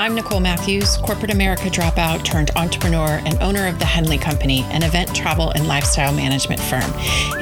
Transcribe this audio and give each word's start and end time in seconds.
I'm 0.00 0.14
Nicole 0.14 0.38
Matthews, 0.38 0.96
corporate 0.98 1.32
America 1.32 1.64
dropout 1.64 2.22
turned 2.24 2.52
entrepreneur 2.54 3.20
and 3.26 3.36
owner 3.42 3.66
of 3.66 3.80
the 3.80 3.84
Henley 3.84 4.16
Company, 4.16 4.60
an 4.70 4.84
event 4.84 5.12
travel 5.12 5.50
and 5.50 5.66
lifestyle 5.66 6.12
management 6.12 6.60
firm. 6.60 6.88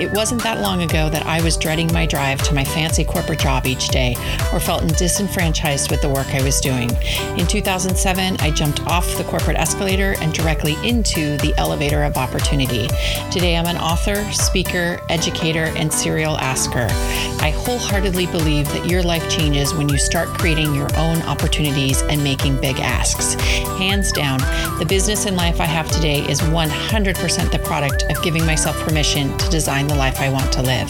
It 0.01 0.11
wasn't 0.13 0.43
that 0.43 0.63
long 0.63 0.81
ago 0.81 1.11
that 1.11 1.27
I 1.27 1.43
was 1.43 1.59
dreading 1.59 1.93
my 1.93 2.07
drive 2.07 2.41
to 2.45 2.55
my 2.55 2.65
fancy 2.65 3.05
corporate 3.05 3.41
job 3.41 3.67
each 3.67 3.89
day 3.89 4.15
or 4.55 4.61
felt 4.61 4.89
disenfranchised 4.97 5.91
with 5.91 6.01
the 6.01 6.09
work 6.09 6.29
I 6.29 6.43
was 6.43 6.59
doing. 6.63 6.89
In 7.39 7.47
2007, 7.47 8.39
I 8.41 8.51
jumped 8.53 8.81
off 8.87 9.19
the 9.19 9.25
corporate 9.25 9.59
escalator 9.59 10.15
and 10.21 10.33
directly 10.33 10.77
into 10.83 11.37
the 11.37 11.53
elevator 11.59 12.05
of 12.05 12.17
opportunity. 12.17 12.89
Today, 13.31 13.59
I'm 13.59 13.67
an 13.67 13.77
author, 13.77 14.25
speaker, 14.33 14.99
educator, 15.11 15.75
and 15.77 15.93
serial 15.93 16.39
asker. 16.39 16.87
I 17.43 17.51
wholeheartedly 17.51 18.27
believe 18.27 18.67
that 18.69 18.87
your 18.87 19.03
life 19.03 19.29
changes 19.29 19.75
when 19.75 19.91
you 19.91 19.99
start 19.99 20.29
creating 20.29 20.75
your 20.75 20.89
own 20.97 21.21
opportunities 21.23 22.01
and 22.01 22.25
making 22.25 22.46
big 22.55 22.79
asks. 22.79 23.35
Hands 23.79 24.13
down, 24.13 24.39
the 24.79 24.87
business 24.87 25.27
and 25.27 25.37
life 25.37 25.61
I 25.61 25.65
have 25.65 25.91
today 25.91 26.21
is 26.29 26.41
100% 26.41 27.51
the 27.51 27.59
product 27.59 28.05
of 28.11 28.23
giving 28.23 28.47
myself 28.47 28.77
permission 28.77 29.37
to 29.39 29.51
design 29.51 29.89
the 29.89 29.97
life 29.97 30.21
I 30.21 30.29
want 30.29 30.53
to 30.53 30.63
live. 30.63 30.89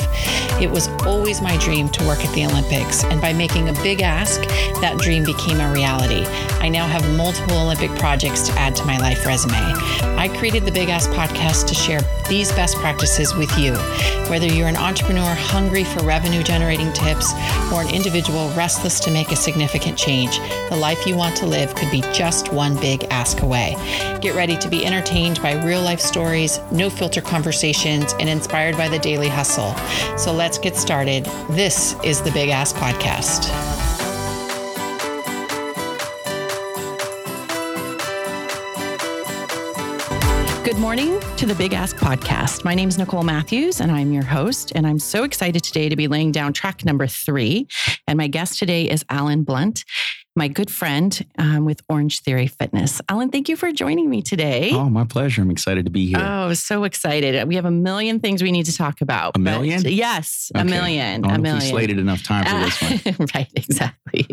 It 0.61 0.71
was 0.71 0.89
always 1.07 1.41
my 1.41 1.57
dream 1.59 1.89
to 1.91 2.05
work 2.07 2.25
at 2.25 2.35
the 2.35 2.45
Olympics, 2.45 3.05
and 3.05 3.21
by 3.21 3.33
making 3.33 3.69
a 3.69 3.73
big 3.75 4.03
ask, 4.03 4.43
that 4.81 4.99
dream 4.99 5.25
became 5.25 5.61
a 5.61 5.73
reality. 5.73 6.27
I 6.61 6.69
now 6.69 6.87
have 6.87 7.17
multiple 7.17 7.59
Olympic 7.59 7.91
projects 7.99 8.47
to 8.49 8.53
add 8.59 8.75
to 8.77 8.85
my 8.85 8.99
life 8.99 9.25
resume. 9.25 9.55
I 10.19 10.29
created 10.37 10.65
the 10.65 10.73
Big 10.73 10.89
Ask 10.89 11.09
podcast 11.11 11.69
to 11.69 11.75
share 11.75 12.01
these 12.29 12.51
best 12.53 12.77
practices 12.77 13.35
with 13.37 13.57
you. 13.57 13.75
Whether 14.29 14.47
you're 14.47 14.67
an 14.67 14.77
entrepreneur 14.77 15.35
hungry 15.35 15.85
for 15.85 16.03
revenue 16.03 16.43
generating 16.43 16.93
tips 16.93 17.33
or 17.73 17.83
an 17.83 17.95
individual 17.95 18.49
restless 18.51 18.99
to 19.01 19.11
make 19.13 19.31
a 19.31 19.37
significant 19.37 19.97
change, 19.97 20.39
the 20.69 20.77
life 20.77 21.07
you 21.07 21.17
want 21.17 21.37
to 21.37 21.47
live 21.47 21.75
could 21.77 21.91
be 21.91 22.01
just 22.13 22.53
one 22.53 22.77
big 22.81 23.05
ask 23.05 23.43
away. 23.43 23.77
Get 24.21 24.35
ready 24.35 24.57
to 24.57 24.69
be 24.69 24.85
entertained 24.85 25.41
by 25.41 25.63
real 25.65 25.83
life 25.83 26.01
stories, 26.01 26.59
no 26.73 26.91
filter 26.91 27.21
conversations, 27.21 28.13
and 28.19 28.29
inspired 28.29 28.77
by 28.77 28.89
the 28.89 28.99
daily 28.99 29.29
hustle. 29.29 29.73
So 30.19 30.33
let's 30.33 30.59
get 30.59 30.75
started. 30.75 30.96
This 31.05 31.95
is 32.03 32.23
the 32.23 32.31
Big 32.31 32.49
Ask 32.49 32.75
Podcast. 32.77 33.53
Good 40.65 40.79
morning 40.79 41.21
to 41.37 41.45
the 41.45 41.55
Big 41.55 41.75
Ask 41.75 41.97
Podcast. 41.97 42.65
My 42.65 42.75
name 42.75 42.89
is 42.89 42.97
Nicole 42.97 43.25
Matthews, 43.25 43.83
and 43.83 43.93
I'm 43.93 44.11
your 44.11 44.25
host. 44.25 44.73
And 44.75 44.87
I'm 44.87 44.99
so 44.99 45.23
excited 45.23 45.63
today 45.63 45.91
to 45.91 45.97
be 45.97 46.09
laying 46.09 46.33
down 46.33 46.55
track 46.55 46.83
number 46.87 47.07
three. 47.07 47.69
And 48.09 48.17
my 48.17 48.27
guest 48.27 48.59
today 48.59 48.89
is 48.89 49.05
Allen 49.11 49.43
Blunt 49.45 49.85
my 50.37 50.49
good 50.49 50.71
friend 50.71 51.25
um, 51.39 51.65
with 51.65 51.81
Orange 51.89 52.21
Theory 52.21 52.47
Fitness. 52.47 53.01
Allen, 53.09 53.31
thank 53.31 53.49
you 53.49 53.57
for 53.57 53.73
joining 53.73 54.11
me 54.11 54.21
today. 54.21 54.71
Oh, 54.73 54.91
my 54.91 55.05
pleasure. 55.05 55.41
I'm 55.41 55.51
excited 55.51 55.87
to 55.87 55.91
be 55.91 56.07
here. 56.07 56.19
Oh, 56.21 56.53
so 56.53 56.85
excited. 56.85 57.49
We 57.49 57.55
have 57.55 57.65
a 57.65 57.71
million 57.71 58.21
things 58.21 58.43
we 58.43 58.53
need 58.53 58.67
to 58.67 58.77
talk 58.77 59.01
about. 59.01 59.35
A 59.37 59.39
million? 59.39 59.83
Yes, 59.87 60.53
okay. 60.55 60.61
a 60.61 60.65
million. 60.65 61.25
a 61.25 61.39
million. 61.39 61.63
slated 61.63 61.99
enough 61.99 62.23
time 62.23 62.45
for 62.45 62.59
this 62.59 63.07
one. 63.17 63.27
right, 63.35 63.51
exactly. 63.57 64.27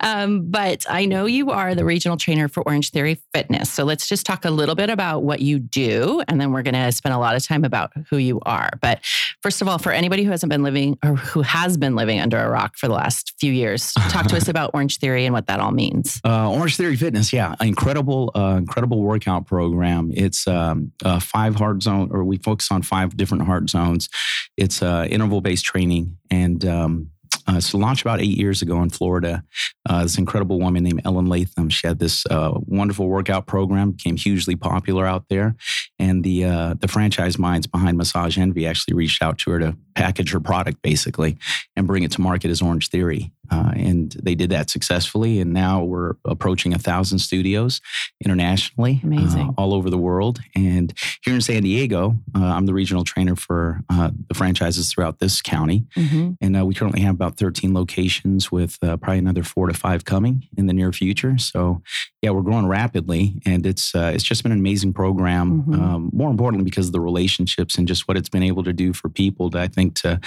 Um, 0.00 0.50
but 0.50 0.84
I 0.90 1.06
know 1.06 1.26
you 1.26 1.52
are 1.52 1.76
the 1.76 1.84
regional 1.84 2.16
trainer 2.16 2.48
for 2.48 2.64
Orange 2.64 2.90
Theory 2.90 3.20
Fitness. 3.32 3.72
So 3.72 3.84
let's 3.84 4.08
just 4.08 4.26
talk 4.26 4.44
a 4.44 4.50
little 4.50 4.74
bit 4.74 4.90
about 4.90 5.22
what 5.22 5.40
you 5.40 5.60
do, 5.60 6.22
and 6.26 6.40
then 6.40 6.52
we're 6.52 6.62
going 6.62 6.74
to 6.74 6.90
spend 6.90 7.14
a 7.14 7.18
lot 7.18 7.36
of 7.36 7.46
time 7.46 7.62
about 7.62 7.92
who 8.10 8.16
you 8.16 8.40
are. 8.44 8.70
But 8.82 9.04
first 9.42 9.62
of 9.62 9.68
all, 9.68 9.78
for 9.78 9.92
anybody 9.92 10.24
who 10.24 10.30
hasn't 10.32 10.50
been 10.50 10.64
living 10.64 10.98
or 11.04 11.14
who 11.14 11.42
has 11.42 11.76
been 11.76 11.94
living 11.94 12.20
under 12.20 12.38
a 12.38 12.50
rock 12.50 12.76
for 12.76 12.88
the 12.88 12.94
last 12.94 13.34
few 13.38 13.52
years, 13.52 13.92
talk 14.08 14.26
to 14.26 14.36
us 14.36 14.48
about 14.56 14.72
Orange 14.74 14.98
Theory 14.98 15.24
and 15.24 15.35
what 15.36 15.46
that 15.46 15.60
all 15.60 15.72
means. 15.72 16.20
Uh, 16.24 16.50
Orange 16.50 16.76
Theory 16.76 16.96
Fitness, 16.96 17.32
yeah, 17.32 17.54
incredible, 17.60 18.32
uh, 18.34 18.56
incredible 18.56 19.02
workout 19.02 19.46
program. 19.46 20.10
It's 20.14 20.46
um, 20.48 20.92
five 21.20 21.54
hard 21.56 21.82
zone, 21.82 22.08
or 22.10 22.24
we 22.24 22.38
focus 22.38 22.70
on 22.70 22.82
five 22.82 23.16
different 23.16 23.44
hard 23.44 23.68
zones. 23.68 24.08
It's 24.56 24.82
uh, 24.82 25.06
interval 25.10 25.42
based 25.42 25.64
training, 25.64 26.16
and 26.30 26.64
um, 26.64 27.10
uh, 27.46 27.60
so 27.60 27.78
launched 27.78 28.02
about 28.02 28.20
eight 28.20 28.36
years 28.36 28.62
ago 28.62 28.82
in 28.82 28.90
Florida. 28.90 29.44
Uh, 29.88 30.02
this 30.02 30.18
incredible 30.18 30.58
woman 30.58 30.82
named 30.82 31.02
Ellen 31.04 31.26
Latham. 31.26 31.68
She 31.68 31.86
had 31.86 31.98
this 31.98 32.26
uh, 32.26 32.52
wonderful 32.66 33.08
workout 33.08 33.46
program, 33.46 33.92
became 33.92 34.16
hugely 34.16 34.56
popular 34.56 35.06
out 35.06 35.26
there, 35.28 35.54
and 35.98 36.24
the 36.24 36.44
uh, 36.44 36.74
the 36.80 36.88
franchise 36.88 37.38
minds 37.38 37.66
behind 37.66 37.96
Massage 37.98 38.36
Envy 38.36 38.66
actually 38.66 38.94
reached 38.94 39.22
out 39.22 39.38
to 39.38 39.50
her 39.52 39.58
to 39.60 39.76
package 39.94 40.32
her 40.32 40.40
product 40.40 40.82
basically 40.82 41.38
and 41.76 41.86
bring 41.86 42.02
it 42.02 42.12
to 42.12 42.20
market 42.20 42.50
as 42.50 42.60
Orange 42.60 42.88
Theory. 42.88 43.32
Uh, 43.50 43.72
and 43.76 44.12
they 44.22 44.34
did 44.34 44.50
that 44.50 44.70
successfully. 44.70 45.40
And 45.40 45.52
now 45.52 45.82
we're 45.82 46.14
approaching 46.24 46.74
a 46.74 46.78
thousand 46.78 47.18
studios 47.18 47.80
internationally, 48.24 49.00
uh, 49.48 49.52
all 49.56 49.74
over 49.74 49.90
the 49.90 49.98
world. 49.98 50.40
And 50.54 50.92
here 51.22 51.34
in 51.34 51.40
San 51.40 51.62
Diego, 51.62 52.16
uh, 52.34 52.44
I'm 52.44 52.66
the 52.66 52.74
regional 52.74 53.04
trainer 53.04 53.36
for 53.36 53.82
uh, 53.88 54.10
the 54.28 54.34
franchises 54.34 54.92
throughout 54.92 55.18
this 55.18 55.42
county. 55.42 55.86
Mm-hmm. 55.96 56.32
And 56.40 56.56
uh, 56.56 56.66
we 56.66 56.74
currently 56.74 57.00
have 57.02 57.14
about 57.14 57.36
13 57.36 57.74
locations 57.74 58.50
with 58.50 58.78
uh, 58.82 58.96
probably 58.96 59.18
another 59.18 59.42
four 59.42 59.66
to 59.66 59.74
five 59.74 60.04
coming 60.04 60.48
in 60.56 60.66
the 60.66 60.72
near 60.72 60.92
future. 60.92 61.38
So 61.38 61.82
yeah, 62.26 62.32
we're 62.32 62.42
growing 62.42 62.66
rapidly, 62.66 63.40
and 63.46 63.64
it's 63.64 63.94
it's 63.94 64.24
just 64.24 64.42
been 64.42 64.50
an 64.50 64.58
amazing 64.58 64.92
program. 64.92 65.62
Mm-hmm. 65.62 65.74
Um, 65.80 66.10
more 66.12 66.28
importantly, 66.28 66.64
because 66.64 66.88
of 66.88 66.92
the 66.92 67.00
relationships 67.00 67.78
and 67.78 67.86
just 67.86 68.08
what 68.08 68.16
it's 68.16 68.28
been 68.28 68.42
able 68.42 68.64
to 68.64 68.72
do 68.72 68.92
for 68.92 69.08
people 69.08 69.48
to 69.50 69.60
I 69.60 69.68
think 69.68 69.94
to 70.00 70.18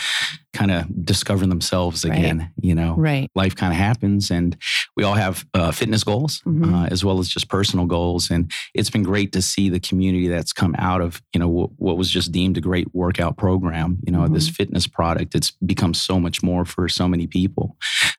kind 0.54 0.72
of 0.72 1.06
discover 1.06 1.46
themselves 1.46 2.06
again. 2.06 2.40
Right. 2.40 2.50
You 2.62 2.76
know, 2.76 2.96
right. 2.96 3.30
life 3.36 3.54
kind 3.54 3.74
of 3.74 3.78
happens, 3.78 4.32
and 4.32 4.56
we 4.96 5.04
all 5.04 5.16
have 5.16 5.46
uh, 5.54 5.72
fitness 5.72 6.06
goals 6.06 6.42
mm-hmm. 6.46 6.74
uh, 6.74 6.86
as 6.86 7.04
well 7.04 7.20
as 7.20 7.28
just 7.28 7.50
personal 7.50 7.86
goals. 7.86 8.32
And 8.32 8.50
it's 8.74 8.90
been 8.90 9.04
great 9.04 9.34
to 9.34 9.42
see 9.42 9.70
the 9.70 9.82
community 9.82 10.30
that's 10.30 10.54
come 10.54 10.76
out 10.78 11.02
of 11.02 11.22
you 11.34 11.40
know 11.42 11.48
w- 11.48 11.70
what 11.76 11.98
was 11.98 12.10
just 12.10 12.32
deemed 12.32 12.58
a 12.58 12.62
great 12.62 12.88
workout 12.96 13.36
program. 13.36 14.00
You 14.06 14.14
know, 14.14 14.20
mm-hmm. 14.20 14.34
this 14.34 14.48
fitness 14.48 14.88
product. 14.88 15.36
It's 15.36 15.52
become 15.52 15.94
so 15.94 16.18
much 16.18 16.42
more 16.42 16.64
for 16.64 16.88
so 16.88 17.10
many 17.10 17.28
people, 17.28 17.76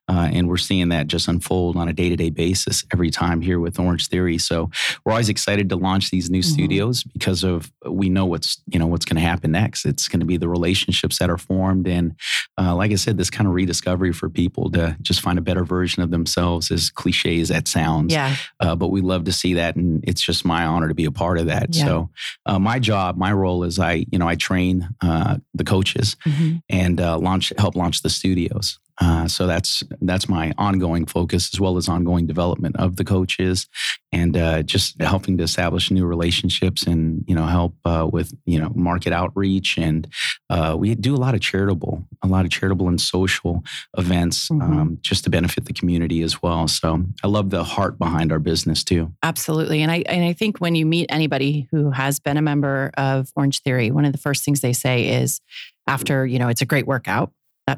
uh, 0.07 0.29
and 0.31 0.47
we're 0.47 0.57
seeing 0.57 0.89
that 0.89 1.07
just 1.07 1.27
unfold 1.27 1.77
on 1.77 1.87
a 1.87 1.93
day 1.93 2.09
to 2.09 2.15
day 2.15 2.29
basis 2.29 2.85
every 2.93 3.09
time 3.09 3.41
here 3.41 3.59
with 3.59 3.70
Orange 3.79 4.07
Theory. 4.07 4.37
So 4.37 4.69
we're 5.05 5.13
always 5.13 5.29
excited 5.29 5.69
to 5.69 5.75
launch 5.75 6.11
these 6.11 6.29
new 6.29 6.39
mm-hmm. 6.39 6.53
studios 6.53 7.03
because 7.03 7.43
of 7.43 7.71
we 7.87 8.09
know 8.09 8.25
what's 8.25 8.61
you 8.67 8.79
know 8.79 8.87
what's 8.87 9.05
going 9.05 9.15
to 9.15 9.27
happen 9.27 9.51
next. 9.51 9.85
It's 9.85 10.07
going 10.07 10.19
to 10.19 10.25
be 10.25 10.37
the 10.37 10.49
relationships 10.49 11.19
that 11.19 11.29
are 11.29 11.37
formed 11.37 11.87
and 11.87 12.15
uh, 12.57 12.75
like 12.75 12.91
I 12.91 12.95
said, 12.95 13.17
this 13.17 13.29
kind 13.29 13.47
of 13.47 13.53
rediscovery 13.53 14.11
for 14.11 14.29
people 14.29 14.69
to 14.71 14.95
just 15.01 15.21
find 15.21 15.39
a 15.39 15.41
better 15.41 15.63
version 15.63 16.03
of 16.03 16.11
themselves, 16.11 16.71
as 16.71 16.89
cliche 16.89 17.39
as 17.39 17.49
that 17.49 17.67
sounds. 17.67 18.13
Yeah. 18.13 18.35
Uh, 18.59 18.75
but 18.75 18.89
we 18.89 19.01
love 19.01 19.23
to 19.25 19.31
see 19.31 19.55
that, 19.55 19.75
and 19.75 20.03
it's 20.07 20.21
just 20.21 20.45
my 20.45 20.65
honor 20.65 20.87
to 20.87 20.93
be 20.93 21.05
a 21.05 21.11
part 21.11 21.39
of 21.39 21.47
that. 21.47 21.75
Yeah. 21.75 21.85
So, 21.85 22.09
uh, 22.45 22.59
my 22.59 22.79
job, 22.79 23.17
my 23.17 23.31
role 23.31 23.63
is 23.63 23.79
I, 23.79 24.05
you 24.11 24.19
know, 24.19 24.27
I 24.27 24.35
train 24.35 24.89
uh, 25.01 25.37
the 25.53 25.63
coaches 25.63 26.17
mm-hmm. 26.25 26.57
and 26.69 26.99
uh, 26.99 27.17
launch, 27.17 27.53
help 27.57 27.75
launch 27.75 28.01
the 28.01 28.09
studios. 28.09 28.79
Uh, 29.01 29.27
so 29.27 29.47
that's 29.47 29.83
that's 30.01 30.29
my 30.29 30.53
ongoing 30.59 31.07
focus 31.07 31.49
as 31.51 31.59
well 31.59 31.75
as 31.75 31.89
ongoing 31.89 32.27
development 32.27 32.75
of 32.77 32.97
the 32.97 33.03
coaches 33.03 33.67
and 34.11 34.37
uh, 34.37 34.61
just 34.61 35.01
helping 35.01 35.37
to 35.37 35.43
establish 35.43 35.89
new 35.89 36.05
relationships 36.05 36.83
and 36.83 37.23
you 37.27 37.33
know 37.33 37.45
help 37.45 37.75
uh, 37.83 38.07
with 38.11 38.31
you 38.45 38.59
know 38.59 38.71
market 38.75 39.11
outreach 39.11 39.75
and 39.77 40.07
uh, 40.51 40.75
we 40.77 40.93
do 40.93 41.15
a 41.15 41.17
lot 41.17 41.33
of 41.33 41.41
charitable 41.41 42.05
a 42.21 42.27
lot 42.27 42.45
of 42.45 42.51
charitable 42.51 42.87
and 42.87 43.01
social 43.01 43.63
events 43.97 44.49
mm-hmm. 44.49 44.79
um, 44.79 44.97
just 45.01 45.23
to 45.23 45.31
benefit 45.31 45.65
the 45.65 45.73
community 45.73 46.21
as 46.21 46.43
well. 46.43 46.67
So 46.67 47.03
I 47.23 47.27
love 47.27 47.49
the 47.49 47.63
heart 47.63 47.97
behind 47.97 48.31
our 48.31 48.39
business 48.39 48.83
too. 48.83 49.11
Absolutely. 49.23 49.81
And 49.81 49.91
I 49.91 50.03
and 50.05 50.23
I 50.23 50.33
think 50.33 50.59
when 50.59 50.75
you 50.75 50.85
meet 50.85 51.07
anybody 51.09 51.67
who 51.71 51.89
has 51.89 52.19
been 52.19 52.37
a 52.37 52.41
member 52.41 52.91
of 52.97 53.31
Orange 53.35 53.63
Theory 53.63 53.89
one 53.89 54.05
of 54.05 54.11
the 54.11 54.19
first 54.19 54.45
things 54.45 54.61
they 54.61 54.73
say 54.73 55.21
is 55.21 55.41
after 55.87 56.27
you 56.27 56.37
know 56.37 56.49
it's 56.49 56.61
a 56.61 56.65
great 56.65 56.85
workout 56.85 57.31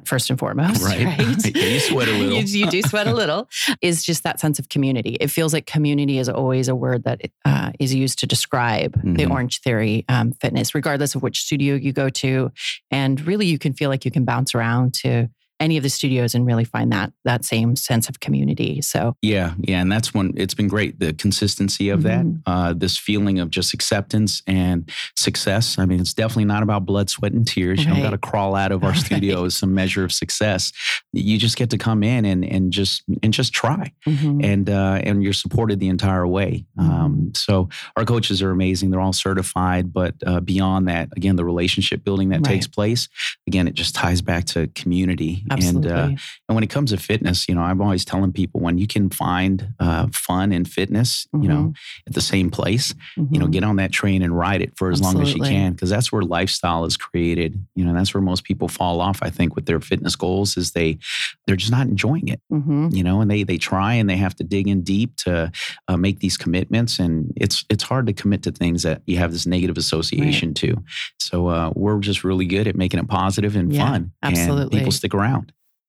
first 0.07 0.29
and 0.29 0.39
foremost, 0.39 0.83
right? 0.83 1.05
right? 1.19 1.45
you 1.55 1.79
sweat 1.79 2.07
a 2.07 2.11
little. 2.17 2.37
you, 2.37 2.65
you, 2.65 2.69
do 2.69 2.81
sweat 2.81 3.07
a 3.07 3.13
little. 3.13 3.47
Is 3.81 4.03
just 4.03 4.23
that 4.23 4.39
sense 4.39 4.59
of 4.59 4.69
community. 4.69 5.17
It 5.19 5.27
feels 5.27 5.53
like 5.53 5.65
community 5.65 6.17
is 6.17 6.29
always 6.29 6.67
a 6.67 6.75
word 6.75 7.03
that 7.03 7.21
uh, 7.45 7.71
is 7.79 7.93
used 7.93 8.19
to 8.19 8.27
describe 8.27 8.95
mm-hmm. 8.97 9.15
the 9.15 9.25
Orange 9.25 9.61
Theory 9.61 10.05
um, 10.09 10.33
fitness, 10.33 10.75
regardless 10.75 11.15
of 11.15 11.23
which 11.23 11.41
studio 11.41 11.75
you 11.75 11.93
go 11.93 12.09
to, 12.09 12.51
and 12.91 13.21
really 13.25 13.45
you 13.45 13.59
can 13.59 13.73
feel 13.73 13.89
like 13.89 14.05
you 14.05 14.11
can 14.11 14.25
bounce 14.25 14.55
around 14.55 14.93
to 14.95 15.29
any 15.63 15.77
of 15.77 15.83
the 15.83 15.89
studios 15.89 16.35
and 16.35 16.45
really 16.45 16.65
find 16.65 16.91
that 16.91 17.13
that 17.23 17.45
same 17.45 17.77
sense 17.77 18.09
of 18.09 18.19
community. 18.19 18.81
So 18.81 19.15
yeah, 19.21 19.53
yeah, 19.59 19.79
and 19.79 19.89
that's 19.89 20.13
when 20.13 20.33
it's 20.35 20.53
been 20.53 20.67
great 20.67 20.99
the 20.99 21.13
consistency 21.13 21.87
of 21.87 22.01
mm-hmm. 22.01 22.33
that, 22.43 22.51
uh, 22.51 22.73
this 22.73 22.97
feeling 22.97 23.39
of 23.39 23.49
just 23.49 23.73
acceptance 23.73 24.43
and 24.45 24.91
success. 25.15 25.79
I 25.79 25.85
mean, 25.85 26.01
it's 26.01 26.13
definitely 26.13 26.45
not 26.45 26.63
about 26.63 26.85
blood, 26.85 27.09
sweat, 27.09 27.31
and 27.31 27.47
tears. 27.47 27.79
Right. 27.79 27.87
You 27.87 27.93
don't 27.93 28.03
got 28.03 28.09
to 28.09 28.17
crawl 28.17 28.55
out 28.55 28.73
of 28.73 28.83
our 28.83 28.89
right. 28.91 28.99
studio 28.99 29.45
as 29.45 29.55
some 29.55 29.73
measure 29.73 30.03
of 30.03 30.11
success. 30.11 30.73
You 31.13 31.37
just 31.37 31.55
get 31.55 31.69
to 31.69 31.77
come 31.77 32.03
in 32.03 32.25
and 32.25 32.43
and 32.43 32.73
just 32.73 33.03
and 33.23 33.33
just 33.33 33.53
try, 33.53 33.93
mm-hmm. 34.05 34.41
and 34.43 34.69
uh, 34.69 34.99
and 35.01 35.23
you're 35.23 35.31
supported 35.31 35.79
the 35.79 35.87
entire 35.87 36.27
way. 36.27 36.65
Mm-hmm. 36.77 36.91
Um, 36.91 37.31
so 37.35 37.69
our 37.95 38.03
coaches 38.03 38.41
are 38.41 38.51
amazing. 38.51 38.91
They're 38.91 38.99
all 38.99 39.13
certified, 39.13 39.93
but 39.93 40.15
uh, 40.25 40.41
beyond 40.41 40.89
that, 40.89 41.07
again, 41.15 41.37
the 41.37 41.45
relationship 41.45 42.03
building 42.03 42.29
that 42.29 42.37
right. 42.37 42.45
takes 42.45 42.67
place, 42.67 43.07
again, 43.47 43.69
it 43.69 43.75
just 43.75 43.95
ties 43.95 44.21
back 44.21 44.43
to 44.45 44.67
community 44.75 45.45
Absolutely. 45.53 45.89
And, 45.89 46.17
uh, 46.17 46.21
and 46.49 46.55
when 46.55 46.63
it 46.63 46.69
comes 46.69 46.91
to 46.91 46.97
fitness, 46.97 47.47
you 47.47 47.55
know, 47.55 47.61
I'm 47.61 47.81
always 47.81 48.05
telling 48.05 48.31
people 48.33 48.61
when 48.61 48.77
you 48.77 48.87
can 48.87 49.09
find 49.09 49.73
uh, 49.79 50.07
fun 50.11 50.51
and 50.51 50.67
fitness, 50.67 51.25
mm-hmm. 51.27 51.43
you 51.43 51.49
know, 51.49 51.61
mm-hmm. 51.61 52.07
at 52.07 52.13
the 52.13 52.21
same 52.21 52.49
place, 52.49 52.93
mm-hmm. 53.17 53.33
you 53.33 53.39
know, 53.39 53.45
mm-hmm. 53.45 53.51
get 53.51 53.63
on 53.63 53.75
that 53.77 53.91
train 53.91 54.21
and 54.21 54.37
ride 54.37 54.61
it 54.61 54.77
for 54.77 54.91
as 54.91 54.99
Absolutely. 54.99 55.19
long 55.19 55.27
as 55.27 55.35
you 55.35 55.55
can, 55.55 55.73
because 55.73 55.89
that's 55.89 56.11
where 56.11 56.21
lifestyle 56.21 56.85
is 56.85 56.97
created. 56.97 57.65
You 57.75 57.85
know, 57.85 57.93
that's 57.93 58.13
where 58.13 58.21
most 58.21 58.43
people 58.43 58.67
fall 58.67 59.01
off. 59.01 59.19
I 59.21 59.29
think 59.29 59.55
with 59.55 59.65
their 59.65 59.79
fitness 59.79 60.15
goals 60.15 60.57
is 60.57 60.71
they 60.71 60.97
they're 61.45 61.55
just 61.55 61.71
not 61.71 61.87
enjoying 61.87 62.27
it. 62.27 62.41
Mm-hmm. 62.51 62.89
You 62.91 63.03
know, 63.03 63.21
and 63.21 63.29
they 63.29 63.43
they 63.43 63.57
try 63.57 63.93
and 63.93 64.09
they 64.09 64.17
have 64.17 64.35
to 64.35 64.43
dig 64.43 64.67
in 64.67 64.81
deep 64.81 65.15
to 65.17 65.51
uh, 65.87 65.97
make 65.97 66.19
these 66.19 66.37
commitments, 66.37 66.99
and 66.99 67.31
it's 67.35 67.65
it's 67.69 67.83
hard 67.83 68.07
to 68.07 68.13
commit 68.13 68.43
to 68.43 68.51
things 68.51 68.83
that 68.83 69.01
you 69.05 69.17
have 69.17 69.31
this 69.31 69.45
negative 69.45 69.77
association 69.77 70.49
right. 70.49 70.55
to. 70.57 70.83
So 71.19 71.47
uh, 71.47 71.71
we're 71.75 71.99
just 71.99 72.23
really 72.23 72.45
good 72.45 72.67
at 72.67 72.75
making 72.75 72.99
it 72.99 73.07
positive 73.07 73.55
and 73.55 73.73
yeah, 73.73 73.89
fun. 73.89 74.11
Absolutely, 74.21 74.63
and 74.63 74.71
people 74.71 74.91
stick 74.91 75.13
around. 75.13 75.42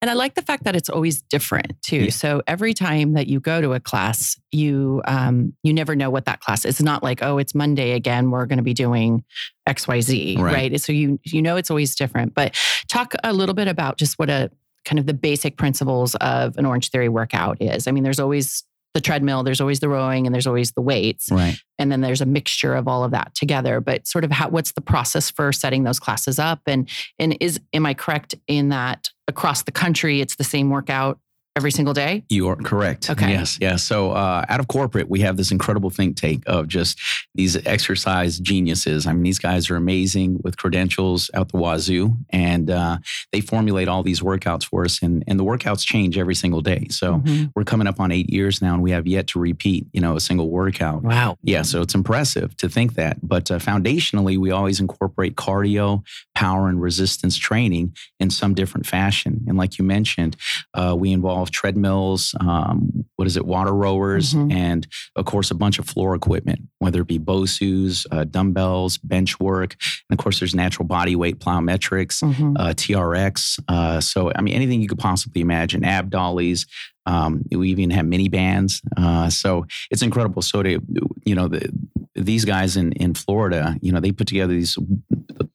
And 0.05 0.11
I 0.11 0.13
like 0.13 0.35
the 0.35 0.43
fact 0.43 0.65
that 0.65 0.75
it's 0.75 0.87
always 0.87 1.23
different 1.23 1.81
too. 1.81 2.03
Yeah. 2.03 2.09
So 2.11 2.43
every 2.45 2.75
time 2.75 3.13
that 3.13 3.25
you 3.25 3.39
go 3.39 3.59
to 3.59 3.73
a 3.73 3.79
class, 3.79 4.39
you 4.51 5.01
um, 5.05 5.53
you 5.63 5.73
never 5.73 5.95
know 5.95 6.11
what 6.11 6.25
that 6.25 6.41
class 6.41 6.63
is. 6.63 6.75
It's 6.75 6.81
not 6.83 7.01
like 7.01 7.23
oh, 7.23 7.39
it's 7.39 7.55
Monday 7.55 7.93
again. 7.93 8.29
We're 8.29 8.45
going 8.45 8.57
to 8.57 8.63
be 8.63 8.75
doing 8.75 9.23
X 9.65 9.87
Y 9.87 10.01
Z, 10.01 10.37
right. 10.37 10.53
right? 10.53 10.79
So 10.79 10.93
you 10.93 11.19
you 11.23 11.41
know 11.41 11.57
it's 11.57 11.71
always 11.71 11.95
different. 11.95 12.35
But 12.35 12.55
talk 12.87 13.15
a 13.23 13.33
little 13.33 13.55
bit 13.55 13.67
about 13.67 13.97
just 13.97 14.19
what 14.19 14.29
a 14.29 14.51
kind 14.83 14.99
of 14.99 15.07
the 15.07 15.13
basic 15.15 15.57
principles 15.57 16.13
of 16.21 16.55
an 16.55 16.67
Orange 16.67 16.91
Theory 16.91 17.09
workout 17.09 17.59
is. 17.59 17.87
I 17.87 17.91
mean, 17.91 18.03
there's 18.03 18.19
always 18.19 18.63
the 18.93 19.01
treadmill, 19.01 19.41
there's 19.41 19.59
always 19.59 19.79
the 19.79 19.89
rowing, 19.89 20.27
and 20.27 20.35
there's 20.35 20.45
always 20.45 20.73
the 20.73 20.81
weights. 20.81 21.31
Right. 21.31 21.57
And 21.79 21.91
then 21.91 22.01
there's 22.01 22.21
a 22.21 22.27
mixture 22.27 22.75
of 22.75 22.87
all 22.87 23.03
of 23.03 23.09
that 23.09 23.33
together. 23.33 23.81
But 23.81 24.05
sort 24.05 24.23
of 24.23 24.29
how 24.29 24.49
what's 24.49 24.73
the 24.73 24.81
process 24.81 25.31
for 25.31 25.51
setting 25.51 25.83
those 25.83 25.99
classes 25.99 26.37
up? 26.37 26.61
And 26.67 26.87
and 27.17 27.35
is 27.41 27.59
am 27.73 27.87
I 27.87 27.95
correct 27.95 28.35
in 28.47 28.69
that 28.69 29.09
across 29.27 29.63
the 29.63 29.71
country 29.71 30.21
it's 30.21 30.35
the 30.35 30.43
same 30.43 30.69
workout 30.69 31.19
every 31.55 31.71
single 31.71 31.93
day? 31.93 32.23
You 32.29 32.49
are 32.49 32.55
correct. 32.57 33.09
Okay. 33.09 33.29
Yes. 33.29 33.57
Yeah. 33.61 33.77
So 33.77 34.11
uh, 34.11 34.43
out 34.49 34.59
of 34.59 34.67
corporate, 34.67 35.09
we 35.09 35.21
have 35.21 35.37
this 35.37 35.51
incredible 35.51 35.89
think 35.89 36.17
tank 36.17 36.43
of 36.47 36.67
just 36.67 36.99
these 37.33 37.55
exercise 37.65 38.39
geniuses. 38.39 39.07
I 39.07 39.13
mean, 39.13 39.23
these 39.23 39.39
guys 39.39 39.69
are 39.69 39.77
amazing 39.77 40.41
with 40.43 40.57
credentials 40.57 41.31
out 41.33 41.51
the 41.51 41.57
wazoo, 41.57 42.17
and 42.29 42.69
uh, 42.69 42.97
they 43.31 43.39
formulate 43.39 43.87
all 43.87 44.03
these 44.03 44.19
workouts 44.19 44.65
for 44.65 44.83
us. 44.83 45.01
And, 45.01 45.23
and 45.27 45.39
the 45.39 45.45
workouts 45.45 45.85
change 45.85 46.17
every 46.17 46.35
single 46.35 46.61
day. 46.61 46.87
So 46.89 47.15
mm-hmm. 47.15 47.45
we're 47.55 47.63
coming 47.63 47.87
up 47.87 48.01
on 48.01 48.11
eight 48.11 48.29
years 48.29 48.61
now, 48.61 48.73
and 48.73 48.83
we 48.83 48.91
have 48.91 49.07
yet 49.07 49.27
to 49.27 49.39
repeat, 49.39 49.87
you 49.93 50.01
know, 50.01 50.17
a 50.17 50.19
single 50.19 50.49
workout. 50.49 51.03
Wow. 51.03 51.37
Yeah. 51.41 51.61
So 51.61 51.81
it's 51.81 51.95
impressive 51.95 52.57
to 52.57 52.67
think 52.67 52.95
that. 52.95 53.25
But 53.25 53.49
uh, 53.49 53.59
foundationally, 53.59 54.37
we 54.37 54.51
always 54.51 54.81
incorporate 54.81 55.35
cardio, 55.35 56.03
power, 56.35 56.69
and 56.69 56.81
resistance 56.81 57.37
training 57.37 57.95
in 58.19 58.29
some 58.29 58.53
different 58.53 58.85
fashion. 58.85 59.43
And 59.47 59.57
like 59.57 59.77
you 59.77 59.85
mentioned, 59.85 60.35
uh, 60.73 60.95
we 60.97 61.11
involve 61.11 61.51
treadmills, 61.51 62.35
um, 62.39 63.05
what 63.15 63.27
is 63.27 63.37
it, 63.37 63.45
water 63.45 63.73
rowers, 63.73 64.33
mm-hmm. 64.33 64.51
and 64.51 64.87
of 65.15 65.25
course, 65.25 65.49
a 65.51 65.55
bunch 65.55 65.79
of 65.79 65.87
floor 65.87 66.13
equipment, 66.15 66.59
whether 66.79 67.01
it 67.01 67.07
be 67.07 67.19
BOSUs, 67.19 68.05
uh, 68.11 68.25
dumbbells, 68.25 68.97
bench 68.97 69.39
work. 69.39 69.75
And 70.09 70.19
of 70.19 70.23
course, 70.23 70.39
there's 70.39 70.55
natural 70.55 70.87
body 70.87 71.15
weight 71.15 71.39
plyometrics, 71.39 72.21
mm-hmm. 72.21 72.57
uh, 72.57 72.69
TRX. 72.69 73.59
Uh, 73.67 74.01
so, 74.01 74.31
I 74.35 74.41
mean, 74.41 74.53
anything 74.53 74.81
you 74.81 74.87
could 74.87 74.99
possibly 74.99 75.41
imagine, 75.41 75.83
ab 75.83 76.09
dollies. 76.09 76.65
Um, 77.07 77.43
we 77.51 77.69
even 77.69 77.91
have 77.91 78.07
mini 78.07 78.29
bands. 78.29 78.81
Uh, 78.97 79.29
so 79.29 79.65
it's 79.91 80.01
incredible. 80.01 80.41
So 80.41 80.63
to, 80.63 80.81
you 81.23 81.35
know, 81.35 81.47
the, 81.47 81.69
these 82.15 82.45
guys 82.45 82.77
in, 82.77 82.91
in 82.93 83.13
Florida, 83.13 83.77
you 83.81 83.91
know, 83.91 83.99
they 83.99 84.11
put 84.11 84.27
together 84.27 84.53
these 84.53 84.77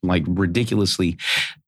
like 0.03 0.25
ridiculously 0.27 1.17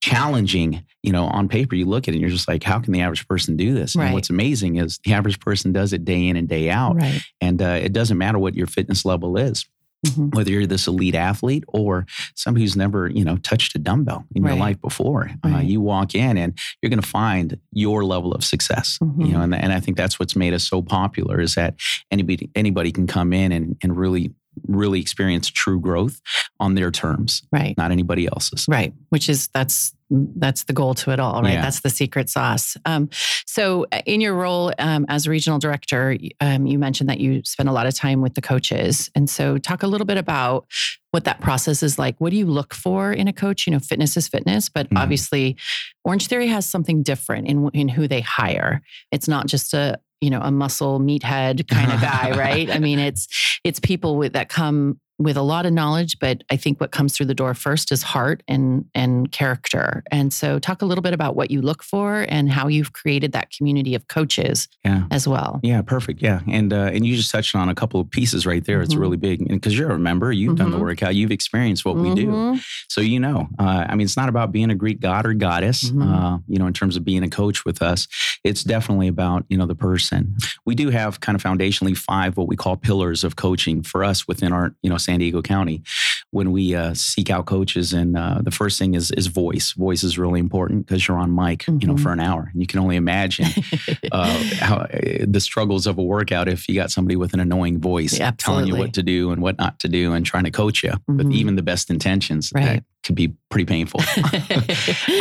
challenging, 0.01 0.85
you 1.03 1.13
know, 1.13 1.25
on 1.25 1.49
paper, 1.49 1.75
you 1.75 1.87
look 1.87 2.09
at 2.09 2.09
it 2.09 2.13
and 2.17 2.21
you're 2.21 2.31
just 2.31 2.49
like, 2.49 2.63
how 2.63 2.79
can 2.79 2.93
the 2.93 3.01
average 3.01 3.27
person 3.29 3.57
do 3.57 3.75
this? 3.75 3.95
Right. 3.95 4.07
And 4.07 4.15
what's 4.15 4.31
amazing 4.31 4.77
is 4.77 4.99
the 5.05 5.13
average 5.13 5.41
person 5.41 5.73
does 5.73 5.93
it 5.93 6.05
day 6.05 6.29
in 6.29 6.37
and 6.37 6.49
day 6.49 6.71
out. 6.71 6.97
Right. 6.97 7.23
And 7.41 7.61
uh, 7.61 7.79
it 7.83 7.93
doesn't 7.93 8.19
matter 8.19 8.39
what 8.39 8.55
your 8.55 8.67
fitness 8.67 9.05
level 9.05 9.37
is. 9.37 9.67
Mm-hmm. 10.05 10.31
Whether 10.31 10.51
you're 10.51 10.67
this 10.67 10.89
elite 10.89 11.15
athlete 11.15 11.63
or 11.69 12.07
somebody 12.35 12.65
who's 12.65 12.75
never, 12.75 13.09
you 13.09 13.25
know, 13.25 13.37
touched 13.37 13.77
a 13.77 13.79
dumbbell 13.79 14.25
in 14.35 14.43
right. 14.43 14.51
your 14.51 14.59
life 14.59 14.81
before, 14.81 15.31
uh, 15.45 15.49
right. 15.49 15.57
uh, 15.59 15.61
you 15.61 15.81
walk 15.81 16.17
in 16.17 16.37
and 16.37 16.59
you're 16.81 16.91
going 16.91 17.01
to 17.01 17.09
find 17.09 17.57
your 17.71 18.05
level 18.05 18.33
of 18.33 18.43
success. 18.43 18.99
Mm-hmm. 19.01 19.23
You 19.23 19.33
know, 19.33 19.43
and, 19.43 19.55
and 19.55 19.73
I 19.73 19.79
think 19.79 19.97
that's 19.97 20.19
what's 20.19 20.35
made 20.35 20.55
us 20.55 20.65
so 20.65 20.83
popular 20.83 21.41
is 21.41 21.55
that 21.55 21.77
anybody 22.11 22.51
anybody 22.57 22.91
can 22.91 23.07
come 23.07 23.33
in 23.33 23.53
and, 23.53 23.77
and 23.81 23.97
really 23.97 24.35
really 24.67 25.01
experience 25.01 25.49
true 25.49 25.81
growth 25.81 26.21
on 26.61 26.75
their 26.75 26.91
terms 26.91 27.43
right. 27.53 27.77
not 27.77 27.91
anybody 27.91 28.27
else's. 28.27 28.67
Right 28.69 28.93
which 29.09 29.29
is 29.29 29.49
that's 29.49 29.95
that's 30.11 30.65
the 30.65 30.73
goal 30.73 30.93
to 30.93 31.11
it 31.11 31.19
all 31.19 31.43
right? 31.43 31.55
Yeah. 31.55 31.63
that's 31.63 31.81
the 31.81 31.89
secret 31.89 32.29
sauce. 32.29 32.77
Um, 32.85 33.09
so 33.47 33.87
uh, 33.93 34.03
in 34.05 34.21
your 34.21 34.35
role 34.35 34.73
um, 34.79 35.07
as 35.09 35.27
regional 35.27 35.59
director 35.59 36.17
um, 36.41 36.67
you 36.67 36.79
mentioned 36.79 37.09
that 37.09 37.19
you 37.19 37.43
spend 37.45 37.69
a 37.69 37.73
lot 37.73 37.87
of 37.87 37.95
time 37.95 38.21
with 38.21 38.35
the 38.35 38.43
coaches. 38.43 39.11
And 39.15 39.29
so 39.29 39.57
talk 39.59 39.83
a 39.83 39.87
little 39.87 40.07
bit 40.07 40.19
about 40.19 40.67
what 41.13 41.25
that 41.25 41.41
process 41.41 41.83
is 41.83 41.99
like. 41.99 42.17
What 42.19 42.31
do 42.31 42.37
you 42.37 42.47
look 42.47 42.75
for 42.75 43.13
in 43.13 43.29
a 43.29 43.33
coach? 43.33 43.67
You 43.67 43.73
know 43.73 43.79
fitness 43.79 44.17
is 44.17 44.29
fitness 44.29 44.69
but 44.69 44.89
mm 44.89 45.03
obviously 45.03 45.57
orange 46.05 46.29
theory 46.29 46.47
has 46.47 46.65
something 46.65 47.03
different 47.03 47.49
in, 47.49 47.69
in 47.75 47.89
who 47.89 48.07
they 48.07 48.21
hire. 48.21 48.83
It's 49.11 49.27
not 49.27 49.47
just 49.47 49.75
a 49.75 49.99
you 50.23 50.31
know, 50.31 50.41
a 50.41 50.51
muscle 50.53 51.01
meathead 51.01 51.69
kind 51.69 51.93
of 51.93 52.01
guy, 52.01 52.31
right? 52.39 52.71
I 52.71 52.79
mean, 52.79 52.99
it's 52.99 53.27
it's 53.65 53.81
people 53.81 54.17
with 54.17 54.33
that 54.35 54.49
come 54.49 55.01
with 55.23 55.37
a 55.37 55.43
lot 55.43 55.67
of 55.67 55.73
knowledge, 55.73 56.19
but 56.19 56.43
I 56.51 56.57
think 56.57 56.81
what 56.81 56.91
comes 56.91 57.17
through 57.17 57.27
the 57.27 57.35
door 57.35 57.55
first 57.55 57.93
is 57.93 58.03
heart 58.03 58.43
and 58.49 58.85
and 58.95 59.31
character. 59.33 60.03
And 60.11 60.33
so, 60.33 60.59
talk 60.59 60.83
a 60.83 60.87
little 60.87 61.03
bit 61.03 61.15
about 61.15 61.37
what 61.37 61.51
you 61.51 61.63
look 61.63 61.83
for 61.83 62.27
and 62.29 62.51
how 62.51 62.69
you've 62.69 62.93
created 62.93 63.33
that 63.33 63.51
community 63.51 63.95
of 63.95 64.09
coaches 64.09 64.69
yeah. 64.85 65.05
as 65.11 65.27
well. 65.29 65.61
Yeah, 65.63 65.83
perfect. 65.83 66.23
Yeah, 66.23 66.41
and 66.49 66.73
uh, 66.73 66.91
and 66.93 67.07
you 67.07 67.17
just 67.17 67.31
touched 67.31 67.55
on 67.55 67.69
a 67.69 67.75
couple 67.75 68.01
of 68.01 68.11
pieces 68.11 68.47
right 68.47 68.65
there. 68.65 68.79
Mm-hmm. 68.79 68.85
It's 68.85 68.95
really 68.95 69.17
big, 69.17 69.49
because 69.49 69.77
you're 69.77 69.91
a 69.91 69.99
member, 69.99 70.33
you've 70.33 70.51
mm-hmm. 70.51 70.57
done 70.57 70.71
the 70.71 70.77
mm-hmm. 70.77 70.87
workout, 70.87 71.15
you've 71.15 71.31
experienced 71.31 71.85
what 71.85 71.97
mm-hmm. 71.97 72.09
we 72.09 72.15
do, 72.15 72.27
mm-hmm. 72.29 72.59
so 72.89 73.01
you 73.01 73.21
know. 73.21 73.49
Uh, 73.59 73.87
I 73.89 73.95
mean, 73.95 74.05
it's 74.05 74.17
not 74.17 74.29
about 74.29 74.53
being 74.53 74.71
a 74.71 74.75
Greek 74.75 75.01
god 75.01 75.27
or 75.27 75.35
goddess. 75.35 75.91
Mm-hmm. 75.91 76.03
Uh, 76.03 76.39
you 76.49 76.59
know, 76.59 76.67
in 76.67 76.73
terms 76.73 76.97
of 76.97 77.05
being 77.05 77.23
a 77.23 77.29
coach 77.29 77.65
with 77.65 77.83
us, 77.83 78.09
it's 78.45 78.65
definitely 78.65 79.09
about 79.09 79.45
you 79.49 79.57
know 79.57 79.67
the 79.67 79.75
person. 79.75 80.37
We 80.67 80.75
do 80.75 80.91
have 80.91 81.21
kind 81.21 81.37
of 81.37 81.43
foundationally 81.43 81.97
five 81.97 82.37
what 82.37 82.49
we 82.49 82.57
call 82.57 82.77
pillars 82.77 83.25
of 83.25 83.37
coaching 83.37 83.83
for 83.83 84.05
us 84.05 84.27
within 84.27 84.53
our 84.53 84.75
you 84.83 84.91
know 84.91 84.99
San 84.99 85.12
Diego 85.19 85.43
County 85.43 85.83
when 86.31 86.51
we 86.51 86.75
uh, 86.75 86.95
seek 86.95 87.31
out 87.31 87.47
coaches. 87.47 87.93
And 87.93 88.17
uh, 88.17 88.41
the 88.43 88.51
first 88.51 88.79
thing 88.79 88.95
is 88.95 89.11
is 89.13 89.27
voice. 89.29 89.73
Voice 89.73 90.03
is 90.03 90.19
really 90.19 90.41
important 90.41 90.87
because 90.87 91.07
you're 91.07 91.19
on 91.19 91.35
mic, 91.35 91.61
mm-hmm. 91.61 91.79
you 91.81 91.87
know, 91.87 91.95
mm-hmm. 91.95 92.03
for 92.03 92.13
an 92.13 92.21
hour. 92.21 92.51
And 92.53 92.61
you 92.61 92.67
can 92.67 92.81
only 92.81 92.97
imagine 92.97 93.47
uh, 94.13 94.43
how 94.59 94.77
uh, 94.77 94.89
the 95.27 95.41
struggles 95.41 95.87
of 95.87 95.99
a 95.99 96.03
workout 96.03 96.49
if 96.49 96.69
you 96.69 96.75
got 96.75 96.91
somebody 96.91 97.17
with 97.17 97.35
an 97.35 97.41
annoying 97.41 97.81
voice 97.81 98.19
yeah, 98.19 98.33
telling 98.37 98.67
you 98.67 98.77
what 98.77 98.95
to 98.95 99.03
do 99.03 99.31
and 99.31 99.43
what 99.43 99.59
not 99.59 99.79
to 99.81 99.89
do 99.89 100.13
and 100.15 100.25
trying 100.25 100.45
to 100.45 100.51
coach 100.51 100.83
you 100.83 100.91
mm-hmm. 100.91 101.17
with 101.19 101.33
even 101.33 101.57
the 101.57 101.63
best 101.63 101.91
intentions. 101.91 102.51
Right. 102.55 102.65
That 102.65 102.85
could 103.03 103.15
be 103.15 103.35
pretty 103.51 103.65
painful. 103.65 104.01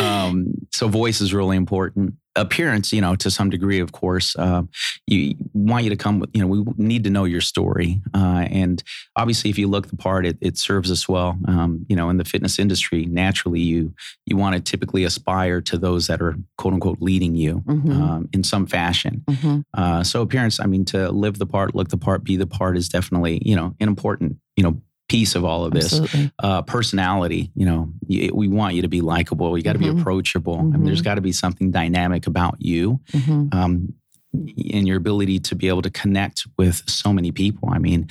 um, 0.02 0.54
so 0.72 0.88
voice 0.88 1.20
is 1.20 1.34
really 1.34 1.56
important 1.56 2.14
appearance, 2.36 2.92
you 2.92 3.00
know, 3.00 3.14
to 3.16 3.30
some 3.30 3.50
degree, 3.50 3.80
of 3.80 3.92
course, 3.92 4.34
uh, 4.36 4.62
you 5.06 5.34
want 5.52 5.84
you 5.84 5.90
to 5.90 5.96
come 5.96 6.20
with, 6.20 6.30
you 6.32 6.40
know, 6.40 6.46
we 6.46 6.64
need 6.76 7.04
to 7.04 7.10
know 7.10 7.24
your 7.24 7.40
story. 7.40 8.00
Uh, 8.14 8.46
and 8.50 8.82
obviously, 9.16 9.50
if 9.50 9.58
you 9.58 9.68
look 9.68 9.88
the 9.88 9.96
part, 9.96 10.24
it, 10.24 10.38
it 10.40 10.56
serves 10.56 10.90
us 10.90 11.08
well. 11.08 11.38
Um, 11.46 11.84
you 11.88 11.96
know, 11.96 12.08
in 12.10 12.16
the 12.16 12.24
fitness 12.24 12.58
industry, 12.58 13.06
naturally, 13.06 13.60
you 13.60 13.92
you 14.26 14.36
want 14.36 14.54
to 14.54 14.60
typically 14.60 15.04
aspire 15.04 15.60
to 15.62 15.78
those 15.78 16.06
that 16.06 16.22
are 16.22 16.36
quote 16.56 16.74
unquote 16.74 17.00
leading 17.00 17.34
you 17.36 17.62
mm-hmm. 17.66 18.02
um, 18.02 18.28
in 18.32 18.44
some 18.44 18.66
fashion. 18.66 19.24
Mm-hmm. 19.28 19.60
Uh, 19.74 20.02
so 20.02 20.22
appearance, 20.22 20.60
I 20.60 20.66
mean, 20.66 20.84
to 20.86 21.10
live 21.10 21.38
the 21.38 21.46
part, 21.46 21.74
look 21.74 21.88
the 21.88 21.98
part, 21.98 22.24
be 22.24 22.36
the 22.36 22.46
part 22.46 22.76
is 22.76 22.88
definitely, 22.88 23.42
you 23.44 23.56
know, 23.56 23.74
an 23.80 23.88
important, 23.88 24.38
you 24.56 24.64
know, 24.64 24.80
piece 25.12 25.34
of 25.34 25.44
all 25.44 25.66
of 25.66 25.72
this. 25.72 26.00
Uh, 26.38 26.62
personality, 26.62 27.50
you 27.54 27.66
know, 27.66 27.92
we 28.08 28.48
want 28.48 28.74
you 28.74 28.80
to 28.82 28.88
be 28.88 29.02
likable. 29.02 29.56
You 29.58 29.62
got 29.62 29.74
to 29.74 29.78
mm-hmm. 29.78 29.96
be 29.96 30.00
approachable. 30.00 30.56
Mm-hmm. 30.56 30.72
I 30.72 30.76
mean, 30.78 30.84
there's 30.86 31.00
mm-hmm. 31.00 31.04
got 31.04 31.14
to 31.16 31.20
be 31.20 31.32
something 31.32 31.70
dynamic 31.70 32.26
about 32.26 32.56
you. 32.58 32.98
Mm-hmm. 33.12 33.48
Um, 33.52 33.94
and 34.32 34.88
your 34.88 34.96
ability 34.96 35.38
to 35.38 35.54
be 35.54 35.68
able 35.68 35.82
to 35.82 35.90
connect 35.90 36.46
with 36.56 36.88
so 36.88 37.12
many 37.12 37.30
people. 37.30 37.68
I 37.70 37.78
mean, 37.78 38.08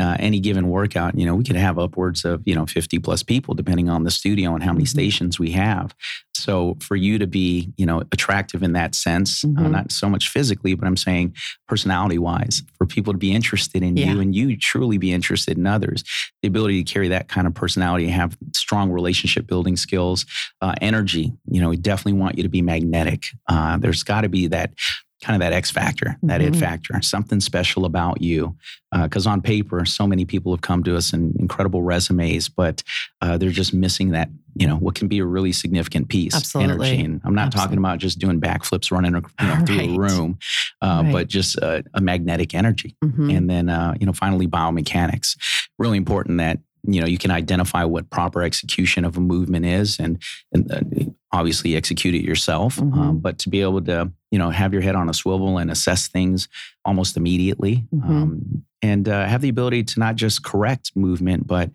uh, 0.00 0.16
any 0.18 0.40
given 0.40 0.68
workout, 0.68 1.16
you 1.16 1.26
know, 1.26 1.34
we 1.34 1.44
could 1.44 1.56
have 1.56 1.78
upwards 1.78 2.24
of, 2.24 2.42
you 2.46 2.54
know, 2.54 2.66
50 2.66 2.98
plus 2.98 3.22
people 3.22 3.54
depending 3.54 3.88
on 3.88 4.04
the 4.04 4.10
studio 4.10 4.54
and 4.54 4.62
how 4.62 4.72
many 4.72 4.84
mm-hmm. 4.84 4.98
stations 4.98 5.38
we 5.38 5.50
have. 5.52 5.94
So 6.34 6.78
for 6.80 6.96
you 6.96 7.18
to 7.18 7.26
be, 7.26 7.72
you 7.76 7.84
know, 7.84 8.02
attractive 8.12 8.62
in 8.62 8.72
that 8.72 8.94
sense, 8.94 9.44
uh, 9.44 9.48
mm-hmm. 9.48 9.66
uh, 9.66 9.68
not 9.68 9.92
so 9.92 10.08
much 10.08 10.30
physically, 10.30 10.74
but 10.74 10.86
I'm 10.86 10.96
saying 10.96 11.36
personality 11.68 12.18
wise, 12.18 12.62
for 12.78 12.86
people 12.86 13.12
to 13.12 13.18
be 13.18 13.32
interested 13.32 13.82
in 13.82 13.96
yeah. 13.96 14.12
you 14.12 14.20
and 14.20 14.34
you 14.34 14.56
truly 14.56 14.96
be 14.96 15.12
interested 15.12 15.58
in 15.58 15.66
others, 15.66 16.02
the 16.42 16.48
ability 16.48 16.82
to 16.82 16.92
carry 16.92 17.08
that 17.08 17.28
kind 17.28 17.46
of 17.46 17.54
personality, 17.54 18.08
have 18.08 18.36
strong 18.54 18.90
relationship 18.90 19.46
building 19.46 19.76
skills, 19.76 20.24
uh, 20.62 20.74
energy, 20.80 21.32
you 21.46 21.60
know, 21.60 21.68
we 21.68 21.76
definitely 21.76 22.18
want 22.18 22.36
you 22.36 22.42
to 22.42 22.48
be 22.48 22.62
magnetic. 22.62 23.26
Uh, 23.48 23.76
there's 23.76 24.02
got 24.02 24.22
to 24.22 24.28
be 24.28 24.46
that 24.46 24.72
kind 25.22 25.36
of 25.36 25.40
that 25.46 25.52
X 25.52 25.70
factor, 25.70 26.16
that 26.22 26.40
Mhm. 26.40 26.46
it 26.48 26.56
factor, 26.56 27.00
something 27.02 27.40
special 27.40 27.84
about 27.84 28.22
you. 28.22 28.56
Because 28.92 29.26
on 29.26 29.40
paper, 29.42 29.84
so 29.84 30.06
many 30.06 30.24
people 30.24 30.52
have 30.52 30.62
come 30.62 30.82
to 30.84 30.96
us 30.96 31.12
in 31.12 31.34
incredible 31.38 31.82
resumes, 31.82 32.48
but 32.48 32.82
uh, 33.20 33.36
they're 33.38 33.50
just 33.50 33.72
missing 33.74 34.10
that, 34.10 34.30
you 34.56 34.66
know, 34.66 34.76
what 34.76 34.94
can 34.96 35.06
be 35.08 35.18
a 35.20 35.24
really 35.24 35.52
significant 35.52 36.08
piece, 36.08 36.34
Absolutely. 36.34 36.88
energy. 36.88 37.04
And 37.04 37.20
I'm 37.24 37.34
not 37.34 37.46
Absolutely. 37.48 37.66
talking 37.66 37.78
about 37.78 37.98
just 37.98 38.18
doing 38.18 38.40
backflips, 38.40 38.90
running 38.90 39.14
you 39.14 39.46
know, 39.46 39.56
through 39.66 39.78
a 39.80 39.98
room, 39.98 40.38
uh, 40.82 41.02
Right. 41.04 41.12
but 41.12 41.28
just 41.28 41.56
a, 41.58 41.84
a 41.94 42.00
magnetic 42.00 42.54
energy. 42.54 42.96
Mhm. 43.04 43.36
And 43.36 43.48
then, 43.50 43.68
uh, 43.68 43.94
you 44.00 44.06
know, 44.06 44.12
finally, 44.12 44.48
biomechanics. 44.48 45.36
Really 45.78 45.98
important 45.98 46.38
that 46.38 46.58
you 46.88 46.98
know 47.00 47.06
you 47.06 47.18
can 47.18 47.30
identify 47.30 47.84
what 47.84 48.08
proper 48.08 48.42
execution 48.42 49.04
of 49.04 49.16
a 49.18 49.20
movement 49.20 49.66
is, 49.66 49.98
and 50.00 50.18
and 50.52 50.72
uh, 50.72 50.80
obviously 51.32 51.76
execute 51.76 52.14
it 52.14 52.24
yourself. 52.24 52.76
Mhm. 52.76 52.96
Um, 52.96 53.18
but 53.18 53.38
to 53.40 53.48
be 53.48 53.60
able 53.62 53.80
to 53.82 54.10
you 54.30 54.38
know 54.38 54.50
have 54.50 54.72
your 54.72 54.82
head 54.82 54.94
on 54.96 55.08
a 55.08 55.14
swivel 55.14 55.58
and 55.58 55.70
assess 55.70 56.08
things 56.08 56.48
almost 56.84 57.16
immediately, 57.16 57.86
Mhm. 57.94 58.08
um, 58.10 58.62
and 58.82 59.08
uh, 59.08 59.26
have 59.26 59.40
the 59.42 59.48
ability 59.48 59.82
to 59.84 60.00
not 60.00 60.16
just 60.16 60.42
correct 60.44 60.92
movement, 60.96 61.46
but 61.46 61.70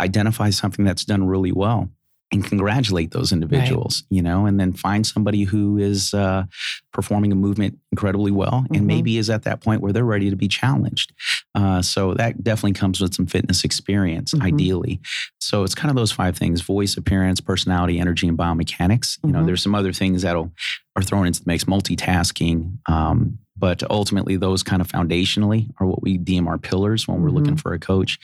identify 0.00 0.50
something 0.50 0.84
that's 0.84 1.04
done 1.04 1.24
really 1.26 1.52
well. 1.52 1.88
And 2.32 2.44
congratulate 2.44 3.12
those 3.12 3.30
individuals, 3.30 4.02
you 4.10 4.20
know, 4.20 4.44
and 4.46 4.58
then 4.58 4.72
find 4.72 5.06
somebody 5.06 5.44
who 5.44 5.78
is 5.78 6.12
uh, 6.12 6.44
performing 6.92 7.30
a 7.30 7.36
movement 7.36 7.78
incredibly 7.92 8.32
well 8.32 8.64
and 8.70 8.82
Mhm. 8.82 8.86
maybe 8.86 9.18
is 9.18 9.30
at 9.30 9.44
that 9.44 9.60
point 9.60 9.82
where 9.82 9.92
they're 9.92 10.04
ready 10.04 10.30
to 10.30 10.34
be 10.36 10.48
challenged. 10.48 11.12
Uh, 11.54 11.80
so 11.80 12.12
that 12.14 12.42
definitely 12.42 12.72
comes 12.72 13.00
with 13.00 13.14
some 13.14 13.26
fitness 13.26 13.62
experience, 13.62 14.32
Mhm. 14.34 14.42
ideally. 14.42 15.00
So 15.38 15.62
it's 15.62 15.76
kind 15.76 15.90
of 15.90 15.96
those 15.96 16.10
five 16.10 16.36
things 16.36 16.60
voice, 16.60 16.96
appearance, 16.96 17.40
personality, 17.40 18.00
energy, 18.00 18.26
and 18.26 18.36
biomechanics. 18.36 19.18
You 19.22 19.30
know, 19.30 19.42
Mhm. 19.42 19.46
there's 19.46 19.62
some 19.62 19.74
other 19.76 19.92
things 19.92 20.22
that'll 20.22 20.50
are 20.96 21.02
thrown 21.02 21.26
into 21.28 21.38
the 21.40 21.46
mix, 21.48 21.64
multitasking. 21.64 22.78
Um, 22.88 23.38
but 23.64 23.82
ultimately, 23.88 24.36
those 24.36 24.62
kind 24.62 24.82
of 24.82 24.88
foundationally 24.88 25.70
are 25.80 25.86
what 25.86 26.02
we 26.02 26.18
deem 26.18 26.46
our 26.48 26.58
pillars 26.58 27.08
when 27.08 27.22
we're 27.22 27.28
Mm-hmm. 27.28 27.36
looking 27.38 27.56
for 27.56 27.72
a 27.72 27.78
coach. 27.78 28.18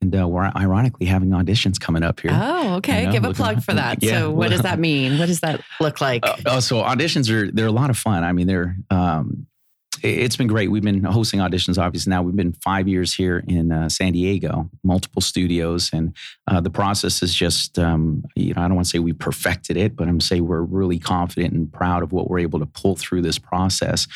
And 0.00 0.18
uh, 0.18 0.26
we're 0.26 0.50
ironically 0.56 1.04
having 1.04 1.28
auditions 1.32 1.78
coming 1.78 2.02
up 2.02 2.20
here. 2.20 2.30
Oh, 2.32 2.76
okay. 2.76 3.00
You 3.00 3.06
know, 3.08 3.12
Give 3.12 3.24
a 3.26 3.34
plug 3.34 3.62
for 3.62 3.74
that. 3.74 3.98
Yeah, 4.02 4.20
so, 4.20 4.30
what 4.30 4.48
does 4.48 4.62
that 4.62 4.78
mean? 4.78 5.18
What 5.18 5.26
does 5.26 5.40
that 5.40 5.60
look 5.82 6.00
like? 6.00 6.24
Uh, 6.26 6.36
oh, 6.46 6.60
so 6.60 6.76
auditions 6.76 7.28
are 7.30 7.50
they're 7.52 7.66
a 7.66 7.72
lot 7.72 7.90
of 7.90 7.98
fun. 7.98 8.24
I 8.24 8.32
mean, 8.32 8.46
they're 8.46 8.74
um, 8.88 9.46
it's 10.02 10.36
been 10.36 10.46
great. 10.46 10.70
We've 10.70 10.82
been 10.82 11.04
hosting 11.04 11.40
auditions. 11.40 11.78
Obviously, 11.78 12.10
now 12.10 12.22
we've 12.22 12.36
been 12.36 12.52
five 12.52 12.88
years 12.88 13.14
here 13.14 13.44
in 13.46 13.72
uh, 13.72 13.88
San 13.88 14.12
Diego, 14.12 14.68
multiple 14.82 15.22
studios, 15.22 15.90
and 15.92 16.14
uh, 16.46 16.60
the 16.60 16.70
process 16.70 17.22
is 17.22 17.34
just 17.34 17.78
um, 17.78 18.24
you 18.34 18.54
know 18.54 18.62
I 18.62 18.68
don't 18.68 18.76
want 18.76 18.86
to 18.86 18.90
say 18.90 18.98
we 18.98 19.12
perfected 19.12 19.76
it, 19.76 19.96
but 19.96 20.08
I'm 20.08 20.20
say 20.20 20.40
we're 20.40 20.62
really 20.62 20.98
confident 20.98 21.54
and 21.54 21.72
proud 21.72 22.02
of 22.02 22.12
what 22.12 22.28
we're 22.28 22.40
able 22.40 22.58
to 22.58 22.66
pull 22.66 22.96
through 22.96 23.22
this 23.22 23.38
process. 23.38 24.06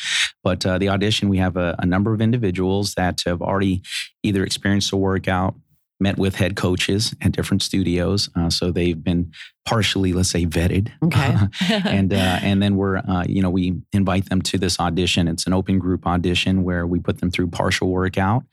But 0.43 0.65
uh, 0.65 0.77
the 0.77 0.89
audition, 0.89 1.29
we 1.29 1.37
have 1.37 1.57
a, 1.57 1.75
a 1.79 1.85
number 1.85 2.13
of 2.13 2.21
individuals 2.21 2.95
that 2.95 3.21
have 3.25 3.41
already 3.41 3.81
either 4.23 4.43
experienced 4.43 4.91
a 4.91 4.97
workout. 4.97 5.55
Met 5.99 6.17
with 6.17 6.33
head 6.33 6.55
coaches 6.55 7.13
at 7.21 7.31
different 7.31 7.61
studios, 7.61 8.27
uh, 8.35 8.49
so 8.49 8.71
they've 8.71 9.03
been 9.03 9.31
partially, 9.65 10.13
let's 10.13 10.29
say, 10.29 10.45
vetted. 10.45 10.89
okay. 11.03 11.35
and 11.89 12.13
uh, 12.13 12.39
and 12.41 12.61
then 12.61 12.75
we're 12.75 12.97
uh, 12.97 13.25
you 13.27 13.41
know 13.41 13.49
we 13.49 13.75
invite 13.93 14.29
them 14.29 14.41
to 14.43 14.57
this 14.57 14.79
audition. 14.79 15.27
It's 15.27 15.45
an 15.47 15.53
open 15.53 15.79
group 15.79 16.05
audition 16.07 16.63
where 16.63 16.85
we 16.87 16.99
put 16.99 17.19
them 17.19 17.31
through 17.31 17.47
partial 17.47 17.89
workout. 17.89 18.43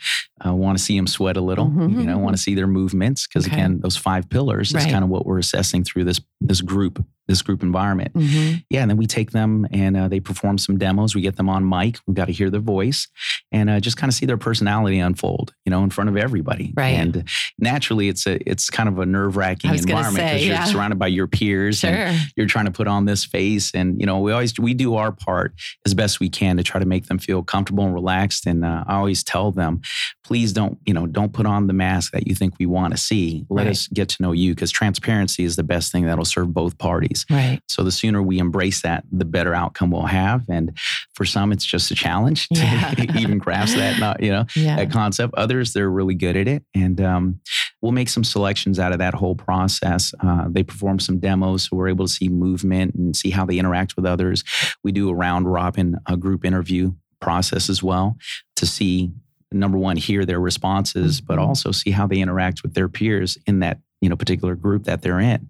Uh, 0.44 0.54
want 0.54 0.78
to 0.78 0.84
see 0.84 0.96
them 0.96 1.06
sweat 1.08 1.36
a 1.36 1.40
little, 1.40 1.66
Mhm. 1.66 1.98
you 2.00 2.06
know, 2.06 2.16
want 2.18 2.36
to 2.36 2.40
see 2.42 2.54
their 2.54 2.68
movements 2.68 3.26
because 3.26 3.46
Okay. 3.46 3.56
again, 3.56 3.80
those 3.80 3.96
five 3.96 4.28
pillars 4.30 4.72
Right. 4.72 4.86
is 4.86 4.92
kind 4.92 5.02
of 5.02 5.10
what 5.10 5.26
we're 5.26 5.38
assessing 5.38 5.82
through 5.84 6.04
this 6.04 6.20
this 6.40 6.60
group 6.60 7.04
this 7.26 7.42
group 7.42 7.62
environment. 7.62 8.10
Mhm. 8.14 8.64
Yeah, 8.70 8.80
and 8.80 8.90
then 8.90 8.96
we 8.96 9.06
take 9.06 9.32
them 9.32 9.66
and 9.70 9.98
uh, 9.98 10.08
they 10.08 10.18
perform 10.18 10.56
some 10.56 10.78
demos. 10.78 11.14
We 11.14 11.20
get 11.20 11.36
them 11.36 11.50
on 11.50 11.68
mic. 11.68 11.98
We 12.06 12.14
got 12.14 12.24
to 12.24 12.32
hear 12.32 12.48
their 12.48 12.62
voice 12.62 13.06
and 13.52 13.68
uh, 13.68 13.80
just 13.80 13.98
kind 13.98 14.08
of 14.08 14.14
see 14.14 14.24
their 14.24 14.38
personality 14.38 14.98
unfold, 14.98 15.52
you 15.66 15.70
know, 15.70 15.84
in 15.84 15.90
front 15.90 16.08
of 16.08 16.16
everybody. 16.16 16.72
Right. 16.74 16.94
And 16.96 17.24
naturally, 17.58 18.08
it's 18.08 18.26
a 18.26 18.38
it's 18.50 18.70
kind 18.70 18.88
of 18.88 18.98
a 18.98 19.04
nerve 19.04 19.36
wracking 19.36 19.68
I 19.70 19.72
was 19.74 19.84
gonna 19.84 19.98
environment 20.08 20.24
because 20.26 20.40
say, 20.40 20.46
you're 20.46 20.54
yeah. 20.54 20.64
Surrounded 20.98 21.00
by 21.00 21.06
your 21.06 21.26
peers 21.26 21.84
and 21.84 22.18
you're 22.36 22.46
trying 22.46 22.64
to 22.66 22.70
put 22.70 22.86
on 22.86 23.04
this 23.04 23.24
face 23.24 23.72
and 23.74 24.00
you 24.00 24.06
know 24.06 24.18
we 24.20 24.32
always 24.32 24.58
we 24.58 24.74
do 24.74 24.94
our 24.96 25.12
part 25.12 25.52
as 25.86 25.94
best 25.94 26.20
we 26.20 26.28
can 26.28 26.56
to 26.56 26.62
try 26.62 26.78
to 26.80 26.86
make 26.86 27.06
them 27.06 27.18
feel 27.18 27.42
comfortable 27.42 27.84
and 27.84 27.94
relaxed 27.94 28.46
and 28.46 28.64
uh, 28.64 28.84
i 28.86 28.94
always 28.94 29.22
tell 29.22 29.52
them 29.52 29.80
please 30.24 30.52
don't 30.52 30.78
you 30.86 30.94
know 30.94 31.06
don't 31.06 31.32
put 31.32 31.46
on 31.46 31.66
the 31.66 31.72
mask 31.72 32.12
that 32.12 32.26
you 32.26 32.34
think 32.34 32.54
we 32.58 32.66
want 32.66 32.92
to 32.92 32.98
see 32.98 33.44
let 33.48 33.64
Right. 33.66 33.70
us 33.70 33.88
get 33.88 34.08
to 34.10 34.22
know 34.22 34.32
you 34.32 34.54
because 34.54 34.70
transparency 34.70 35.44
is 35.44 35.56
the 35.56 35.62
best 35.64 35.90
thing 35.92 36.06
that'll 36.06 36.24
serve 36.24 36.52
both 36.54 36.78
parties 36.78 37.24
Right. 37.30 37.60
so 37.68 37.82
the 37.82 37.90
sooner 37.92 38.22
we 38.22 38.38
embrace 38.38 38.82
that 38.82 39.04
the 39.10 39.24
better 39.24 39.54
outcome 39.54 39.90
we'll 39.90 40.06
have 40.06 40.44
and 40.48 40.76
for 41.14 41.24
some 41.24 41.52
it's 41.52 41.64
just 41.64 41.90
a 41.90 41.94
challenge 41.94 42.48
to 42.48 42.60
Yeah. 42.60 42.94
even 43.18 43.38
grasp 43.38 43.76
that 43.76 43.98
not 44.00 44.22
you 44.22 44.30
know 44.30 44.44
Yeah. 44.56 44.76
that 44.76 44.90
concept. 44.90 45.34
Others, 45.36 45.72
they're 45.72 45.90
really 45.90 46.14
good 46.14 46.36
at 46.36 46.48
it. 46.48 46.62
And 46.74 47.00
um, 47.00 47.40
we'll 47.82 47.92
make 47.92 48.08
some 48.08 48.24
selections 48.24 48.78
out 48.78 48.92
of 48.92 48.98
that 48.98 49.14
whole 49.14 49.34
process. 49.34 50.12
Uh, 50.20 50.46
they 50.50 50.62
perform 50.62 50.98
some 50.98 51.18
demos, 51.18 51.64
so 51.64 51.76
we're 51.76 51.88
able 51.88 52.06
to 52.06 52.12
see 52.12 52.28
movement 52.28 52.94
and 52.94 53.14
see 53.16 53.30
how 53.30 53.44
they 53.46 53.58
interact 53.58 53.94
with 53.96 54.04
others. 54.04 54.42
We 54.82 54.92
do 54.92 55.08
a 55.08 55.14
round 55.14 55.50
robin 55.52 55.96
a 56.06 56.16
group 56.16 56.44
interview 56.44 56.92
process 57.20 57.68
as 57.68 57.82
well 57.82 58.16
to 58.56 58.66
see 58.66 59.10
number 59.50 59.78
one 59.78 59.96
hear 59.96 60.24
their 60.26 60.38
responses 60.40 61.20
but 61.20 61.38
Mhm. 61.38 61.46
also 61.48 61.72
see 61.72 61.90
how 61.90 62.06
they 62.06 62.18
interact 62.20 62.62
with 62.62 62.74
their 62.74 62.88
peers 62.88 63.38
in 63.46 63.60
that 63.60 63.80
you 64.00 64.08
know 64.08 64.14
particular 64.16 64.54
group 64.54 64.84
that 64.84 65.00
they're 65.02 65.18
in 65.18 65.48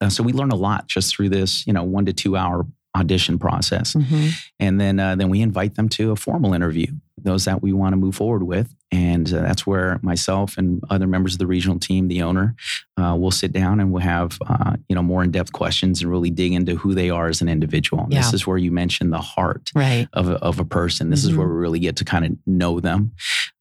uh, 0.00 0.08
so 0.08 0.22
we 0.22 0.32
learn 0.32 0.50
a 0.52 0.56
lot 0.56 0.86
just 0.88 1.14
through 1.14 1.28
this 1.28 1.66
you 1.66 1.72
know 1.72 1.82
one 1.82 2.06
to 2.06 2.12
two 2.12 2.36
hour 2.36 2.64
audition 2.96 3.38
process 3.38 3.94
Mhm. 3.94 4.32
and 4.60 4.80
then 4.80 4.98
uh, 5.00 5.14
then 5.16 5.28
we 5.30 5.40
invite 5.42 5.74
them 5.74 5.88
to 5.90 6.12
a 6.12 6.16
formal 6.16 6.54
interview 6.54 6.86
those 7.24 7.44
that 7.44 7.62
we 7.62 7.72
want 7.72 7.92
to 7.92 7.96
move 7.96 8.14
forward 8.14 8.42
with 8.42 8.74
and 8.92 9.32
uh, 9.32 9.40
that's 9.42 9.64
where 9.66 10.00
myself 10.02 10.58
and 10.58 10.82
other 10.90 11.06
members 11.06 11.34
of 11.34 11.38
the 11.38 11.46
regional 11.46 11.78
team 11.78 12.08
the 12.08 12.22
owner 12.22 12.56
uh, 13.00 13.14
will 13.16 13.30
sit 13.30 13.52
down 13.52 13.78
and 13.80 13.92
we'll 13.92 14.02
have 14.02 14.36
uh, 14.48 14.74
you 14.88 14.94
know 14.96 15.02
more 15.02 15.22
in-depth 15.22 15.52
questions 15.52 16.02
and 16.02 16.10
really 16.10 16.30
dig 16.30 16.52
into 16.52 16.74
who 16.76 16.94
they 16.94 17.08
are 17.10 17.28
as 17.28 17.40
an 17.40 17.48
individual 17.48 18.02
And 18.04 18.12
this 18.12 18.32
is 18.34 18.46
where 18.46 18.58
you 18.58 18.70
mentioned 18.72 19.12
the 19.12 19.20
heart 19.20 19.70
Right. 19.74 20.08
of 20.12 20.28
a, 20.28 20.34
of 20.36 20.58
a 20.58 20.64
person 20.64 21.10
this 21.10 21.24
is 21.24 21.30
Mhm. 21.32 21.36
where 21.36 21.48
we 21.48 21.54
really 21.54 21.78
get 21.78 21.96
to 21.96 22.04
kind 22.04 22.24
of 22.24 22.32
know 22.46 22.80
them 22.80 23.12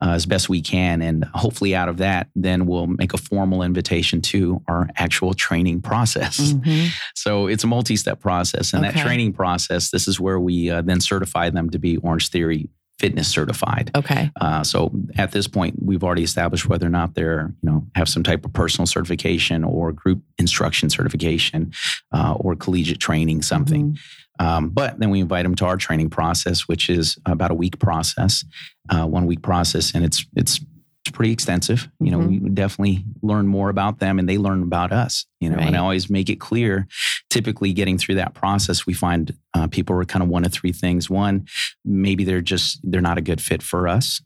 uh, 0.02 0.12
as 0.12 0.26
best 0.26 0.50
we 0.50 0.62
can 0.62 1.02
and 1.02 1.26
hopefully 1.36 1.76
out 1.76 1.90
of 1.90 1.98
that 1.98 2.28
then 2.36 2.66
we'll 2.66 2.88
make 2.88 3.14
a 3.14 3.18
formal 3.18 3.62
invitation 3.62 4.22
to 4.22 4.62
our 4.68 4.90
actual 4.98 5.34
training 5.34 5.82
process 5.82 6.54
Mhm. 6.54 6.90
so 7.16 7.48
it's 7.48 7.64
a 7.64 7.68
multi-step 7.68 8.20
process, 8.20 8.74
and 8.74 8.84
Okay. 8.86 8.96
that 8.96 9.02
training 9.06 9.34
process, 9.34 9.92
this 9.92 10.08
is 10.08 10.20
where 10.20 10.40
we 10.40 10.70
uh, 10.70 10.82
then 10.82 11.00
certify 11.00 11.50
them 11.50 11.70
to 11.70 11.78
be 11.80 11.98
Orange 11.98 12.30
Theory 12.30 12.70
Fitness 13.00 13.30
certified. 13.30 13.92
Okay. 13.96 14.30
Uh, 14.42 14.64
so 14.64 14.92
at 15.18 15.32
this 15.32 15.48
point, 15.48 15.76
we've 15.82 16.04
already 16.04 16.24
established 16.24 16.68
whether 16.68 16.86
or 16.86 16.90
not 16.90 17.16
they're, 17.16 17.54
you 17.62 17.70
know, 17.70 17.88
have 17.96 18.10
some 18.10 18.24
type 18.24 18.46
of 18.46 18.52
personal 18.52 18.86
certification 18.86 19.64
or 19.64 19.94
group 19.94 20.22
instruction 20.38 20.90
certification 20.90 21.72
uh, 22.12 22.34
or 22.34 22.56
collegiate 22.56 23.00
training, 23.00 23.42
something. 23.42 23.94
Mhm. 23.94 24.00
Um, 24.40 24.70
but 24.70 25.00
then 25.00 25.10
we 25.10 25.20
invite 25.20 25.44
them 25.44 25.56
to 25.56 25.66
our 25.66 25.78
training 25.78 26.10
process, 26.10 26.68
which 26.68 26.90
is 26.90 27.18
about 27.26 27.52
a 27.52 27.54
week 27.54 27.78
process, 27.80 28.46
uh, 28.90 29.06
one 29.06 29.26
week 29.26 29.42
process, 29.42 29.94
and 29.94 30.06
it's 30.06 30.26
it's 30.36 30.62
it's 31.06 31.12
pretty 31.16 31.32
extensive. 31.32 31.90
You 32.00 32.12
know, 32.12 32.20
Mhm. 32.20 32.42
we 32.44 32.50
definitely 32.50 33.06
learn 33.22 33.48
more 33.48 33.70
about 33.70 34.00
them, 34.00 34.20
and 34.20 34.28
they 34.28 34.38
learn 34.38 34.62
about 34.64 34.92
us. 34.92 35.26
You 35.40 35.50
know, 35.50 35.58
and 35.58 35.76
I 35.76 35.80
always 35.80 36.10
make 36.10 36.30
it 36.30 36.40
clear. 36.40 36.88
Typically, 37.30 37.74
getting 37.74 37.98
through 37.98 38.16
that 38.16 38.34
process, 38.34 38.86
we 38.86 38.94
find 38.94 39.34
uh, 39.54 39.68
people 39.68 39.96
are 39.96 40.06
kind 40.06 40.22
of 40.24 40.30
one 40.30 40.46
of 40.46 40.52
three 40.52 40.72
things. 40.74 41.10
One, 41.10 41.46
maybe 41.86 42.24
they're 42.24 42.42
just 42.42 42.80
they're 42.84 43.02
not 43.02 43.18
a 43.18 43.22
good 43.22 43.42
fit 43.42 43.64
for 43.64 43.88
us. 43.88 44.22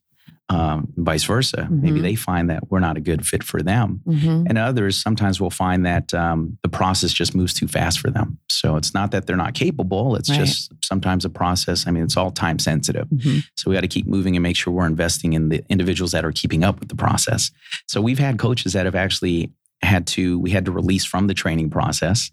Um, 0.49 0.89
vice 0.97 1.23
versa. 1.23 1.67
Maybe 1.71 1.99
Mhm. 1.99 2.03
they 2.03 2.15
find 2.15 2.49
that 2.49 2.69
we're 2.69 2.81
not 2.81 2.97
a 2.97 3.01
good 3.01 3.25
fit 3.25 3.43
for 3.43 3.61
them. 3.63 4.01
Mhm. 4.05 4.45
And 4.47 4.57
others, 4.57 5.01
sometimes 5.01 5.39
we'll 5.39 5.49
find 5.49 5.85
that 5.85 6.13
um, 6.13 6.57
the 6.63 6.69
process 6.69 7.13
just 7.13 7.33
moves 7.33 7.53
too 7.53 7.67
fast 7.67 7.99
for 7.99 8.11
them. 8.11 8.37
So 8.51 8.75
it's 8.75 8.93
not 8.93 9.11
that 9.11 9.25
they're 9.25 9.37
not 9.37 9.53
capable. 9.53 10.15
It's 10.17 10.29
Right. 10.29 10.39
just 10.39 10.71
sometimes 10.83 11.23
a 11.23 11.29
process. 11.29 11.87
I 11.87 11.91
mean, 11.91 12.03
it's 12.03 12.17
all 12.17 12.29
time 12.29 12.59
sensitive. 12.59 13.07
Mhm. 13.09 13.43
So 13.55 13.69
we 13.71 13.75
got 13.75 13.81
to 13.81 13.87
keep 13.87 14.05
moving 14.05 14.35
and 14.35 14.43
make 14.43 14.57
sure 14.57 14.73
we're 14.73 14.85
investing 14.85 15.31
in 15.33 15.47
the 15.49 15.63
individuals 15.69 16.11
that 16.11 16.25
are 16.25 16.31
keeping 16.33 16.63
up 16.63 16.79
with 16.81 16.89
the 16.89 16.95
process. 16.95 17.49
So 17.87 18.01
we've 18.01 18.19
had 18.19 18.37
coaches 18.37 18.73
that 18.73 18.85
have 18.85 18.95
actually 18.95 19.51
had 19.81 20.05
to, 20.07 20.37
we 20.39 20.51
had 20.51 20.65
to 20.65 20.71
release 20.71 21.05
from 21.05 21.27
the 21.27 21.33
training 21.33 21.69
process 21.69 22.31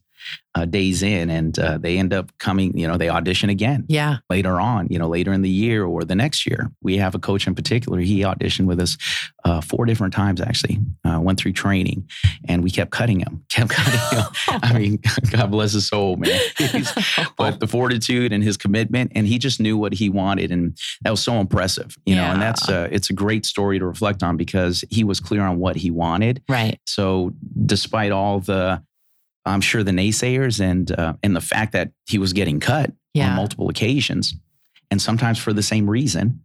uh, 0.57 0.65
days 0.65 1.03
in, 1.03 1.31
and 1.31 1.59
uh, 1.61 1.79
they 1.79 1.97
end 1.97 2.12
up 2.12 2.37
coming, 2.39 2.77
you 2.77 2.87
know, 2.87 2.97
they 2.97 3.09
audition 3.09 3.50
again 3.50 3.85
Yeah. 3.89 4.17
later 4.29 4.59
on, 4.61 4.89
you 4.91 4.99
know, 4.99 5.09
later 5.09 5.33
in 5.33 5.43
the 5.43 5.49
year 5.50 5.85
or 5.85 6.03
the 6.05 6.17
next 6.17 6.45
year. 6.45 6.73
We 6.83 6.97
have 6.97 7.15
a 7.15 7.21
coach 7.21 7.47
in 7.47 7.55
particular. 7.55 8.00
He 8.00 8.21
auditioned 8.23 8.67
with 8.67 8.81
us 8.81 8.99
uh, 9.45 9.61
four 9.61 9.87
different 9.87 10.12
times, 10.12 10.41
actually, 10.41 10.79
uh, 11.05 11.21
went 11.21 11.39
through 11.39 11.53
training 11.53 12.09
and 12.49 12.65
we 12.65 12.71
kept 12.71 12.91
cutting 12.91 13.21
him, 13.21 13.45
kept 13.49 13.71
cutting 13.71 14.19
him. 14.19 14.25
I 14.62 14.73
mean, 14.79 15.00
God 15.31 15.50
bless 15.53 15.73
his 15.73 15.87
soul, 15.87 16.17
man. 16.17 16.41
But 17.37 17.61
the 17.61 17.67
fortitude 17.69 18.33
and 18.33 18.43
his 18.43 18.57
commitment, 18.57 19.12
and 19.15 19.27
he 19.27 19.39
just 19.39 19.61
knew 19.61 19.79
what 19.79 19.93
he 19.93 20.09
wanted. 20.11 20.50
And 20.50 20.77
that 21.03 21.11
was 21.11 21.23
so 21.23 21.35
impressive, 21.41 21.97
you 22.07 22.17
know, 22.17 22.25
and 22.25 22.43
that's, 22.43 22.69
Yeah. 22.69 22.83
uh, 22.83 22.89
it's 22.91 23.09
a 23.11 23.12
great 23.15 23.47
story 23.47 23.79
to 23.79 23.87
reflect 23.87 24.23
on 24.23 24.37
because 24.37 24.85
he 24.91 25.05
was 25.05 25.21
clear 25.21 25.43
on 25.43 25.59
what 25.59 25.77
he 25.77 25.91
wanted. 25.91 26.43
right. 26.49 26.79
So 26.87 27.33
despite 27.67 28.11
all 28.12 28.41
the, 28.41 28.83
I'm 29.47 29.61
sure 29.61 29.82
the 29.82 29.90
naysayers 29.92 30.61
and 30.61 30.90
uh, 30.92 31.14
and 31.23 31.35
the 31.35 31.40
fact 31.40 31.73
that 31.73 31.92
he 32.06 32.18
was 32.18 32.32
getting 32.32 32.61
cut 32.61 32.92
Yeah. 33.14 33.30
on 33.30 33.37
multiple 33.37 33.68
occasions, 33.68 34.35
and 34.90 35.00
sometimes 35.00 35.38
for 35.38 35.52
the 35.52 35.62
same 35.62 35.88
reason 35.88 36.42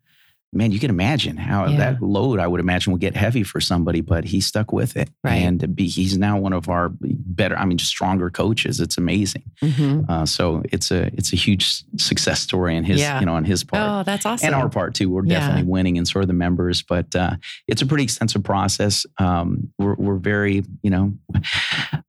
man, 0.56 0.72
you 0.72 0.80
can 0.80 0.90
imagine 0.90 1.38
how 1.38 1.68
Yeah. 1.68 1.78
that 1.78 2.02
load 2.02 2.40
I 2.40 2.48
would 2.48 2.60
imagine 2.62 2.92
would 2.94 3.02
get 3.02 3.16
heavy 3.16 3.44
for 3.44 3.60
somebody, 3.62 4.02
but 4.02 4.24
he 4.24 4.40
stuck 4.42 4.72
with 4.72 4.96
it. 4.98 5.10
Right. 5.24 5.36
And 5.36 5.76
be, 5.76 5.88
he's 5.88 6.18
now 6.18 6.40
one 6.40 6.54
of 6.54 6.70
our 6.70 6.92
better, 7.02 7.58
I 7.58 7.66
mean, 7.66 7.78
just 7.78 7.92
stronger 7.92 8.30
coaches. 8.30 8.80
It's 8.80 8.98
amazing. 8.98 9.44
Mhm. 9.62 10.10
Uh, 10.10 10.26
so 10.26 10.64
it's 10.72 10.92
a 10.92 11.08
it's 11.18 11.34
a 11.34 11.36
huge 11.36 11.84
success 11.98 12.40
story 12.42 12.76
in 12.78 12.84
his 12.86 13.00
Yeah. 13.02 13.20
you 13.20 13.26
know 13.26 13.36
on 13.36 13.44
his 13.46 13.64
part. 13.64 13.84
Oh, 13.84 14.04
that's 14.04 14.26
awesome. 14.26 14.48
And 14.48 14.56
our 14.56 14.70
part 14.70 14.94
too. 14.96 15.10
We're 15.10 15.26
Yeah. 15.26 15.40
definitely 15.40 15.64
winning 15.70 15.98
and 15.98 16.08
so 16.08 16.22
are 16.22 16.26
the 16.26 16.34
members, 16.34 16.82
but 16.82 17.14
uh, 17.16 17.36
it's 17.68 17.82
a 17.82 17.86
pretty 17.86 18.04
extensive 18.04 18.44
process. 18.44 19.06
Um, 19.20 19.72
we're, 19.78 19.96
we're 19.96 20.18
very, 20.18 20.64
you 20.82 20.90
know, 20.90 21.14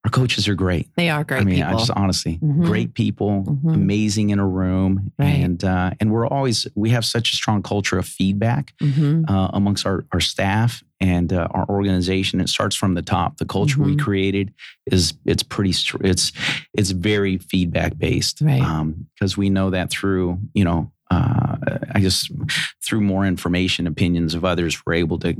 our 0.04 0.10
coaches 0.10 0.46
are 0.48 0.54
great. 0.54 0.88
they 0.96 1.08
are 1.10 1.24
great 1.24 1.40
I 1.40 1.44
mean, 1.44 1.56
people. 1.56 1.74
I 1.74 1.78
just 1.78 1.90
honestly, 1.90 2.38
Mhm. 2.42 2.64
great 2.64 2.94
people, 2.94 3.44
Mhm. 3.44 3.74
amazing 3.74 4.30
in 4.30 4.38
a 4.38 4.46
room, 4.46 5.12
Right. 5.18 5.28
and 5.44 5.62
uh, 5.64 5.90
and 6.00 6.10
we're 6.12 6.26
always 6.26 6.66
we 6.74 6.90
have 6.90 7.04
such 7.04 7.32
a 7.32 7.36
strong 7.36 7.62
culture 7.62 7.98
of 7.98 8.06
feedback 8.06 8.35
Mhm. 8.82 9.28
uh, 9.28 9.50
amongst 9.52 9.86
our, 9.86 10.04
our 10.12 10.20
staff 10.20 10.82
and 11.00 11.32
uh, 11.32 11.48
our 11.50 11.66
organization. 11.68 12.40
It 12.40 12.48
starts 12.48 12.74
from 12.76 12.94
the 12.94 13.02
top. 13.02 13.36
The 13.38 13.44
culture 13.44 13.82
we 13.82 13.94
Mhm. 13.96 14.00
created 14.00 14.52
is 14.86 15.14
it's 15.24 15.42
pretty 15.42 15.74
it's 16.04 16.32
it's 16.74 16.90
very 16.90 17.38
feedback 17.38 17.98
based 17.98 18.40
Right. 18.40 18.62
because 19.14 19.36
we 19.36 19.50
know 19.50 19.70
that 19.70 19.90
through 19.90 20.38
you 20.54 20.64
know. 20.64 20.90
Uh, 21.08 21.56
I 21.94 22.00
just 22.00 22.32
through 22.84 23.00
more 23.00 23.24
information, 23.24 23.86
opinions 23.86 24.34
of 24.34 24.44
others, 24.44 24.84
we're 24.84 24.94
able 24.94 25.20
to 25.20 25.36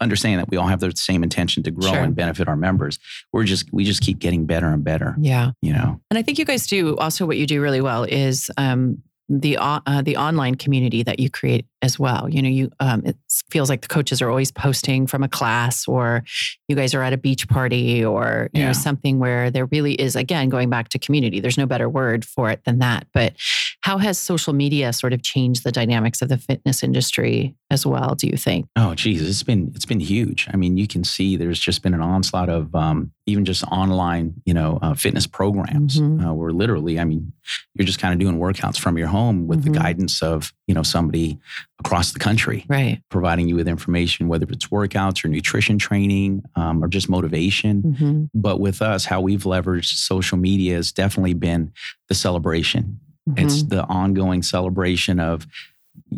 understand 0.00 0.40
that 0.40 0.50
we 0.50 0.56
all 0.56 0.66
have 0.66 0.80
the 0.80 0.90
same 0.96 1.22
intention 1.22 1.62
to 1.62 1.70
grow 1.70 1.92
Sure. 1.92 2.00
and 2.02 2.16
benefit 2.16 2.48
our 2.48 2.56
members. 2.56 2.98
We're 3.32 3.44
just 3.44 3.72
we 3.72 3.84
just 3.84 4.00
keep 4.00 4.18
getting 4.18 4.44
better 4.44 4.66
and 4.66 4.82
better. 4.82 5.14
Yeah. 5.20 5.52
You 5.62 5.72
know, 5.72 6.00
And 6.10 6.18
I 6.18 6.22
think 6.22 6.40
you 6.40 6.44
guys 6.44 6.66
do 6.66 6.96
also 6.96 7.26
what 7.26 7.36
you 7.38 7.46
do 7.46 7.62
really 7.62 7.80
well 7.80 8.02
is 8.02 8.50
um, 8.56 9.02
the 9.28 9.56
uh, 9.56 10.02
the 10.02 10.16
online 10.16 10.56
community 10.56 11.04
that 11.04 11.20
you 11.20 11.30
create 11.30 11.64
as 11.84 11.98
well. 11.98 12.28
You 12.28 12.42
know, 12.42 12.48
you 12.48 12.70
um, 12.80 13.02
it 13.04 13.16
feels 13.50 13.68
like 13.68 13.82
the 13.82 13.88
coaches 13.88 14.20
are 14.22 14.28
always 14.30 14.50
posting 14.50 15.06
from 15.06 15.22
a 15.22 15.28
class, 15.28 15.86
or 15.86 16.24
you 16.68 16.74
guys 16.74 16.94
are 16.94 17.02
at 17.02 17.12
a 17.12 17.16
beach 17.18 17.46
party, 17.48 18.04
or 18.04 18.48
you 18.52 18.60
Yeah. 18.60 18.66
know 18.68 18.72
something 18.72 19.18
where 19.18 19.50
there 19.50 19.66
really 19.66 19.94
is 19.94 20.16
again 20.16 20.48
going 20.48 20.70
back 20.70 20.88
to 20.90 20.98
community. 20.98 21.38
There's 21.40 21.58
no 21.58 21.66
better 21.66 21.88
word 21.88 22.24
for 22.24 22.50
it 22.50 22.62
than 22.64 22.78
that. 22.80 23.06
But 23.12 23.34
how 23.82 23.98
has 23.98 24.18
social 24.18 24.54
media 24.54 24.92
sort 24.92 25.12
of 25.12 25.22
changed 25.22 25.62
the 25.62 25.70
dynamics 25.72 26.22
of 26.22 26.28
the 26.30 26.38
fitness 26.38 26.82
industry 26.82 27.54
as 27.70 27.84
well? 27.84 28.14
Do 28.14 28.26
you 28.26 28.36
think? 28.38 28.66
Oh, 28.76 28.94
geez, 28.94 29.20
it's 29.22 29.42
been 29.42 29.70
it's 29.74 29.84
been 29.84 30.00
huge. 30.00 30.48
I 30.52 30.56
mean, 30.56 30.76
you 30.78 30.86
can 30.88 31.04
see 31.04 31.36
there's 31.36 31.60
just 31.60 31.82
been 31.82 31.94
an 31.94 32.00
onslaught 32.00 32.48
of 32.48 32.74
um, 32.74 33.12
even 33.26 33.44
just 33.44 33.62
online, 33.64 34.34
you 34.46 34.54
know, 34.54 34.78
uh, 34.82 34.94
fitness 34.94 35.26
programs. 35.26 36.00
Mhm. 36.00 36.24
Uh, 36.26 36.32
where 36.34 36.50
literally, 36.52 36.98
I 36.98 37.04
mean, 37.04 37.32
you're 37.74 37.86
just 37.86 37.98
kind 37.98 38.12
of 38.14 38.18
doing 38.20 38.38
workouts 38.38 38.78
from 38.78 38.96
your 38.96 39.08
home 39.08 39.46
with 39.46 39.60
Mhm. 39.60 39.64
the 39.64 39.70
guidance 39.78 40.22
of 40.22 40.52
you 40.66 40.74
know 40.74 40.82
somebody 40.82 41.38
across 41.80 42.12
the 42.12 42.18
country 42.18 42.64
Right. 42.68 43.00
providing 43.10 43.48
you 43.48 43.56
with 43.56 43.66
information, 43.68 44.28
whether 44.28 44.46
it's 44.48 44.68
workouts 44.68 45.24
or 45.24 45.28
nutrition 45.28 45.76
training 45.78 46.42
um, 46.54 46.82
or 46.82 46.88
just 46.88 47.08
motivation. 47.08 47.82
hmm 47.82 48.24
But 48.32 48.60
with 48.60 48.80
us, 48.80 49.04
how 49.04 49.20
we've 49.20 49.42
leveraged 49.42 49.94
social 49.96 50.38
media 50.38 50.76
has 50.76 50.92
definitely 50.92 51.34
been 51.34 51.72
the 52.08 52.14
celebration. 52.14 53.00
It's 53.36 53.62
Mm-hmm. 53.62 53.68
the 53.68 53.84
ongoing 53.86 54.42
celebration 54.42 55.18
of 55.18 55.46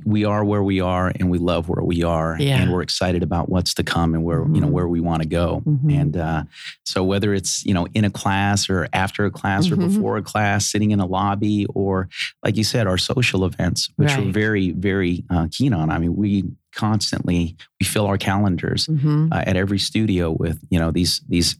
we 0.04 0.24
are 0.24 0.44
where 0.44 0.62
we 0.62 0.80
are 0.80 1.12
and 1.18 1.30
we 1.30 1.38
love 1.38 1.68
where 1.68 1.82
we 1.84 2.02
are 2.02 2.36
Yeah. 2.38 2.60
and 2.60 2.70
we're 2.72 2.82
excited 2.82 3.22
about 3.22 3.48
what's 3.48 3.74
to 3.74 3.82
come 3.82 4.14
and 4.14 4.24
where 4.24 4.40
you 4.54 4.60
know 4.60 4.66
Mhm. 4.68 4.70
where 4.72 4.88
we 4.88 5.00
want 5.00 5.22
to 5.22 5.28
go 5.28 5.62
Mhm. 5.66 5.92
and 6.00 6.16
uh, 6.16 6.42
so 6.84 7.02
whether 7.02 7.34
it's 7.34 7.64
you 7.64 7.74
know 7.74 7.86
in 7.94 8.04
a 8.04 8.10
class 8.10 8.68
or 8.70 8.88
after 8.92 9.24
a 9.24 9.30
class 9.30 9.66
Mhm. 9.66 9.72
or 9.72 9.76
before 9.76 10.16
a 10.16 10.22
class 10.22 10.66
sitting 10.66 10.90
in 10.90 11.00
a 11.00 11.06
lobby 11.06 11.66
or 11.74 12.08
like 12.44 12.56
you 12.56 12.64
said 12.64 12.86
our 12.86 12.98
social 12.98 13.44
events 13.44 13.90
which 13.96 14.16
we're 14.16 14.30
very 14.30 14.70
very 14.72 15.24
uh, 15.30 15.46
keen 15.50 15.72
on 15.72 15.90
i 15.90 15.98
mean 15.98 16.14
we 16.14 16.44
constantly 16.74 17.56
we 17.80 17.86
fill 17.86 18.06
our 18.06 18.18
calendars 18.18 18.86
hmm 18.86 19.28
uh, 19.32 19.42
at 19.46 19.56
every 19.56 19.78
studio 19.78 20.30
with 20.30 20.58
you 20.70 20.78
know 20.78 20.90
these 20.90 21.20
these 21.28 21.56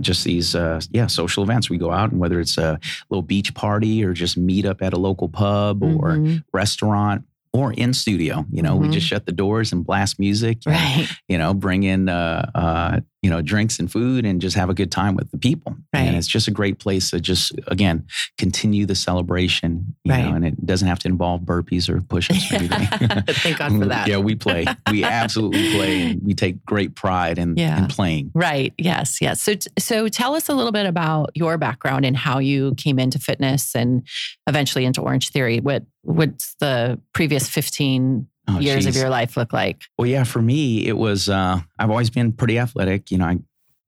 just 0.00 0.24
these 0.24 0.56
uh, 0.56 0.80
yeah 0.90 1.06
social 1.06 1.44
events 1.44 1.70
we 1.70 1.78
go 1.78 1.92
out 1.92 2.10
and 2.10 2.18
whether 2.20 2.40
it's 2.40 2.58
a 2.58 2.78
little 3.10 3.22
beach 3.22 3.54
party 3.54 4.04
or 4.04 4.12
just 4.12 4.36
meet 4.36 4.66
up 4.66 4.82
at 4.82 4.92
a 4.92 4.98
local 4.98 5.28
pub 5.28 5.82
or 5.84 6.16
Mhm. 6.16 6.42
restaurant 6.52 7.22
or 7.54 7.72
in 7.72 7.94
studio 7.94 8.44
you 8.50 8.60
know 8.62 8.76
we 8.76 8.86
Mhm. 8.88 8.92
just 8.92 9.06
shut 9.06 9.24
the 9.24 9.32
doors 9.32 9.72
and 9.72 9.86
blast 9.86 10.18
music 10.18 10.58
and, 10.66 11.08
you 11.28 11.38
know 11.38 11.54
bring 11.54 11.84
in 11.84 12.08
uh, 12.08 12.50
uh, 12.54 13.00
you 13.24 13.30
know 13.30 13.40
drinks 13.40 13.78
and 13.78 13.90
food 13.90 14.26
and 14.26 14.40
just 14.42 14.54
have 14.54 14.68
a 14.68 14.74
good 14.74 14.92
time 14.92 15.14
with 15.16 15.30
the 15.30 15.38
people 15.38 15.74
Right. 15.94 16.02
and 16.02 16.14
it's 16.16 16.26
just 16.26 16.46
a 16.46 16.50
great 16.50 16.78
place 16.78 17.10
to 17.10 17.20
just 17.20 17.52
again 17.68 18.06
continue 18.36 18.84
the 18.84 18.94
celebration 18.94 19.96
you 20.04 20.12
Right. 20.12 20.24
know 20.26 20.34
and 20.34 20.44
it 20.44 20.66
doesn't 20.66 20.86
have 20.88 20.98
to 21.00 21.08
involve 21.08 21.40
burpees 21.40 21.88
or 21.88 22.02
push-ups 22.02 22.52
or 22.52 22.54
anything 22.56 22.88
Thank 23.28 23.58
God 23.58 23.72
for 23.78 23.86
that. 23.94 24.08
yeah 24.08 24.18
we 24.18 24.34
play 24.34 24.66
we 24.90 25.02
absolutely 25.04 25.72
play 25.74 26.10
and 26.10 26.22
we 26.22 26.34
take 26.34 26.62
great 26.66 26.94
pride 26.94 27.38
in, 27.38 27.56
Yeah. 27.56 27.78
in 27.78 27.86
playing 27.86 28.30
Right. 28.34 28.74
Yes. 28.76 29.20
Yes. 29.22 29.40
So, 29.40 29.54
so 29.78 30.08
tell 30.08 30.34
us 30.34 30.48
a 30.50 30.54
little 30.54 30.72
bit 30.72 30.84
about 30.86 31.30
your 31.34 31.56
background 31.56 32.04
and 32.04 32.16
how 32.16 32.38
you 32.40 32.74
came 32.76 32.98
into 32.98 33.18
fitness 33.18 33.74
and 33.74 34.06
eventually 34.46 34.84
into 34.84 35.00
Orange 35.00 35.30
Theory. 35.30 35.60
What 35.60 35.84
What's 36.02 36.54
the 36.60 37.00
previous 37.14 37.48
fifteen 37.48 38.26
Oh, 38.46 38.60
years 38.60 38.86
of 38.86 38.94
your 38.94 39.08
life 39.08 39.36
look 39.36 39.52
like? 39.52 39.84
Well, 39.98 40.06
yeah, 40.06 40.24
for 40.24 40.42
me, 40.42 40.86
it 40.86 40.96
was, 40.96 41.28
uh, 41.28 41.60
I've 41.78 41.90
always 41.90 42.10
been 42.10 42.32
pretty 42.32 42.58
athletic. 42.58 43.10
You 43.10 43.18
know, 43.18 43.24
I 43.24 43.38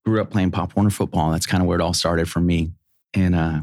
grew 0.05 0.21
up 0.21 0.31
playing 0.31 0.51
Pop 0.51 0.75
Warner 0.75 0.91
football. 0.91 1.31
That's 1.31 1.47
kind 1.47 1.63
of 1.63 1.67
where 1.67 1.79
it 1.79 1.83
all 1.83 1.93
started 1.93 2.29
for 2.29 2.41
me. 2.41 2.73
And 3.13 3.35
uh, 3.35 3.61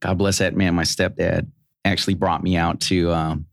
God 0.00 0.18
bless 0.18 0.38
that 0.38 0.56
man. 0.56 0.74
My 0.74 0.82
stepdad 0.82 1.46
actually 1.84 2.14
brought 2.14 2.42
me 2.42 2.56
out 2.56 2.80
to, 2.80 3.12
um, 3.12 3.46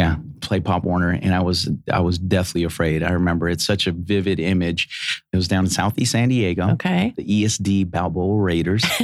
yeah, 0.00 0.16
play 0.40 0.60
Pop 0.60 0.84
Warner. 0.84 1.10
And 1.10 1.34
I 1.34 1.40
was, 1.42 1.68
I 1.92 2.00
was 2.00 2.18
deathly 2.18 2.64
afraid. 2.64 3.02
I 3.02 3.12
remember 3.12 3.48
it's 3.48 3.66
such 3.66 3.86
a 3.86 3.92
vivid 3.92 4.40
image. 4.40 4.88
It 5.32 5.36
was 5.36 5.46
down 5.48 5.64
in 5.64 5.70
Southeast 5.70 6.12
San 6.12 6.28
Diego, 6.30 6.70
Okay. 6.72 7.12
the 7.16 7.24
ESD 7.24 7.90
Balboa 7.90 8.40
Raiders. 8.40 8.84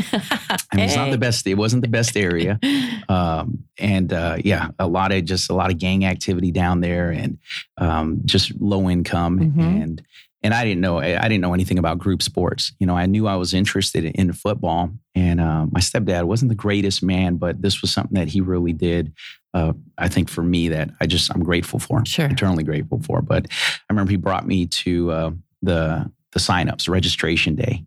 And 0.73 0.81
it's 0.85 0.97
not 0.97 1.11
the 1.11 1.19
best, 1.19 1.47
it 1.47 1.55
wasn't 1.55 1.83
the 1.83 1.89
best 1.89 2.17
area. 2.17 2.59
um, 3.09 3.65
and 3.79 4.13
uh, 4.13 4.37
yeah, 4.45 4.69
a 4.79 4.87
lot 4.87 5.13
of 5.13 5.25
just 5.25 5.49
a 5.51 5.55
lot 5.55 5.71
of 5.71 5.79
gang 5.79 6.05
activity 6.05 6.51
down 6.51 6.81
there, 6.81 7.11
and 7.11 7.39
um, 7.79 8.21
just 8.25 8.53
low 8.61 8.89
income, 8.91 9.39
Mhm. 9.39 9.83
and 9.83 10.03
and 10.43 10.53
I 10.55 10.65
didn't 10.65 10.81
know 10.81 10.99
I 10.99 11.29
didn't 11.29 11.41
know 11.41 11.55
anything 11.55 11.79
about 11.79 11.99
group 11.99 12.23
sports. 12.23 12.73
You 12.79 12.87
know, 12.87 12.97
I 12.97 13.07
knew 13.07 13.27
I 13.27 13.37
was 13.37 13.55
interested 13.55 14.05
in 14.05 14.33
football, 14.33 14.91
and 15.15 15.41
uh, 15.41 15.67
my 15.71 15.81
stepdad 15.81 16.25
wasn't 16.25 16.51
the 16.51 16.55
greatest 16.67 17.03
man, 17.03 17.37
but 17.37 17.63
this 17.63 17.81
was 17.81 17.91
something 17.91 18.15
that 18.21 18.29
he 18.29 18.41
really 18.41 18.73
did. 18.75 19.13
Uh, 19.57 19.73
I 19.97 20.09
think 20.09 20.29
for 20.29 20.43
me 20.43 20.69
that 20.69 20.91
I 21.01 21.07
just 21.07 21.33
I'm 21.35 21.43
grateful 21.43 21.79
for, 21.79 22.05
Sure. 22.05 22.27
eternally 22.27 22.63
grateful 22.63 23.01
for. 23.03 23.23
But 23.23 23.47
I 23.51 23.85
remember 23.93 24.11
he 24.11 24.17
brought 24.19 24.47
me 24.47 24.67
to 24.67 25.11
uh, 25.11 25.31
the 25.63 26.11
the 26.33 26.39
signups, 26.41 26.89
registration 26.89 27.55
day, 27.55 27.85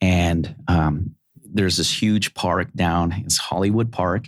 and 0.00 0.54
um, 0.68 1.16
there's 1.52 1.76
this 1.76 1.90
huge 2.02 2.34
park 2.34 2.68
down. 2.76 3.12
It's 3.24 3.38
Hollywood 3.38 3.90
Park, 3.90 4.26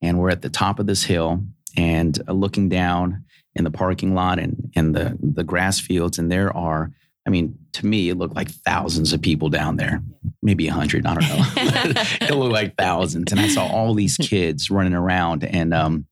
and 0.00 0.18
we're 0.18 0.30
at 0.30 0.42
the 0.42 0.50
top 0.50 0.80
of 0.80 0.86
this 0.86 1.04
hill 1.04 1.44
and 1.76 2.18
uh, 2.26 2.32
looking 2.32 2.68
down 2.68 3.24
in 3.54 3.62
the 3.64 3.70
parking 3.70 4.14
lot 4.14 4.40
and 4.40 4.72
and 4.74 4.96
the 4.96 5.16
the 5.22 5.44
grass 5.44 5.78
fields, 5.78 6.18
and 6.18 6.30
there 6.30 6.54
are. 6.56 6.90
I 7.24 7.30
mean, 7.30 7.56
to 7.74 7.86
me, 7.86 8.08
it 8.08 8.16
looked 8.18 8.34
like 8.34 8.50
thousands 8.50 9.12
of 9.12 9.22
people 9.22 9.48
down 9.48 9.76
there, 9.76 10.02
maybe 10.42 10.66
a 10.66 10.72
hundred. 10.72 11.06
I 11.06 11.14
don't 11.14 11.28
know. 11.28 11.44
it 12.26 12.34
looked 12.34 12.52
like 12.52 12.74
thousands, 12.76 13.30
and 13.30 13.40
I 13.40 13.46
saw 13.46 13.64
all 13.68 13.94
these 13.94 14.16
kids 14.16 14.72
running 14.72 14.94
around, 14.94 15.44
and 15.44 15.72
um, 15.72 16.06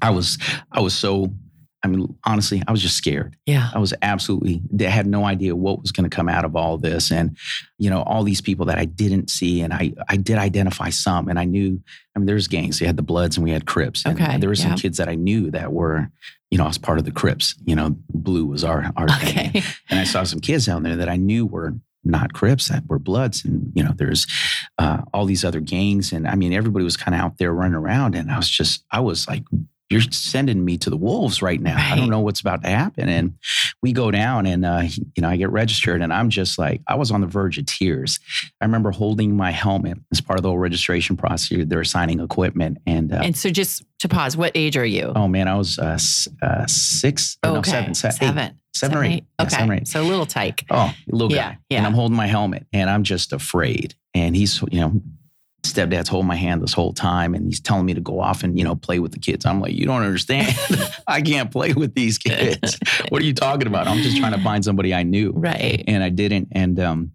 I 0.00 0.10
was 0.10 0.38
I 0.72 0.80
was 0.80 0.94
so. 0.94 1.32
I 1.84 1.88
mean, 1.88 2.16
honestly, 2.24 2.62
I 2.68 2.70
was 2.70 2.80
just 2.80 2.96
scared. 2.96 3.36
yeah. 3.44 3.68
I 3.74 3.80
was 3.80 3.92
absolutely 4.02 4.62
I 4.78 4.84
had 4.84 5.04
no 5.04 5.24
idea 5.24 5.56
what 5.56 5.80
was 5.82 5.90
going 5.90 6.08
to 6.08 6.14
come 6.14 6.28
out 6.28 6.44
of 6.44 6.54
all 6.54 6.78
this, 6.78 7.10
and 7.10 7.36
you 7.76 7.90
know, 7.90 8.02
all 8.04 8.22
these 8.22 8.40
people 8.40 8.66
that 8.66 8.78
I 8.78 8.84
didn't 8.84 9.30
see, 9.30 9.62
and 9.62 9.74
I 9.74 9.92
I 10.08 10.16
did 10.16 10.38
identify 10.38 10.90
some, 10.90 11.28
and 11.28 11.40
I 11.40 11.44
knew. 11.44 11.82
I 12.14 12.20
mean, 12.20 12.26
there's 12.26 12.46
gangs. 12.46 12.80
We 12.80 12.86
had 12.86 12.96
the 12.96 13.02
Bloods 13.02 13.36
and 13.36 13.42
we 13.42 13.50
had 13.50 13.66
Crips. 13.66 14.04
And 14.06 14.20
Okay, 14.20 14.36
there 14.38 14.48
were 14.48 14.54
some 14.54 14.72
yeah. 14.72 14.76
kids 14.76 14.98
that 14.98 15.08
I 15.08 15.14
knew 15.16 15.50
that 15.50 15.72
were, 15.72 16.08
you 16.52 16.58
know, 16.58 16.64
I 16.64 16.68
was 16.68 16.78
part 16.78 16.98
of 16.98 17.04
the 17.04 17.10
Crips. 17.10 17.56
You 17.64 17.74
know, 17.74 17.96
blue 18.10 18.46
was 18.46 18.62
our 18.62 18.92
our 18.96 19.08
thing, 19.08 19.48
Okay. 19.48 19.62
and 19.90 19.98
I 19.98 20.04
saw 20.04 20.22
some 20.22 20.38
kids 20.40 20.66
down 20.66 20.84
there 20.84 20.94
that 20.96 21.08
I 21.08 21.16
knew 21.16 21.46
were 21.46 21.74
not 22.04 22.32
Crips, 22.32 22.68
that 22.68 22.84
were 22.86 23.00
Bloods, 23.00 23.44
and 23.44 23.72
you 23.74 23.82
know, 23.82 23.92
there's 23.96 24.24
uh, 24.78 24.98
all 25.12 25.24
these 25.24 25.44
other 25.44 25.58
gangs, 25.60 26.12
and 26.12 26.28
I 26.28 26.36
mean, 26.36 26.52
everybody 26.52 26.84
was 26.84 26.96
kind 26.96 27.14
of 27.16 27.20
out 27.20 27.38
there 27.38 27.52
running 27.52 27.74
around, 27.74 28.14
and 28.14 28.30
I 28.30 28.36
was 28.36 28.48
just, 28.48 28.84
I 28.92 29.00
was 29.00 29.26
like, 29.26 29.42
you're 29.92 30.00
sending 30.10 30.64
me 30.64 30.78
to 30.78 30.90
the 30.90 30.96
wolves 30.96 31.42
right 31.42 31.60
now. 31.60 31.76
I 31.78 31.94
don't 31.96 32.08
know 32.10 32.20
what's 32.20 32.40
about 32.40 32.62
to 32.62 32.68
happen, 32.68 33.08
and 33.08 33.34
we 33.82 33.92
go 33.92 34.10
down, 34.10 34.46
and 34.46 34.64
uh, 34.64 34.82
you 35.14 35.20
know, 35.22 35.28
I 35.28 35.36
get 35.36 35.50
registered, 35.50 36.02
and 36.02 36.12
I'm 36.12 36.30
just 36.30 36.58
like, 36.58 36.80
I 36.88 36.94
was 36.96 37.10
on 37.10 37.20
the 37.20 37.26
verge 37.26 37.58
of 37.58 37.66
tears. 37.66 38.18
I 38.60 38.64
remember 38.64 38.90
holding 38.90 39.36
my 39.36 39.50
helmet 39.50 39.98
as 40.10 40.20
part 40.20 40.38
of 40.38 40.42
the 40.42 40.48
whole 40.48 40.58
registration 40.58 41.16
process. 41.16 41.58
They're 41.66 41.80
assigning 41.80 42.20
equipment, 42.20 42.78
and, 42.86 43.12
uh, 43.12 43.20
And 43.22 43.36
so, 43.36 43.50
just 43.50 43.84
to 44.00 44.08
pause, 44.08 44.36
what 44.36 44.52
age 44.56 44.76
are 44.76 44.84
you? 44.86 45.12
oh 45.14 45.28
man, 45.28 45.46
I 45.46 45.56
was 45.56 45.78
uh, 45.78 45.98
uh, 46.42 46.66
six, 46.66 47.36
or 47.44 47.52
no, 47.52 47.56
okay. 47.58 47.70
seven, 47.70 47.94
se- 47.94 48.08
eight. 48.08 48.14
seven, 48.14 48.58
seven 48.74 48.96
or 48.98 49.04
eight. 49.04 49.24
Yeah, 49.38 49.44
Okay. 49.46 49.54
seven 49.56 49.70
or 49.70 49.74
eight. 49.74 49.88
So 49.88 50.02
a 50.02 50.04
little 50.08 50.26
tyke. 50.26 50.64
Oh, 50.70 50.92
little 51.06 51.28
guy. 51.28 51.36
Yeah, 51.36 51.54
yeah. 51.70 51.78
And 51.78 51.86
I'm 51.86 51.94
holding 51.94 52.16
my 52.16 52.26
helmet 52.26 52.66
and 52.72 52.88
I'm 52.90 53.02
just 53.04 53.32
afraid. 53.32 53.94
And 54.14 54.34
he's, 54.34 54.60
you 54.70 54.80
know, 54.80 55.00
stepdad's 55.64 56.08
holding 56.08 56.26
my 56.26 56.36
hand 56.36 56.60
this 56.60 56.72
whole 56.72 56.92
time 56.92 57.34
and 57.34 57.46
he's 57.46 57.60
telling 57.60 57.86
me 57.86 57.94
to 57.94 58.00
go 58.00 58.20
off 58.20 58.42
and 58.42 58.58
you 58.58 58.64
know 58.64 58.74
play 58.74 58.98
with 58.98 59.12
the 59.12 59.18
kids. 59.18 59.46
I'm 59.46 59.60
like 59.60 59.74
you 59.74 59.86
don't 59.86 60.02
understand. 60.02 60.56
I 61.06 61.22
can't 61.22 61.50
play 61.50 61.72
with 61.72 61.94
these 61.94 62.18
kids. 62.18 62.78
What 63.08 63.22
are 63.22 63.24
you 63.24 63.34
talking 63.34 63.66
about? 63.66 63.86
I'm 63.86 63.98
just 63.98 64.16
trying 64.16 64.32
to 64.32 64.40
find 64.40 64.64
somebody 64.64 64.92
i 64.94 65.02
knew. 65.02 65.32
Right. 65.34 65.84
and 65.86 66.02
i 66.02 66.08
didn't. 66.08 66.48
And 66.52 66.78
um 66.80 67.12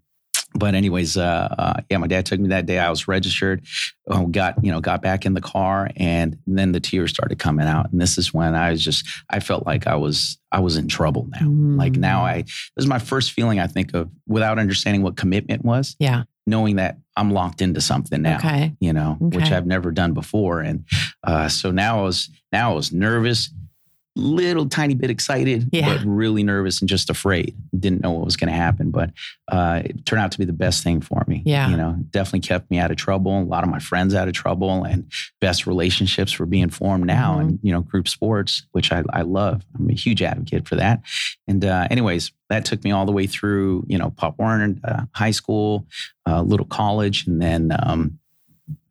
but 0.58 0.74
anyways 0.74 1.16
uh, 1.16 1.54
uh 1.58 1.80
yeah 1.90 1.96
my 1.98 2.06
dad 2.06 2.26
took 2.26 2.38
me 2.40 2.48
that 2.48 2.66
day 2.66 2.78
i 2.78 2.90
was 2.90 3.08
registered 3.08 3.64
uh, 4.10 4.22
got 4.24 4.62
you 4.64 4.70
know 4.72 4.80
got 4.80 5.00
back 5.02 5.24
in 5.24 5.34
the 5.34 5.40
car 5.40 5.88
and 5.96 6.36
then 6.46 6.72
the 6.72 6.80
tears 6.80 7.10
started 7.10 7.38
coming 7.38 7.66
out 7.66 7.90
and 7.92 8.00
this 8.00 8.18
is 8.18 8.34
when 8.34 8.54
i 8.54 8.70
was 8.70 8.84
just 8.84 9.06
i 9.30 9.40
felt 9.40 9.64
like 9.66 9.86
i 9.86 9.94
was 9.94 10.38
i 10.52 10.60
was 10.60 10.76
in 10.76 10.88
trouble 10.88 11.28
now 11.40 11.46
like 11.76 11.92
now 11.92 12.20
Mm. 12.22 12.28
i 12.28 12.42
this 12.42 12.68
is 12.78 12.86
my 12.86 12.98
first 12.98 13.32
feeling 13.32 13.60
i 13.60 13.66
think 13.66 13.94
of 13.94 14.10
without 14.26 14.58
understanding 14.58 15.02
what 15.02 15.16
commitment 15.16 15.64
was 15.64 15.94
Yeah. 15.98 16.24
knowing 16.46 16.76
that 16.76 16.98
i'm 17.16 17.30
locked 17.30 17.60
into 17.62 17.80
something 17.80 18.22
now 18.22 18.36
Okay. 18.38 18.74
you 18.80 18.92
know, 18.92 19.16
which 19.20 19.50
I've 19.50 19.66
never 19.66 19.90
done 19.90 20.12
before. 20.14 20.60
And 20.60 20.84
uh, 21.24 21.48
so 21.48 21.70
now 21.72 21.98
I 22.00 22.02
was 22.02 22.30
now 22.52 22.70
I 22.72 22.74
was 22.74 22.92
nervous, 22.92 23.50
little 24.18 24.68
tiny 24.68 24.94
bit 24.94 25.10
excited, 25.10 25.68
Yeah. 25.72 25.96
but 25.96 26.04
really 26.06 26.42
nervous 26.42 26.80
and 26.80 26.88
just 26.88 27.08
afraid. 27.10 27.54
Didn't 27.78 28.00
know 28.02 28.10
what 28.10 28.24
was 28.24 28.36
going 28.36 28.48
to 28.50 28.56
happen, 28.56 28.90
but 28.90 29.10
uh, 29.50 29.82
it 29.84 30.04
turned 30.04 30.20
out 30.20 30.32
to 30.32 30.38
be 30.38 30.44
the 30.44 30.52
best 30.52 30.82
thing 30.84 31.00
for 31.00 31.24
me. 31.26 31.42
Yeah. 31.46 31.68
you 31.70 31.76
know, 31.76 31.96
definitely 32.10 32.40
kept 32.40 32.70
me 32.70 32.78
out 32.78 32.90
of 32.90 32.96
trouble. 32.96 33.38
A 33.40 33.44
lot 33.44 33.64
of 33.64 33.70
my 33.70 33.78
friends 33.78 34.14
out 34.14 34.28
of 34.28 34.34
trouble, 34.34 34.84
and 34.84 35.10
best 35.40 35.66
relationships 35.66 36.38
were 36.38 36.46
being 36.46 36.70
formed 36.70 37.06
now. 37.06 37.36
Mhm. 37.36 37.40
And 37.40 37.58
you 37.62 37.72
know, 37.72 37.80
group 37.80 38.08
sports, 38.08 38.66
which 38.72 38.92
I, 38.92 39.02
I 39.12 39.22
love. 39.22 39.64
I'm 39.78 39.88
a 39.88 39.94
huge 39.94 40.22
advocate 40.22 40.68
for 40.68 40.76
that. 40.76 41.00
And 41.46 41.64
uh, 41.64 41.86
anyways, 41.90 42.32
that 42.50 42.64
took 42.64 42.82
me 42.84 42.90
all 42.92 43.06
the 43.06 43.12
way 43.12 43.26
through, 43.26 43.84
you 43.88 43.98
know, 43.98 44.10
Pop 44.10 44.38
Warner, 44.38 44.74
uh, 44.84 45.02
high 45.14 45.30
school, 45.32 45.86
uh, 46.28 46.42
little 46.42 46.66
college, 46.66 47.26
and 47.26 47.40
then 47.40 47.72
um, 47.82 48.18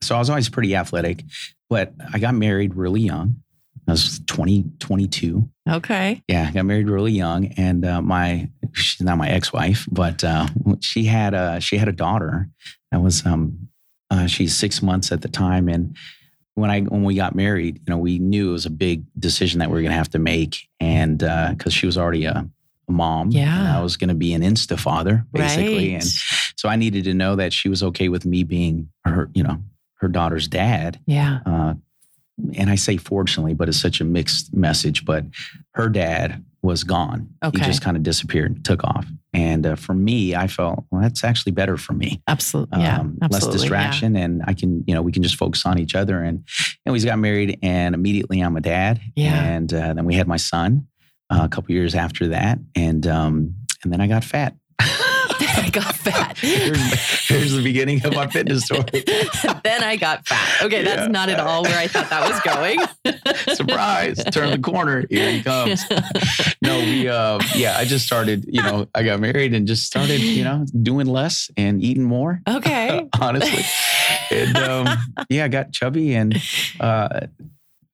so 0.02 0.16
I 0.16 0.20
was 0.20 0.30
always 0.30 0.50
pretty 0.50 0.76
athletic. 0.76 1.24
But 1.70 1.94
I 2.14 2.20
got 2.20 2.34
married 2.34 2.76
really 2.76 3.02
young. 3.02 3.38
I 3.88 3.92
was 3.92 4.20
20, 4.28 4.66
22. 4.80 5.48
Okay. 5.70 6.22
Yeah, 6.28 6.48
I 6.50 6.52
got 6.52 6.66
married 6.66 6.90
really 6.90 7.14
young, 7.14 7.48
and 7.58 7.86
uh, 7.86 8.02
my 8.02 8.50
she's 8.74 9.02
not 9.02 9.18
my 9.18 9.30
ex-wife, 9.30 9.88
but 9.90 10.24
uh, 10.24 10.48
she 10.82 11.06
had 11.06 11.34
a 11.34 11.60
she 11.62 11.78
had 11.78 11.88
a 11.88 11.94
daughter 11.94 12.50
that 12.92 13.02
was 13.02 13.26
um 13.26 13.70
uh, 14.10 14.28
she's 14.28 14.56
six 14.56 14.82
months 14.82 15.12
at 15.12 15.22
the 15.22 15.28
time, 15.28 15.68
and 15.70 15.96
when 16.56 16.70
I 16.70 16.82
when 16.82 17.04
we 17.04 17.16
got 17.16 17.36
married, 17.36 17.78
you 17.78 17.92
know, 17.94 17.98
we 17.98 18.20
knew 18.20 18.50
it 18.50 18.54
was 18.54 18.66
a 18.66 18.70
big 18.72 19.04
decision 19.20 19.60
that 19.60 19.70
we 19.70 19.76
were 19.76 19.82
going 19.82 19.92
to 19.92 19.98
have 19.98 20.10
to 20.12 20.20
make, 20.20 20.68
and 20.80 21.20
because 21.20 21.74
she 21.74 21.86
was 21.86 21.98
already 21.98 22.26
a, 22.26 22.50
a 22.88 22.92
mom, 22.92 23.28
and 23.28 23.34
Yeah. 23.36 23.78
I 23.78 23.82
was 23.82 23.96
going 23.98 24.10
to 24.10 24.16
be 24.16 24.34
an 24.34 24.42
insta 24.42 24.80
father 24.80 25.26
basically, 25.34 25.94
right. 25.94 26.02
and 26.02 26.04
so 26.56 26.68
I 26.70 26.76
needed 26.76 27.04
to 27.06 27.14
know 27.14 27.36
that 27.36 27.54
she 27.54 27.70
was 27.70 27.84
okay 27.84 28.10
with 28.10 28.26
me 28.26 28.44
being 28.44 28.90
her, 29.06 29.30
you 29.34 29.44
know, 29.44 29.60
her 29.96 30.08
daughter's 30.08 30.48
dad. 30.48 31.00
yeah. 31.06 31.40
And 32.56 32.70
I 32.70 32.76
say 32.76 32.98
fortunately, 32.98 33.54
but 33.54 33.68
it's 33.68 33.80
such 33.80 34.00
a 34.00 34.04
mixed 34.04 34.54
message. 34.54 35.06
But 35.06 35.26
her 35.72 35.90
dad 35.90 36.44
was 36.62 36.84
gone. 36.84 37.30
Okay. 37.44 37.60
He 37.60 37.66
just 37.66 37.82
kind 37.82 37.98
of 37.98 38.04
disappeared, 38.04 38.64
took 38.66 38.84
off. 38.84 39.06
And 39.34 39.66
uh, 39.66 39.76
for 39.76 39.94
me, 39.94 40.36
I 40.36 40.48
felt, 40.48 40.86
well, 40.92 41.02
that's 41.02 41.24
actually 41.24 41.52
better 41.52 41.78
for 41.78 41.94
me. 41.94 42.22
Absolutely. 42.28 42.82
Yeah. 42.82 43.00
Um, 43.00 43.18
absolutely. 43.22 43.50
less 43.50 43.62
distraction, 43.62 44.16
and 44.16 44.44
I 44.46 44.54
can, 44.54 44.84
you 44.88 44.94
know, 44.94 45.02
we 45.02 45.12
can 45.12 45.24
just 45.24 45.36
focus 45.36 45.66
on 45.66 45.80
each 45.80 45.96
other. 45.96 46.24
And 46.24 46.44
and 46.86 46.94
we 46.94 47.00
got 47.02 47.20
married, 47.20 47.60
and 47.62 47.96
immediately 47.96 48.42
I'm 48.42 48.58
a 48.58 48.62
dad. 48.62 49.00
Yeah. 49.16 49.44
And 49.44 49.74
uh, 49.74 49.94
then 49.94 50.06
we 50.06 50.16
had 50.16 50.28
my 50.28 50.38
son 50.38 50.88
uh, 51.30 51.42
a 51.44 51.50
couple 51.50 51.74
years 51.74 51.96
after 51.96 52.28
that, 52.30 52.60
and 52.76 53.06
um, 53.08 53.56
and 53.84 53.94
then 53.94 54.02
I 54.02 54.08
got 54.08 54.24
fat. 54.24 54.56
I 55.66 55.70
got 55.70 55.96
fat. 55.96 56.38
here's, 56.38 57.28
here's 57.28 57.52
the 57.54 57.64
beginning 57.64 58.06
of 58.06 58.14
my 58.14 58.28
fitness 58.28 58.64
story. 58.66 58.84
then 59.64 59.84
I 59.84 59.96
got 60.00 60.28
fat. 60.28 60.64
Okay, 60.66 60.84
Yeah. 60.84 60.96
that's 60.96 61.12
not 61.12 61.30
at 61.30 61.40
all 61.40 61.64
where 61.64 61.78
I 61.78 61.88
thought 61.88 62.10
that 62.10 62.30
was 62.30 62.40
going. 62.42 62.80
Surprise! 63.56 64.24
Turn 64.32 64.52
the 64.52 64.60
corner. 64.60 65.06
Here 65.10 65.32
he 65.32 65.42
comes. 65.44 65.84
No, 66.62 66.78
we. 66.80 67.08
Uh, 67.08 67.40
yeah, 67.56 67.76
I 67.78 67.86
just 67.86 68.06
started. 68.06 68.46
You 68.48 68.62
know, 68.62 68.88
I 68.94 69.04
got 69.04 69.20
married 69.20 69.54
and 69.54 69.68
just 69.68 69.86
started. 69.86 70.22
You 70.22 70.44
know, 70.44 70.66
doing 70.82 71.08
less 71.08 71.50
and 71.58 71.82
eating 71.82 72.04
more. 72.04 72.42
Okay. 72.48 73.08
honestly, 73.20 73.64
and 74.32 74.58
um, 74.58 74.88
yeah, 75.30 75.46
I 75.46 75.48
got 75.48 75.72
chubby 75.72 76.16
and. 76.16 76.36
Uh, 76.80 77.22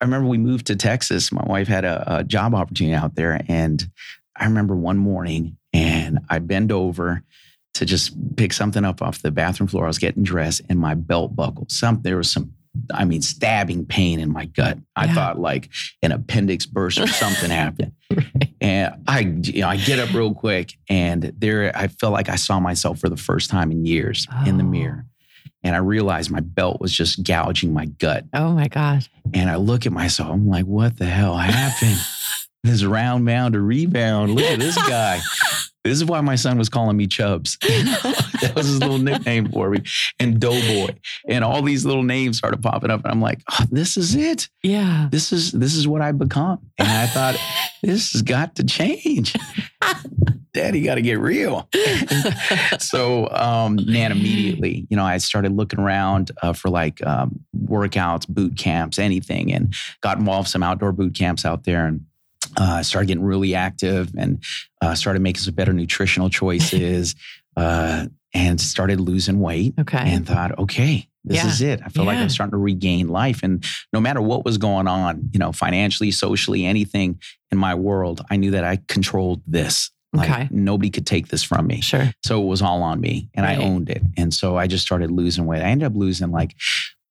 I 0.02 0.06
remember 0.06 0.28
we 0.28 0.38
moved 0.38 0.68
to 0.68 0.76
Texas. 0.76 1.32
My 1.32 1.46
wife 1.46 1.70
had 1.70 1.86
a, 1.86 2.18
a 2.18 2.24
job 2.26 2.54
opportunity 2.54 2.94
out 2.94 3.16
there, 3.16 3.40
and 3.48 3.82
I 4.36 4.44
remember 4.46 4.76
one 4.76 4.98
morning, 4.98 5.56
and 5.72 6.20
I 6.30 6.40
bend 6.40 6.74
over 6.74 7.24
to 7.76 7.86
just 7.86 8.14
pick 8.36 8.54
something 8.54 8.86
up 8.86 9.02
off 9.02 9.22
the 9.22 9.32
bathroom 9.32 9.68
floor. 9.68 9.86
I 9.86 9.88
was 9.88 9.98
getting 9.98 10.24
dressed, 10.24 10.62
and 10.70 10.80
my 10.80 10.94
belt 10.94 11.36
buckled. 11.36 11.72
Some 11.72 12.02
there 12.04 12.18
was 12.18 12.32
some, 12.32 12.54
I 12.94 13.06
mean, 13.06 13.22
stabbing 13.22 13.86
pain 13.86 14.20
in 14.20 14.32
my 14.32 14.46
gut. 14.46 14.78
I 14.96 15.06
Yeah. 15.06 15.14
thought 15.16 15.40
like 15.40 15.70
an 16.02 16.12
appendix 16.12 16.66
burst 16.66 17.00
or 17.00 17.08
something 17.08 17.50
happened, 17.64 17.94
and 18.62 18.94
I, 19.08 19.20
you 19.20 19.62
know, 19.62 19.70
I 19.70 19.78
get 19.78 20.00
up 20.00 20.14
real 20.14 20.34
quick, 20.34 20.74
and 20.90 21.34
there 21.38 21.76
I 21.76 21.88
felt 21.88 22.14
like 22.14 22.30
I 22.30 22.36
saw 22.36 22.60
myself 22.60 23.00
for 23.00 23.10
the 23.10 23.18
first 23.18 23.50
time 23.50 23.72
in 23.72 23.86
years 23.86 24.28
in 24.46 24.58
the 24.58 24.64
Oh. 24.64 24.68
mirror. 24.68 25.06
And 25.66 25.76
I 25.76 25.80
realized 25.80 26.30
my 26.30 26.42
belt 26.42 26.82
was 26.82 26.92
just 26.92 27.24
gouging 27.24 27.72
my 27.74 27.86
gut. 27.86 28.26
Oh 28.34 28.52
my 28.52 28.68
God. 28.68 29.08
And 29.34 29.50
I 29.50 29.56
look 29.56 29.86
at 29.86 29.94
myself, 29.94 30.30
I'm 30.30 30.46
like, 30.46 30.66
what 30.66 30.98
the 30.98 31.06
hell 31.06 31.38
happened? 31.38 31.98
this 32.64 32.84
round 32.84 33.24
mound 33.24 33.56
of 33.56 33.64
rebound. 33.64 34.36
Look 34.36 34.44
at 34.44 34.60
this 34.60 34.76
guy. 34.76 35.22
This 35.84 35.98
is 35.98 36.06
why 36.06 36.22
my 36.22 36.36
son 36.36 36.58
was 36.58 36.70
calling 36.70 36.96
me 36.96 37.08
Chubbs. 37.08 37.58
that 37.62 38.54
was 38.56 38.68
his 38.68 38.80
little 38.80 39.00
nickname 39.00 39.52
for 39.52 39.70
me. 39.70 39.84
And 40.20 40.40
Doughboy. 40.40 40.96
And 41.28 41.44
all 41.44 41.62
these 41.62 41.86
little 41.86 42.04
names 42.04 42.38
started 42.38 42.62
popping 42.62 42.90
up. 42.90 43.04
And 43.04 43.12
I'm 43.12 43.22
like, 43.22 43.42
oh, 43.52 43.66
this 43.70 43.98
is 43.98 44.16
it. 44.16 44.48
Yeah. 44.62 45.10
This 45.12 45.34
is 45.34 45.52
this 45.52 45.76
is 45.76 45.88
what 45.88 46.02
I've 46.02 46.18
become. 46.18 46.60
And 46.78 46.88
I 46.88 47.08
thought, 47.08 47.38
this 47.84 48.14
has 48.14 48.22
got 48.22 48.56
to 48.56 48.64
change. 48.64 49.36
Daddy 50.54 50.82
got 50.84 50.96
to 50.96 51.02
get 51.02 51.20
real. 51.20 51.68
so 52.80 53.28
um, 53.32 53.80
man 53.88 54.12
immediately 54.12 54.86
you 54.90 54.98
know 54.98 55.04
i 55.04 55.18
started 55.18 55.52
looking 55.52 55.80
around 55.80 56.32
uh, 56.42 56.54
for 56.54 56.70
like 56.70 57.06
um, 57.06 57.40
workouts 57.66 58.28
boot 58.28 58.58
camps 58.58 59.00
anything 59.00 59.52
and 59.52 59.74
got 60.02 60.18
involved 60.18 60.48
some 60.48 60.64
outdoor 60.64 60.92
boot 60.92 61.16
camps 61.16 61.46
out 61.46 61.64
there 61.64 61.86
and 61.86 62.06
uh, 62.58 62.84
started 62.84 63.08
getting 63.08 63.24
really 63.24 63.56
active 63.56 64.12
and 64.18 64.44
uh, 64.82 64.96
started 64.96 65.22
making 65.22 65.42
some 65.42 65.54
better 65.54 65.74
nutritional 65.74 66.30
choices 66.30 67.16
uh, 67.58 68.06
and 68.34 68.60
started 68.60 69.00
losing 69.00 69.40
weight 69.40 69.74
Okay. 69.80 69.98
and 70.00 70.26
thought 70.28 70.58
okay 70.60 71.08
this 71.26 71.38
Yeah. 71.38 71.48
is 71.48 71.62
it 71.62 71.82
i 71.86 71.90
feel 71.90 72.04
like 72.06 72.18
i'm 72.18 72.30
starting 72.30 72.52
to 72.52 72.58
regain 72.58 73.08
life 73.08 73.42
and 73.44 73.64
no 73.94 74.02
matter 74.02 74.22
what 74.22 74.44
was 74.44 74.58
going 74.58 74.88
on 74.88 75.30
you 75.32 75.40
know 75.40 75.52
financially 75.52 76.12
socially 76.12 76.66
anything 76.66 77.20
in 77.52 77.58
my 77.58 77.76
world 77.76 78.22
i 78.30 78.36
knew 78.36 78.52
that 78.52 78.64
i 78.64 78.80
controlled 78.88 79.42
this 79.48 79.90
like 80.14 80.30
Okay. 80.30 80.48
nobody 80.52 80.90
could 80.90 81.06
take 81.08 81.30
this 81.30 81.42
from 81.44 81.66
me 81.68 81.82
Sure. 81.82 82.12
so 82.26 82.42
it 82.42 82.46
was 82.46 82.62
all 82.62 82.82
on 82.84 83.00
me 83.00 83.30
and 83.34 83.46
I 83.48 83.56
owned 83.56 83.90
it. 83.90 84.04
And 84.18 84.32
so 84.34 84.58
I 84.58 84.68
just 84.68 84.86
started 84.86 85.10
losing 85.10 85.48
weight. 85.48 85.62
I 85.64 85.70
ended 85.70 85.88
up 85.88 85.96
losing 85.96 86.30
like 86.30 86.56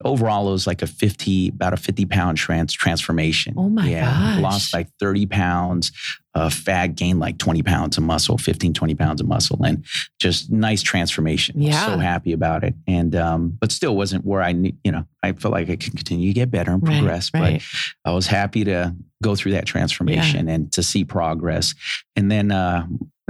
overall 0.04 0.48
it 0.48 0.52
was 0.52 0.66
like 0.66 0.82
a 0.82 0.86
50, 0.86 1.48
about 1.48 1.72
a 1.72 1.76
50 1.76 2.06
pound 2.06 2.38
trans 2.38 2.72
transformation. 2.72 3.54
Oh 3.56 3.68
my 3.68 3.88
yeah. 3.88 4.04
gosh. 4.04 4.42
Lost 4.42 4.74
like 4.74 4.88
30 5.00 5.26
pounds 5.26 5.92
of 6.34 6.54
fat, 6.54 6.96
gained 6.96 7.20
like 7.20 7.38
20 7.38 7.62
pounds 7.62 7.98
of 7.98 8.04
muscle, 8.04 8.38
15, 8.38 8.72
20 8.72 8.94
pounds 8.94 9.20
of 9.20 9.26
muscle 9.26 9.62
and 9.64 9.84
just 10.18 10.50
nice 10.50 10.82
transformation. 10.82 11.60
Yeah. 11.60 11.86
So 11.86 11.98
happy 11.98 12.32
about 12.32 12.64
it. 12.64 12.74
And, 12.86 13.14
um, 13.14 13.58
but 13.60 13.70
still 13.70 13.96
wasn't 13.96 14.24
where 14.24 14.42
I, 14.42 14.52
ne- 14.52 14.76
you 14.82 14.92
know, 14.92 15.06
I 15.22 15.32
felt 15.32 15.52
like 15.52 15.68
I 15.68 15.76
could 15.76 15.94
continue 15.94 16.28
to 16.28 16.34
get 16.34 16.50
better 16.50 16.72
and 16.72 16.82
progress, 16.82 17.30
right. 17.34 17.62
but 18.04 18.10
I 18.10 18.14
was 18.14 18.26
happy 18.26 18.64
to 18.64 18.94
go 19.22 19.36
through 19.36 19.52
that 19.52 19.66
transformation 19.66 20.48
and 20.48 20.72
to 20.72 20.82
see 20.82 21.04
progress. 21.04 21.74
And 22.16 22.30
then 22.30 22.50
uh, 22.50 22.86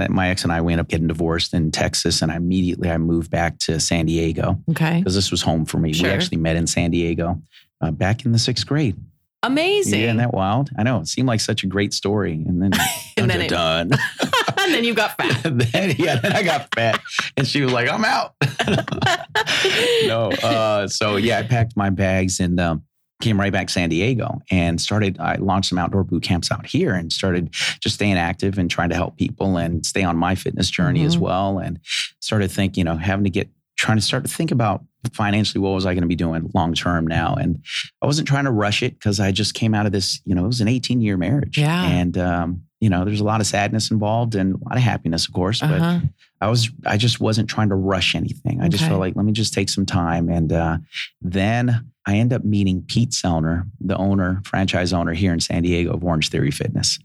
my 0.09 0.29
ex 0.29 0.43
and 0.43 0.51
I 0.53 0.61
we 0.61 0.73
ended 0.73 0.85
up 0.85 0.89
getting 0.89 1.07
divorced 1.07 1.53
in 1.53 1.71
Texas, 1.71 2.21
and 2.21 2.31
I 2.31 2.35
immediately 2.35 2.89
I 2.89 2.97
moved 2.97 3.29
back 3.31 3.57
to 3.59 3.79
San 3.79 4.05
Diego 4.05 4.59
Okay. 4.71 4.99
because 4.99 5.15
this 5.15 5.31
was 5.31 5.41
home 5.41 5.65
for 5.65 5.77
me. 5.77 5.93
Sure. 5.93 6.07
We 6.09 6.13
actually 6.13 6.37
met 6.37 6.55
in 6.55 6.67
San 6.67 6.91
Diego 6.91 7.41
uh, 7.81 7.91
back 7.91 8.25
in 8.25 8.31
the 8.31 8.39
sixth 8.39 8.65
grade. 8.65 8.95
Amazing. 9.45 9.99
Yeah, 9.99 10.05
isn't 10.05 10.17
that 10.17 10.33
wild? 10.33 10.69
I 10.77 10.83
know 10.83 10.99
it 11.01 11.07
seemed 11.09 11.27
like 11.27 11.41
such 11.41 11.63
a 11.63 11.67
great 11.67 11.93
story, 11.93 12.33
and 12.47 12.61
then 12.61 12.71
And 13.17 13.29
then 13.29 13.41
it- 13.41 13.49
done. 13.49 13.91
and 14.57 14.73
then 14.73 14.83
you 14.85 14.93
got 14.93 15.17
fat. 15.17 15.41
then, 15.71 15.95
yeah, 15.97 16.15
then 16.19 16.31
I 16.31 16.43
got 16.43 16.73
fat, 16.73 17.01
and 17.35 17.45
she 17.45 17.61
was 17.61 17.73
like, 17.73 17.89
"I'm 17.89 18.05
out." 18.05 18.35
no, 20.05 20.31
uh, 20.43 20.87
so 20.87 21.17
yeah, 21.17 21.39
I 21.39 21.43
packed 21.43 21.75
my 21.75 21.89
bags 21.89 22.39
and 22.39 22.59
um, 22.59 22.83
came 23.23 23.39
right 23.39 23.51
back 23.53 23.67
to 23.67 23.73
San 23.73 23.89
Diego 23.89 24.41
and 24.51 24.79
started. 24.79 25.17
I 25.19 25.35
launched 25.35 25.69
some 25.69 25.77
outdoor 25.79 26.03
boot 26.03 26.23
camps 26.23 26.51
out 26.51 26.65
here 26.65 26.93
and 26.93 27.11
started 27.11 27.49
just 27.79 27.95
staying 27.95 28.17
active 28.17 28.57
and 28.57 28.69
trying 28.69 28.89
to 28.89 28.95
help 28.95 29.17
people 29.17 29.57
and 29.57 29.85
stay 29.85 30.03
on 30.03 30.17
my 30.17 30.35
fitness 30.35 30.69
journey 30.69 31.03
as 31.05 31.15
Mhm. 31.17 31.21
well. 31.21 31.57
And 31.59 31.79
started 32.19 32.51
thinking, 32.51 32.81
you 32.81 32.85
know, 32.85 32.97
having 32.97 33.23
to 33.23 33.29
get 33.29 33.49
trying 33.75 33.97
to 33.97 34.01
start 34.03 34.23
to 34.23 34.29
think 34.29 34.51
about 34.51 34.85
financially 35.13 35.59
what 35.59 35.71
was 35.73 35.85
I 35.85 35.93
going 35.93 36.03
to 36.03 36.07
be 36.07 36.15
doing 36.15 36.49
long 36.53 36.73
term 36.73 37.05
now. 37.07 37.33
And 37.33 37.59
I 38.01 38.05
wasn't 38.05 38.27
trying 38.27 38.45
to 38.45 38.51
rush 38.51 38.83
it 38.83 38.93
because 38.93 39.19
I 39.19 39.31
just 39.31 39.55
came 39.55 39.73
out 39.73 39.85
of 39.85 39.91
this. 39.91 40.21
You 40.25 40.35
know, 40.35 40.43
it 40.43 40.47
was 40.47 40.61
an 40.61 40.67
18 40.67 41.01
year 41.01 41.17
marriage, 41.17 41.57
Yeah. 41.57 41.83
and 41.83 42.17
um, 42.17 42.61
you 42.79 42.89
know, 42.89 43.03
there's 43.05 43.19
a 43.21 43.23
lot 43.25 43.39
of 43.41 43.47
sadness 43.47 43.89
involved 43.91 44.35
and 44.35 44.55
a 44.55 44.57
lot 44.69 44.75
of 44.77 44.83
happiness, 44.83 45.25
of 45.27 45.33
course. 45.33 45.59
But 45.61 45.81
Uh-huh. 45.81 45.99
I 46.41 46.49
was, 46.49 46.69
I 46.85 46.97
just 46.97 47.19
wasn't 47.21 47.49
trying 47.49 47.69
to 47.69 47.75
rush 47.75 48.13
anything. 48.15 48.59
I 48.61 48.67
just 48.67 48.83
felt 48.83 48.99
like, 48.99 49.15
let 49.15 49.23
me 49.25 49.31
just 49.31 49.53
take 49.53 49.69
some 49.69 49.85
time. 49.85 50.27
And 50.29 50.51
uh, 50.51 50.77
then 51.21 51.91
I 52.05 52.15
end 52.17 52.33
up 52.33 52.43
meeting 52.43 52.83
Pete 52.87 53.11
Sellner, 53.11 53.69
the 53.79 53.95
owner, 53.97 54.41
franchise 54.45 54.91
owner 54.93 55.13
here 55.13 55.33
in 55.33 55.39
San 55.39 55.63
Diego 55.63 55.93
of 55.93 56.03
Orange 56.03 56.29
Theory 56.29 56.51
Fitness. 56.51 56.99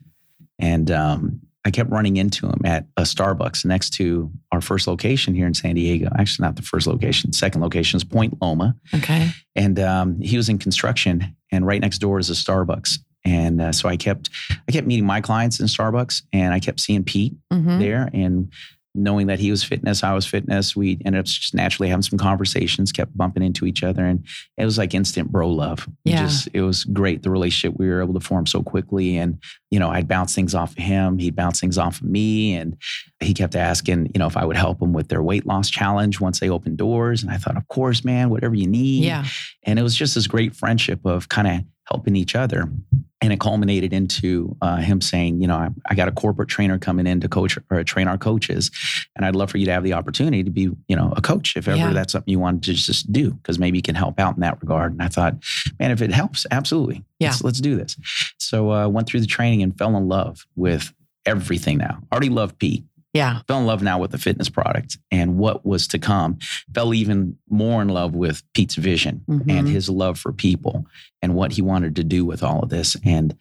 And 0.59 0.91
um, 0.91 1.41
I 1.65 1.71
kept 1.71 1.91
running 1.91 2.17
into 2.17 2.47
him 2.49 2.61
at 2.65 2.87
a 2.97 3.03
Starbucks 3.03 3.65
next 3.65 3.91
to 3.95 4.31
our 4.51 4.61
first 4.61 4.87
location 4.89 5.35
here 5.35 5.47
in 5.47 5.55
San 5.55 5.75
Diego. 5.77 6.09
Actually, 6.19 6.47
not 6.47 6.57
the 6.57 6.63
first 6.63 6.87
location. 6.87 7.33
Second 7.33 7.61
location 7.61 7.97
is 7.97 8.05
Point 8.05 8.37
Loma. 8.41 8.75
Okay. 8.95 9.31
And 9.55 9.79
um, 9.79 10.21
he 10.21 10.37
was 10.37 10.49
in 10.49 10.59
construction, 10.59 11.37
and 11.53 11.67
right 11.67 11.81
next 11.81 11.99
door 11.99 12.19
is 12.19 12.31
a 12.31 12.33
Starbucks. 12.33 12.99
And 13.25 13.61
uh, 13.61 13.73
so 13.73 13.89
I 13.89 13.97
kept, 13.97 14.31
I 14.69 14.73
kept 14.73 14.87
meeting 14.87 15.05
my 15.07 15.21
clients 15.21 15.61
in 15.61 15.67
Starbucks, 15.67 16.23
and 16.33 16.55
I 16.55 16.61
kept 16.61 16.81
seeing 16.81 17.05
Pete 17.05 17.35
Mhm. 17.53 17.79
there 17.79 18.09
and 18.13 18.51
knowing 18.99 19.29
that 19.29 19.39
he 19.39 19.51
was 19.51 19.63
fitness, 19.65 20.03
I 20.03 20.13
was 20.13 20.27
fitness. 20.27 20.75
We 20.77 20.99
ended 21.05 21.21
up 21.21 21.27
just 21.27 21.55
naturally 21.55 21.89
having 21.89 22.03
some 22.03 22.19
conversations, 22.19 22.93
kept 22.93 23.17
bumping 23.17 23.43
into 23.43 23.65
each 23.67 23.83
other, 23.83 24.05
and 24.05 24.25
it 24.57 24.65
was 24.65 24.77
like 24.79 24.95
instant 24.95 25.31
bro 25.33 25.49
love. 25.49 25.89
It 26.05 26.11
Yeah. 26.13 26.23
just 26.27 26.49
it 26.53 26.63
was 26.63 26.85
great. 26.85 27.23
The 27.23 27.31
relationship 27.31 27.79
we 27.79 27.89
were 27.89 28.03
able 28.03 28.15
to 28.15 28.21
form 28.21 28.47
so 28.47 28.63
quickly, 28.63 29.17
and 29.17 29.39
you 29.71 29.79
know, 29.79 29.91
I'd 29.91 30.09
bounce 30.09 30.35
things 30.35 30.55
off 30.55 30.73
of 30.73 30.79
him, 30.79 31.19
he'd 31.19 31.37
bounce 31.37 31.61
things 31.61 31.79
off 31.79 32.01
of 32.01 32.07
me, 32.07 32.55
and 32.55 32.77
he 33.21 33.35
kept 33.35 33.55
asking, 33.55 34.11
you 34.15 34.19
know, 34.19 34.27
if 34.27 34.37
I 34.37 34.45
would 34.45 34.57
help 34.57 34.81
him 34.83 34.93
with 34.93 35.09
their 35.09 35.23
weight 35.23 35.47
loss 35.47 35.69
challenge 35.71 36.21
once 36.21 36.41
they 36.41 36.49
opened 36.49 36.79
doors, 36.79 37.23
and 37.23 37.31
I 37.31 37.37
thought, 37.37 37.57
of 37.57 37.69
course, 37.69 38.05
man, 38.05 38.31
whatever 38.31 38.55
you 38.55 38.67
need. 38.67 39.05
Yeah. 39.05 39.25
And 39.65 39.79
it 39.79 39.83
was 39.83 39.95
just 39.95 40.15
this 40.15 40.27
great 40.27 40.55
friendship 40.57 41.01
of 41.05 41.29
kind 41.29 41.47
of 41.49 41.61
helping 41.91 42.17
each 42.17 42.35
other. 42.35 42.71
And 43.21 43.33
it 43.33 43.41
culminated 43.41 43.93
into 43.93 44.57
uh, 44.63 44.77
him 44.77 45.01
saying, 45.01 45.41
you 45.41 45.49
know, 45.49 45.57
I, 45.57 45.71
I 45.87 45.97
got 45.97 46.07
a 46.07 46.13
corporate 46.13 46.49
trainer 46.49 46.79
coming 46.79 47.05
in 47.05 47.19
to 47.21 47.29
coach 47.29 47.59
or 47.69 47.83
train 47.83 48.07
our 48.07 48.17
coaches. 48.17 48.71
And 49.17 49.27
I'd 49.27 49.35
love 49.35 49.51
for 49.51 49.59
you 49.59 49.67
to 49.67 49.73
have 49.73 49.83
the 49.83 49.95
opportunity 49.95 50.45
to 50.45 50.51
be, 50.51 50.71
you 50.87 50.95
know, 50.95 51.13
a 51.17 51.21
coach 51.21 51.57
if 51.57 51.67
ever 51.67 51.77
Yeah. 51.77 51.93
that's 51.93 52.13
something 52.13 52.31
you 52.31 52.39
wanted 52.39 52.63
to 52.65 52.75
just 52.75 53.13
do, 53.13 53.33
because 53.33 53.59
maybe 53.59 53.77
you 53.77 53.83
can 53.83 53.97
help 53.97 54.21
out 54.21 54.37
in 54.37 54.41
that 54.43 54.61
regard. 54.61 54.93
And 54.93 55.03
I 55.03 55.09
thought, 55.09 55.35
man, 55.81 55.91
if 55.91 56.01
it 56.01 56.13
helps, 56.13 56.47
absolutely. 56.53 57.05
Yeah. 57.19 57.31
Let's, 57.31 57.43
let's 57.43 57.61
do 57.61 57.75
this. 57.75 57.97
So 58.39 58.71
I 58.71 58.85
uh, 58.85 58.89
went 58.89 59.09
through 59.09 59.21
the 59.21 59.27
training 59.27 59.63
and 59.65 59.77
fell 59.77 59.97
in 59.97 60.07
love 60.07 60.47
with 60.55 60.93
everything 61.27 61.79
now. 61.79 61.99
Already 62.13 62.29
loved 62.31 62.59
Pete 62.59 62.85
Yeah. 63.15 63.41
fell 63.49 63.59
in 63.61 63.67
love 63.67 63.83
now 63.83 63.99
with 63.99 64.11
the 64.11 64.19
fitness 64.19 64.49
product 64.49 64.99
and 65.11 65.39
what 65.39 65.65
was 65.65 65.89
to 65.89 65.99
come. 65.99 66.39
Fell 66.75 66.93
even 66.95 67.37
more 67.49 67.81
in 67.83 67.89
love 67.89 68.15
with 68.15 68.43
Pete's 68.55 68.75
vision 68.77 69.23
Mhm. 69.29 69.51
and 69.51 69.69
his 69.69 69.89
love 69.89 70.19
for 70.19 70.33
people 70.33 70.87
and 71.23 71.35
what 71.35 71.53
he 71.53 71.63
wanted 71.63 71.97
to 71.97 72.05
do 72.05 72.25
with 72.25 72.43
all 72.43 72.61
of 72.63 72.69
this. 72.69 72.97
And 73.05 73.35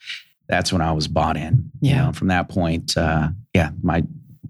that's 0.47 0.71
when 0.71 0.81
I 0.81 0.93
was 0.93 1.07
bought 1.07 1.35
in. 1.37 1.69
You 1.81 1.89
Yeah. 1.91 2.05
know, 2.05 2.11
from 2.13 2.29
that 2.29 2.47
point, 2.49 2.95
uh, 2.97 3.29
yeah, 3.53 3.71
my 3.83 4.03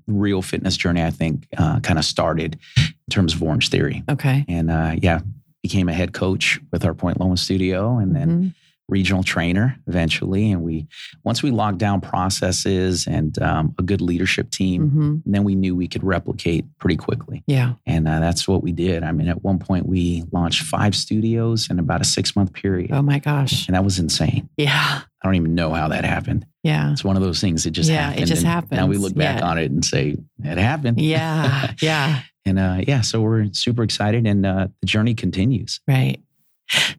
real 0.06 0.42
fitness 0.42 0.78
journey, 0.78 1.04
I 1.04 1.10
think, 1.10 1.48
uh, 1.58 1.80
kind 1.82 1.98
of 2.00 2.06
started 2.06 2.58
in 2.78 2.94
terms 3.10 3.34
of 3.34 3.42
Orange 3.44 3.70
Theory. 3.70 4.04
Okay. 4.10 4.46
And 4.48 4.70
uh, 4.72 4.96
yeah, 5.02 5.20
became 5.64 5.90
a 5.90 5.94
head 5.94 6.14
coach 6.14 6.60
with 6.72 6.86
our 6.86 6.94
Point 6.94 7.20
Loma 7.20 7.36
studio 7.38 7.98
and 7.98 8.16
then 8.16 8.30
Mhm. 8.30 8.54
Regional 8.90 9.24
trainer 9.24 9.78
eventually. 9.88 10.52
And 10.52 10.64
we, 10.64 10.88
once 11.24 11.44
we 11.44 11.52
locked 11.52 11.78
down 11.78 12.00
processes 12.02 13.06
and 13.08 13.38
um, 13.42 13.76
a 13.78 13.84
good 13.84 14.02
leadership 14.02 14.50
team, 14.52 14.90
Mhm. 14.92 15.22
then 15.26 15.44
we 15.44 15.56
knew 15.56 15.76
we 15.76 15.88
could 15.88 16.04
replicate 16.04 16.66
pretty 16.80 16.96
quickly. 16.96 17.44
Yeah. 17.48 17.74
And 17.86 18.08
uh, 18.08 18.20
that's 18.20 18.48
what 18.48 18.64
we 18.64 18.72
did. 18.72 19.04
I 19.04 19.12
mean, 19.12 19.28
at 19.28 19.44
one 19.44 19.60
point, 19.60 19.86
we 19.88 20.24
launched 20.32 20.64
five 20.64 20.96
studios 20.96 21.70
in 21.70 21.80
about 21.80 22.02
a 22.02 22.06
six 22.06 22.36
month 22.36 22.54
period. 22.54 22.92
Oh 22.92 23.02
my 23.02 23.20
gosh. 23.20 23.68
And 23.68 23.76
that 23.76 23.84
was 23.84 24.00
insane. 24.00 24.48
Yeah. 24.58 25.02
I 25.22 25.28
don't 25.28 25.36
even 25.36 25.56
know 25.56 25.74
how 25.74 25.88
that 25.90 26.06
happened. 26.06 26.46
Yeah. 26.64 26.92
It's 26.92 27.04
one 27.04 27.18
of 27.18 27.24
those 27.24 27.42
things 27.42 27.64
that 27.64 27.72
just 27.72 27.90
Yeah, 27.90 28.12
it 28.14 28.26
just 28.26 28.46
and 28.46 28.72
Now 28.72 28.88
we 28.88 28.98
look 28.98 29.16
back 29.16 29.40
Yeah. 29.40 29.48
on 29.50 29.58
it 29.58 29.72
and 29.72 29.84
say, 29.84 30.16
it 30.44 30.58
happened. 30.58 31.00
Yeah. 31.02 31.72
Yeah. 31.82 32.22
and 32.46 32.60
uh, 32.60 32.78
yeah, 32.88 33.02
so 33.02 33.22
we're 33.22 33.48
super 33.52 33.84
excited 33.84 34.26
and 34.26 34.46
uh, 34.46 34.68
the 34.80 34.86
journey 34.88 35.14
continues. 35.14 35.82
Right. 35.88 36.20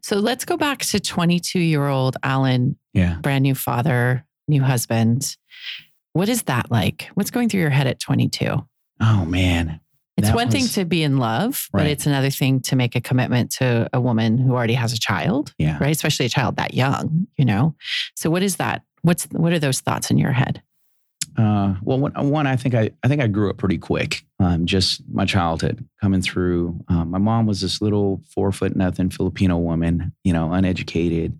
So 0.01 0.17
let's 0.17 0.45
go 0.45 0.57
back 0.57 0.79
to 0.79 0.99
22 0.99 1.59
year 1.59 1.87
old 1.87 2.17
Allen, 2.23 2.77
Yeah. 2.93 3.15
brand 3.21 3.43
new 3.43 3.55
father, 3.55 4.25
new 4.47 4.63
husband. 4.63 5.35
What 6.13 6.29
is 6.29 6.43
that 6.43 6.71
like? 6.71 7.09
What's 7.13 7.31
going 7.31 7.49
through 7.49 7.61
your 7.61 7.69
head 7.69 7.87
at 7.87 7.99
22? 7.99 8.65
Oh, 9.01 9.25
man. 9.25 9.79
It's 10.17 10.27
That 10.27 10.35
one 10.35 10.49
thing 10.51 10.67
to 10.69 10.83
be 10.83 11.01
in 11.03 11.17
love, 11.17 11.69
but 11.71 11.87
it's 11.87 12.05
another 12.05 12.29
thing 12.29 12.59
to 12.61 12.75
make 12.75 12.93
a 12.95 12.99
commitment 12.99 13.51
to 13.51 13.89
a 13.93 14.01
woman 14.01 14.37
who 14.37 14.53
already 14.53 14.73
has 14.73 14.91
a 14.91 14.99
child, 14.99 15.53
Yeah. 15.57 15.77
right? 15.79 15.91
Especially 15.95 16.25
a 16.25 16.29
child 16.29 16.57
that 16.57 16.73
young, 16.73 17.27
you 17.37 17.45
know? 17.45 17.75
So 18.15 18.29
what 18.29 18.43
is 18.43 18.57
that? 18.57 18.81
What's 19.01 19.25
what 19.31 19.53
are 19.53 19.59
those 19.59 19.79
thoughts 19.79 20.11
in 20.11 20.17
your 20.17 20.33
head? 20.33 20.61
Uh, 21.39 21.75
well, 21.81 21.97
one, 21.99 22.11
one, 22.29 22.47
I 22.47 22.57
think 22.57 22.75
I, 22.75 22.89
I 23.01 23.07
think 23.07 23.21
I 23.21 23.27
grew 23.27 23.49
up 23.49 23.57
pretty 23.57 23.77
quick. 23.77 24.25
Um, 24.39 24.65
just 24.65 25.01
my 25.09 25.25
childhood 25.25 25.87
coming 26.01 26.21
through. 26.21 26.83
Um, 26.89 27.11
my 27.11 27.17
mom 27.17 27.45
was 27.45 27.61
this 27.61 27.81
little 27.81 28.21
four 28.33 28.51
foot 28.51 28.75
nothing 28.75 29.09
Filipino 29.09 29.57
woman, 29.57 30.13
you 30.25 30.33
know, 30.33 30.51
uneducated, 30.51 31.39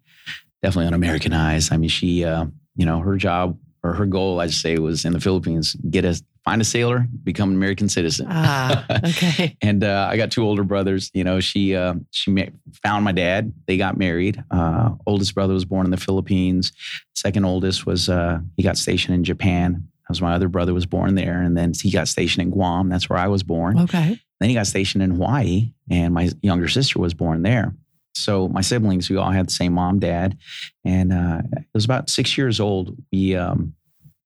definitely 0.63 0.87
un-Americanized. 0.87 1.73
I 1.73 1.77
mean, 1.77 1.89
she, 1.89 2.23
uh, 2.23 2.45
you 2.77 2.85
know, 2.85 2.99
her 2.99 3.17
job 3.17 3.57
or 3.83 3.93
her 3.93 4.05
goal, 4.05 4.39
I'd 4.39 4.51
say, 4.53 4.77
was 4.77 5.03
in 5.03 5.11
the 5.11 5.19
Philippines, 5.19 5.75
get 5.89 6.05
a 6.05 6.21
find 6.45 6.61
a 6.61 6.65
sailor, 6.65 7.05
become 7.23 7.49
an 7.49 7.55
American 7.55 7.89
citizen. 7.89 8.25
Ah, 8.29 8.85
okay. 9.05 9.57
and 9.61 9.83
uh, 9.83 10.07
I 10.09 10.17
got 10.17 10.31
two 10.31 10.43
older 10.43 10.63
brothers. 10.63 11.11
You 11.13 11.23
know, 11.23 11.39
she 11.39 11.75
uh, 11.75 11.95
she 12.11 12.31
ma- 12.31 12.43
found 12.83 13.03
my 13.05 13.11
dad. 13.11 13.53
They 13.67 13.77
got 13.77 13.97
married. 13.97 14.43
Uh, 14.49 14.91
oldest 15.05 15.35
brother 15.35 15.53
was 15.53 15.65
born 15.65 15.85
in 15.85 15.91
the 15.91 15.97
Philippines. 15.97 16.71
Second 17.15 17.45
oldest 17.45 17.85
was 17.85 18.09
uh, 18.09 18.39
he 18.55 18.63
got 18.63 18.77
stationed 18.77 19.15
in 19.15 19.23
Japan. 19.23 19.88
Was 20.09 20.21
my 20.21 20.33
other 20.33 20.47
brother 20.49 20.73
was 20.73 20.85
born 20.87 21.13
there, 21.15 21.39
and 21.41 21.55
then 21.55 21.71
he 21.79 21.91
got 21.91 22.07
stationed 22.07 22.41
in 22.41 22.49
Guam. 22.49 22.89
That's 22.89 23.09
where 23.09 23.19
I 23.19 23.27
was 23.27 23.43
born. 23.43 23.79
Okay. 23.81 24.19
Then 24.39 24.49
he 24.49 24.55
got 24.55 24.65
stationed 24.67 25.03
in 25.03 25.11
Hawaii, 25.11 25.71
and 25.89 26.13
my 26.13 26.29
younger 26.41 26.67
sister 26.67 26.99
was 26.99 27.13
born 27.13 27.43
there. 27.43 27.75
So 28.15 28.47
my 28.49 28.61
siblings, 28.61 29.07
we 29.09 29.17
all 29.17 29.29
had 29.29 29.47
the 29.47 29.51
same 29.53 29.73
mom, 29.73 29.99
dad, 29.99 30.37
and 30.83 31.13
uh, 31.13 31.41
it 31.57 31.65
was 31.75 31.85
about 31.85 32.09
six 32.09 32.37
years 32.37 32.59
old. 32.59 32.97
We 33.11 33.35
um, 33.35 33.75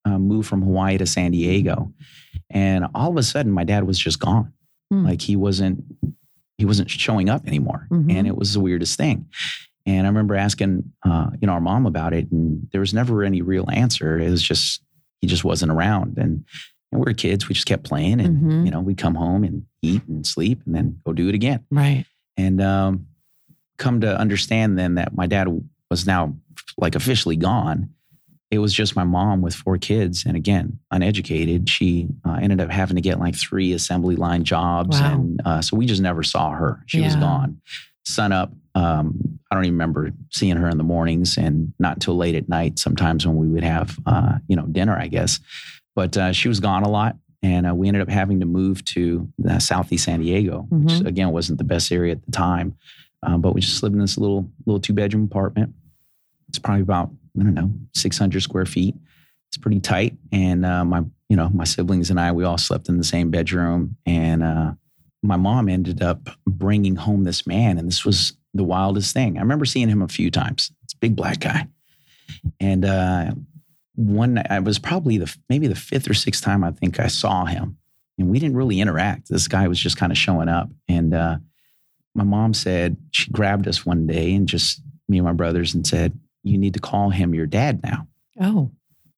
uh, 0.06 0.18
moved 0.18 0.48
from 0.48 0.62
Hawaii 0.62 0.98
to 0.98 1.06
San 1.06 1.32
Diego, 1.32 1.94
and 2.50 2.86
all 2.96 3.12
of 3.12 3.18
a 3.18 3.24
sudden, 3.24 3.52
my 3.52 3.66
dad 3.66 3.86
was 3.86 4.00
just 4.00 4.20
gone. 4.20 4.54
Hmm. 4.90 5.06
Like 5.06 5.22
he 5.22 5.36
wasn't 5.36 5.84
he 6.58 6.66
wasn't 6.66 6.90
showing 6.90 7.28
up 7.30 7.46
anymore, 7.46 7.88
Mhm. 7.92 8.10
and 8.14 8.26
it 8.28 8.38
was 8.38 8.54
the 8.54 8.62
weirdest 8.62 8.98
thing. 8.98 9.26
And 9.86 10.08
I 10.08 10.10
remember 10.10 10.36
asking, 10.36 10.94
uh, 11.06 11.32
you 11.42 11.46
know, 11.48 11.54
our 11.54 11.60
mom 11.62 11.86
about 11.86 12.14
it, 12.14 12.32
and 12.32 12.70
there 12.72 12.80
was 12.80 12.94
never 12.94 13.24
any 13.24 13.42
real 13.42 13.66
answer. 13.70 14.18
It 14.18 14.30
was 14.30 14.42
just 14.42 14.82
he 15.24 15.28
just 15.28 15.46
wasn't 15.46 15.72
around, 15.72 16.18
and, 16.18 16.44
and 16.92 17.00
we 17.00 17.06
were 17.06 17.14
kids. 17.14 17.48
We 17.48 17.56
just 17.56 17.66
kept 17.66 17.86
playing, 17.86 18.20
and 18.20 18.42
Mhm. 18.44 18.66
you 18.66 18.72
know, 18.72 18.82
we'd 18.82 18.98
come 18.98 19.16
home 19.16 19.46
and 19.46 19.64
eat 19.82 20.02
and 20.10 20.28
sleep, 20.28 20.62
and 20.66 20.76
then 20.76 21.00
go 21.06 21.14
do 21.14 21.30
it 21.30 21.34
again. 21.34 21.62
Right. 21.72 22.04
And 22.36 22.62
um, 22.62 23.08
come 23.78 24.02
to 24.02 24.20
understand 24.20 24.78
then 24.78 24.96
that 24.96 25.16
my 25.16 25.26
dad 25.26 25.48
was 25.90 26.06
now 26.06 26.36
like 26.78 26.96
officially 26.96 27.38
gone. 27.38 27.92
It 28.52 28.60
was 28.60 28.74
just 28.74 28.98
my 28.98 29.06
mom 29.06 29.42
with 29.42 29.56
four 29.56 29.78
kids, 29.78 30.26
and 30.26 30.36
again, 30.36 30.78
uneducated. 30.92 31.70
She 31.70 32.10
uh, 32.26 32.40
ended 32.42 32.60
up 32.60 32.70
having 32.70 32.96
to 32.98 33.02
get 33.02 33.18
like 33.18 33.36
three 33.36 33.72
assembly 33.72 34.18
line 34.18 34.44
jobs, 34.44 35.00
Wow. 35.00 35.14
and 35.14 35.42
uh, 35.46 35.62
so 35.62 35.78
we 35.78 35.86
just 35.86 36.02
never 36.02 36.22
saw 36.22 36.52
her. 36.52 36.84
She 36.88 37.00
was 37.00 37.16
gone. 37.16 37.62
Sun 38.06 38.32
up. 38.32 38.52
Um, 38.76 39.40
I 39.52 39.56
don't 39.56 39.66
even 39.66 39.76
remember 39.76 40.12
seeing 40.32 40.58
her 40.58 40.68
in 40.68 40.78
the 40.78 40.84
mornings, 40.84 41.38
and 41.38 41.74
not 41.80 41.96
until 41.98 42.18
late 42.18 42.36
at 42.36 42.50
night. 42.50 42.80
Sometimes 42.80 43.26
when 43.26 43.38
we 43.38 43.48
would 43.48 43.64
have, 43.64 43.98
uh, 44.06 44.40
you 44.48 44.56
know, 44.56 44.66
dinner, 44.66 44.98
I 44.98 45.08
guess. 45.08 45.40
But 45.96 46.18
uh, 46.18 46.32
she 46.34 46.48
was 46.48 46.60
gone 46.60 46.84
a 46.84 46.90
lot, 46.90 47.16
and 47.44 47.68
uh, 47.70 47.76
we 47.76 47.88
ended 47.88 48.02
up 48.02 48.10
having 48.10 48.40
to 48.40 48.46
move 48.48 48.84
to 48.86 49.30
Southeast 49.60 50.06
San 50.06 50.22
Diego, 50.22 50.66
which 50.70 50.94
Mhm. 50.96 51.06
again 51.06 51.32
wasn't 51.32 51.60
the 51.60 51.64
best 51.64 51.92
area 51.92 52.14
at 52.14 52.26
the 52.26 52.32
time. 52.32 52.76
Um, 53.22 53.42
but 53.42 53.54
we 53.54 53.62
just 53.62 53.82
lived 53.84 53.94
in 53.96 54.02
this 54.02 54.18
little 54.18 54.50
little 54.66 54.80
two 54.82 54.94
bedroom 54.94 55.24
apartment. 55.26 55.74
It's 56.50 56.60
probably 56.60 56.82
about 56.82 57.12
I 57.40 57.44
don't 57.44 57.54
know 57.54 57.72
six 57.94 58.18
hundred 58.18 58.42
square 58.42 58.66
feet. 58.66 58.96
It's 59.50 59.58
pretty 59.58 59.80
tight, 59.80 60.18
and 60.32 60.66
uh, 60.66 60.84
my 60.84 61.04
you 61.30 61.38
know 61.38 61.50
my 61.50 61.64
siblings 61.64 62.10
and 62.10 62.20
I 62.20 62.32
we 62.32 62.44
all 62.44 62.58
slept 62.58 62.90
in 62.90 62.98
the 62.98 63.04
same 63.04 63.30
bedroom. 63.30 63.98
And 64.06 64.42
uh, 64.44 64.74
my 65.24 65.38
mom 65.38 65.70
ended 65.70 66.04
up 66.04 66.30
bringing 66.46 66.98
home 66.98 67.24
this 67.24 67.48
man, 67.48 67.78
and 67.78 67.88
this 67.88 68.06
was 68.06 68.34
the 68.54 68.64
wildest 68.64 69.14
thing. 69.14 69.38
I 69.38 69.42
remember 69.42 69.66
seeing 69.66 69.90
him 69.90 70.02
a 70.02 70.08
few 70.08 70.30
times. 70.30 70.72
It's 70.84 70.94
a 70.94 70.98
big 70.98 71.16
black 71.16 71.40
guy, 71.40 71.68
and 72.60 72.86
uh, 72.86 73.32
one 73.96 74.36
night 74.36 74.48
I 74.50 74.60
was 74.60 74.78
probably 74.78 75.18
the 75.18 75.36
maybe 75.50 75.68
the 75.68 75.76
fifth 75.76 76.10
or 76.10 76.14
sixth 76.14 76.44
time 76.44 76.64
I 76.64 76.72
think 76.72 77.00
I 77.00 77.08
saw 77.08 77.46
him, 77.46 77.78
and 78.20 78.30
we 78.30 78.38
didn't 78.38 78.58
really 78.58 78.82
interact. 78.82 79.30
This 79.30 79.48
guy 79.48 79.68
was 79.68 79.80
just 79.80 79.98
kind 79.98 80.12
of 80.12 80.18
showing 80.18 80.50
up, 80.50 80.70
and 80.88 81.14
uh, 81.14 81.38
my 82.14 82.26
mom 82.26 82.54
said 82.54 82.98
she 83.12 83.32
grabbed 83.32 83.68
us 83.68 83.86
one 83.86 84.06
day 84.06 84.36
and 84.36 84.48
just 84.48 84.82
me 85.08 85.18
and 85.18 85.26
my 85.26 85.34
brothers 85.34 85.74
and 85.74 85.88
said, 85.88 86.20
"You 86.44 86.58
need 86.58 86.74
to 86.74 86.82
call 86.82 87.10
him 87.10 87.34
your 87.34 87.48
dad 87.48 87.82
now." 87.82 88.08
Oh. 88.42 88.72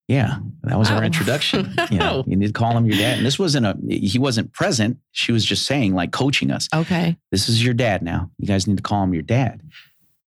Yeah, 0.07 0.37
that 0.63 0.77
was 0.77 0.89
Wow. 0.91 0.97
our 0.97 1.03
introduction. 1.03 1.73
You, 1.91 1.97
know, 1.97 2.23
you 2.27 2.35
need 2.35 2.47
to 2.47 2.53
call 2.53 2.77
him 2.77 2.85
your 2.85 2.97
dad. 2.97 3.17
And 3.17 3.25
this 3.25 3.39
wasn't 3.39 3.65
a 3.65 3.75
he 3.89 4.19
wasn't 4.19 4.53
present. 4.53 4.99
She 5.11 5.31
was 5.31 5.43
just 5.45 5.65
saying, 5.65 5.95
like 5.95 6.11
coaching 6.11 6.51
us. 6.51 6.67
Okay. 6.73 7.17
This 7.31 7.49
is 7.49 7.63
your 7.63 7.73
dad 7.73 8.01
now. 8.03 8.29
You 8.37 8.47
guys 8.47 8.67
need 8.67 8.77
to 8.77 8.83
call 8.83 9.03
him 9.03 9.13
your 9.13 9.23
dad. 9.23 9.61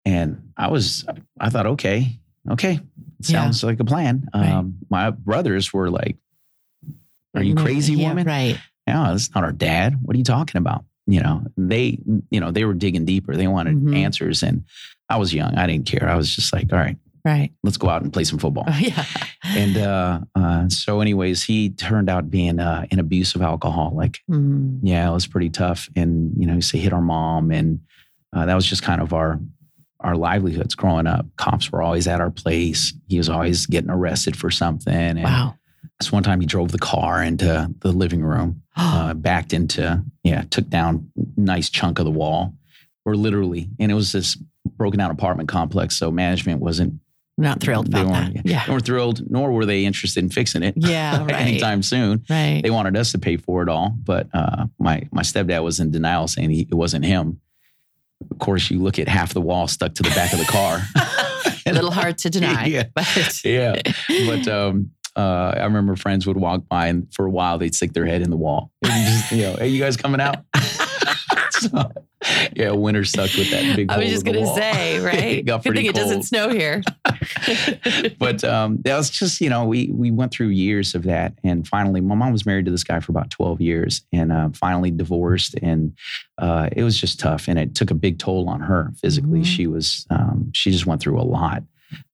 And 0.05 0.51
I 0.57 0.69
was 0.69 1.05
I 1.39 1.51
thought, 1.51 1.67
okay, 1.67 2.19
okay, 2.51 2.81
sounds 3.23 3.63
like 3.63 3.79
a 3.81 3.85
plan. 3.85 4.29
Right. 4.35 4.51
Um, 4.51 4.79
my 4.91 5.11
brothers 5.11 5.73
were 5.73 5.91
like, 5.91 6.17
"Are 7.37 7.43
you 7.43 7.55
crazy, 7.55 7.95
Yeah, 7.95 8.09
woman? 8.09 8.27
Right. 8.27 8.59
No, 8.87 9.05
that's 9.13 9.33
not 9.35 9.45
our 9.45 9.53
dad. 9.53 9.99
What 10.03 10.15
are 10.15 10.19
you 10.19 10.25
talking 10.25 10.59
about?" 10.59 10.85
You 11.07 11.21
know, 11.23 11.43
they, 11.57 11.99
you 12.31 12.41
know, 12.41 12.51
they 12.51 12.65
were 12.65 12.75
digging 12.75 13.05
deeper. 13.05 13.37
They 13.37 13.49
wanted 13.49 13.77
Mhm. 13.77 13.97
answers, 13.97 14.43
and 14.43 14.65
I 15.09 15.17
was 15.19 15.33
young. 15.33 15.55
I 15.57 15.67
didn't 15.67 15.87
care. 15.87 16.09
I 16.09 16.17
was 16.17 16.35
just 16.35 16.53
like, 16.53 16.73
"All 16.73 16.79
right, 16.79 16.97
Right. 17.29 17.51
let's 17.63 17.77
go 17.77 17.89
out 17.89 18.03
and 18.03 18.13
play 18.13 18.25
some 18.25 18.39
football." 18.39 18.65
Oh, 18.67 18.79
yeah. 18.81 19.05
and 19.45 19.77
uh, 19.77 20.21
uh, 20.35 20.69
so, 20.69 21.01
anyways, 21.01 21.43
he 21.45 21.71
turned 21.71 22.09
out 22.09 22.31
being 22.31 22.59
uh, 22.59 22.87
an 22.91 22.99
abusive 22.99 23.43
alcoholic. 23.43 24.19
Mm. 24.31 24.81
Yeah, 24.83 25.09
it 25.11 25.13
was 25.13 25.27
pretty 25.27 25.51
tough, 25.51 25.89
and 25.97 26.33
you 26.37 26.47
know, 26.47 26.53
he 26.53 26.57
used 26.57 26.71
to 26.73 26.79
hit 26.79 26.93
our 26.93 27.01
mom, 27.03 27.51
and 27.51 27.81
uh, 28.35 28.47
that 28.47 28.55
was 28.55 28.67
just 28.67 28.83
kind 28.83 29.01
of 29.01 29.13
our 29.13 29.41
our 30.01 30.17
livelihoods 30.17 30.75
growing 30.75 31.07
up. 31.09 31.27
Cops 31.37 31.73
were 31.73 31.83
always 31.83 32.07
at 32.07 32.21
our 32.21 32.31
place. 32.31 32.93
He 33.09 33.19
was 33.19 33.29
always 33.29 33.67
getting 33.67 33.91
arrested 33.91 34.37
for 34.37 34.49
something. 34.51 34.95
And 34.95 35.23
Wow. 35.25 35.57
this 35.99 36.13
one 36.13 36.23
time, 36.23 36.41
he 36.41 36.47
drove 36.47 36.71
the 36.71 36.79
car 36.79 37.21
into 37.21 37.75
the 37.81 37.91
living 37.91 38.23
room, 38.23 38.63
uh, 38.77 39.15
backed 39.15 39.53
into 39.53 40.05
yeah, 40.23 40.45
took 40.51 40.69
down 40.69 41.11
nice 41.37 41.69
chunk 41.69 41.99
of 41.99 42.05
the 42.05 42.13
wall, 42.13 42.55
or 43.05 43.17
literally, 43.17 43.69
and 43.81 43.91
it 43.91 43.95
was 43.95 44.13
this 44.13 44.37
broken 44.77 44.99
down 44.99 45.11
apartment 45.11 45.49
complex. 45.49 45.97
So 45.97 46.11
management 46.13 46.61
wasn't 46.61 46.95
Not 47.39 47.61
thrilled 47.61 47.89
about 47.89 48.09
that. 48.09 48.45
Yeah. 48.45 48.67
they 48.67 48.73
weren't 48.73 48.85
thrilled, 48.85 49.31
nor 49.31 49.53
were 49.53 49.65
they 49.65 49.85
interested 49.87 50.23
in 50.25 50.29
fixing 50.31 50.63
it. 50.63 50.75
Yeah. 50.77 51.23
Right. 51.25 51.35
anytime 51.35 51.83
soon 51.83 52.25
Right. 52.29 52.61
they 52.63 52.71
wanted 52.71 52.97
us 52.97 53.13
to 53.13 53.19
pay 53.19 53.37
for 53.37 53.63
it 53.63 53.69
all, 53.69 53.95
but 54.05 54.27
uh, 54.35 54.67
my 54.79 55.09
my 55.13 55.23
stepdad 55.23 55.63
was 55.63 55.79
in 55.81 55.91
denial, 55.91 56.27
saying 56.29 56.51
he, 56.51 56.63
it 56.63 56.75
wasn't 56.75 57.05
him. 57.05 57.41
Of 58.31 58.39
course, 58.41 58.71
you 58.71 58.81
look 58.83 58.99
at 58.99 59.07
half 59.09 59.33
the 59.33 59.41
wall 59.41 59.69
stuck 59.69 59.95
to 59.95 60.03
the 60.03 60.11
back 60.11 60.33
of 60.33 60.41
the 60.41 60.45
car. 60.47 60.83
a 61.65 61.73
little 61.73 61.93
hard 61.93 62.19
to 62.19 62.31
deny. 62.31 62.67
Yeah. 62.67 62.85
But 62.95 63.45
yeah, 63.45 63.81
but 64.27 64.49
um, 64.49 64.91
uh, 65.15 65.53
I 65.57 65.65
remember 65.65 65.95
friends 65.97 66.27
would 66.27 66.37
walk 66.37 66.67
by, 66.69 66.89
and 66.89 67.07
for 67.15 67.27
a 67.27 67.31
while 67.31 67.59
they'd 67.59 67.75
stick 67.75 67.93
their 67.93 68.07
head 68.07 68.23
in 68.23 68.31
the 68.31 68.37
wall. 68.37 68.73
And 68.83 69.07
just, 69.07 69.31
you 69.33 69.43
know, 69.43 69.55
hey, 69.57 69.69
you 69.69 69.79
guys 69.81 69.97
coming 69.97 70.21
out? 70.21 70.39
So, 71.51 71.91
yeah, 72.55 72.73
winter 72.73 73.05
sucked 73.05 73.37
with 73.37 73.51
that 73.51 73.77
big. 73.77 73.91
I 73.91 73.99
was 73.99 74.09
just 74.11 74.25
gonna 74.25 74.41
wall. 74.41 74.57
say, 74.57 74.99
right? 75.05 75.45
Good 75.45 75.63
thing 75.63 75.87
it 75.87 75.95
doesn't 75.95 76.25
snow 76.25 76.49
here. 76.51 76.83
but 78.19 78.43
um, 78.45 78.79
that 78.83 78.97
was 78.97 79.11
just 79.11 79.41
you 79.41 79.49
know 79.51 79.65
we 79.65 79.91
we 79.93 80.11
went 80.11 80.33
through 80.33 80.49
years 80.49 80.95
of 80.95 81.05
that 81.05 81.35
and 81.45 81.67
finally 81.67 82.01
my 82.01 82.15
mom 82.15 82.33
was 82.33 82.45
married 82.47 82.65
to 82.65 82.71
this 82.71 82.85
guy 82.85 83.01
for 83.01 83.13
about 83.13 83.31
12 83.31 83.61
years 83.61 84.03
and 84.13 84.33
uh, 84.33 84.49
finally 84.53 84.91
divorced 84.91 85.55
and 85.63 85.97
uh, 86.39 86.69
it 86.73 86.83
was 86.83 86.99
just 87.01 87.21
tough 87.21 87.49
and 87.49 87.59
it 87.59 87.75
took 87.75 87.91
a 87.91 87.95
big 87.95 88.19
toll 88.19 88.49
on 88.49 88.61
her 88.61 88.91
physically 89.01 89.41
Mhm. 89.41 89.45
she 89.45 89.67
was 89.67 90.07
um, 90.11 90.51
she 90.55 90.71
just 90.71 90.87
went 90.87 91.01
through 91.01 91.21
a 91.21 91.23
lot 91.23 91.63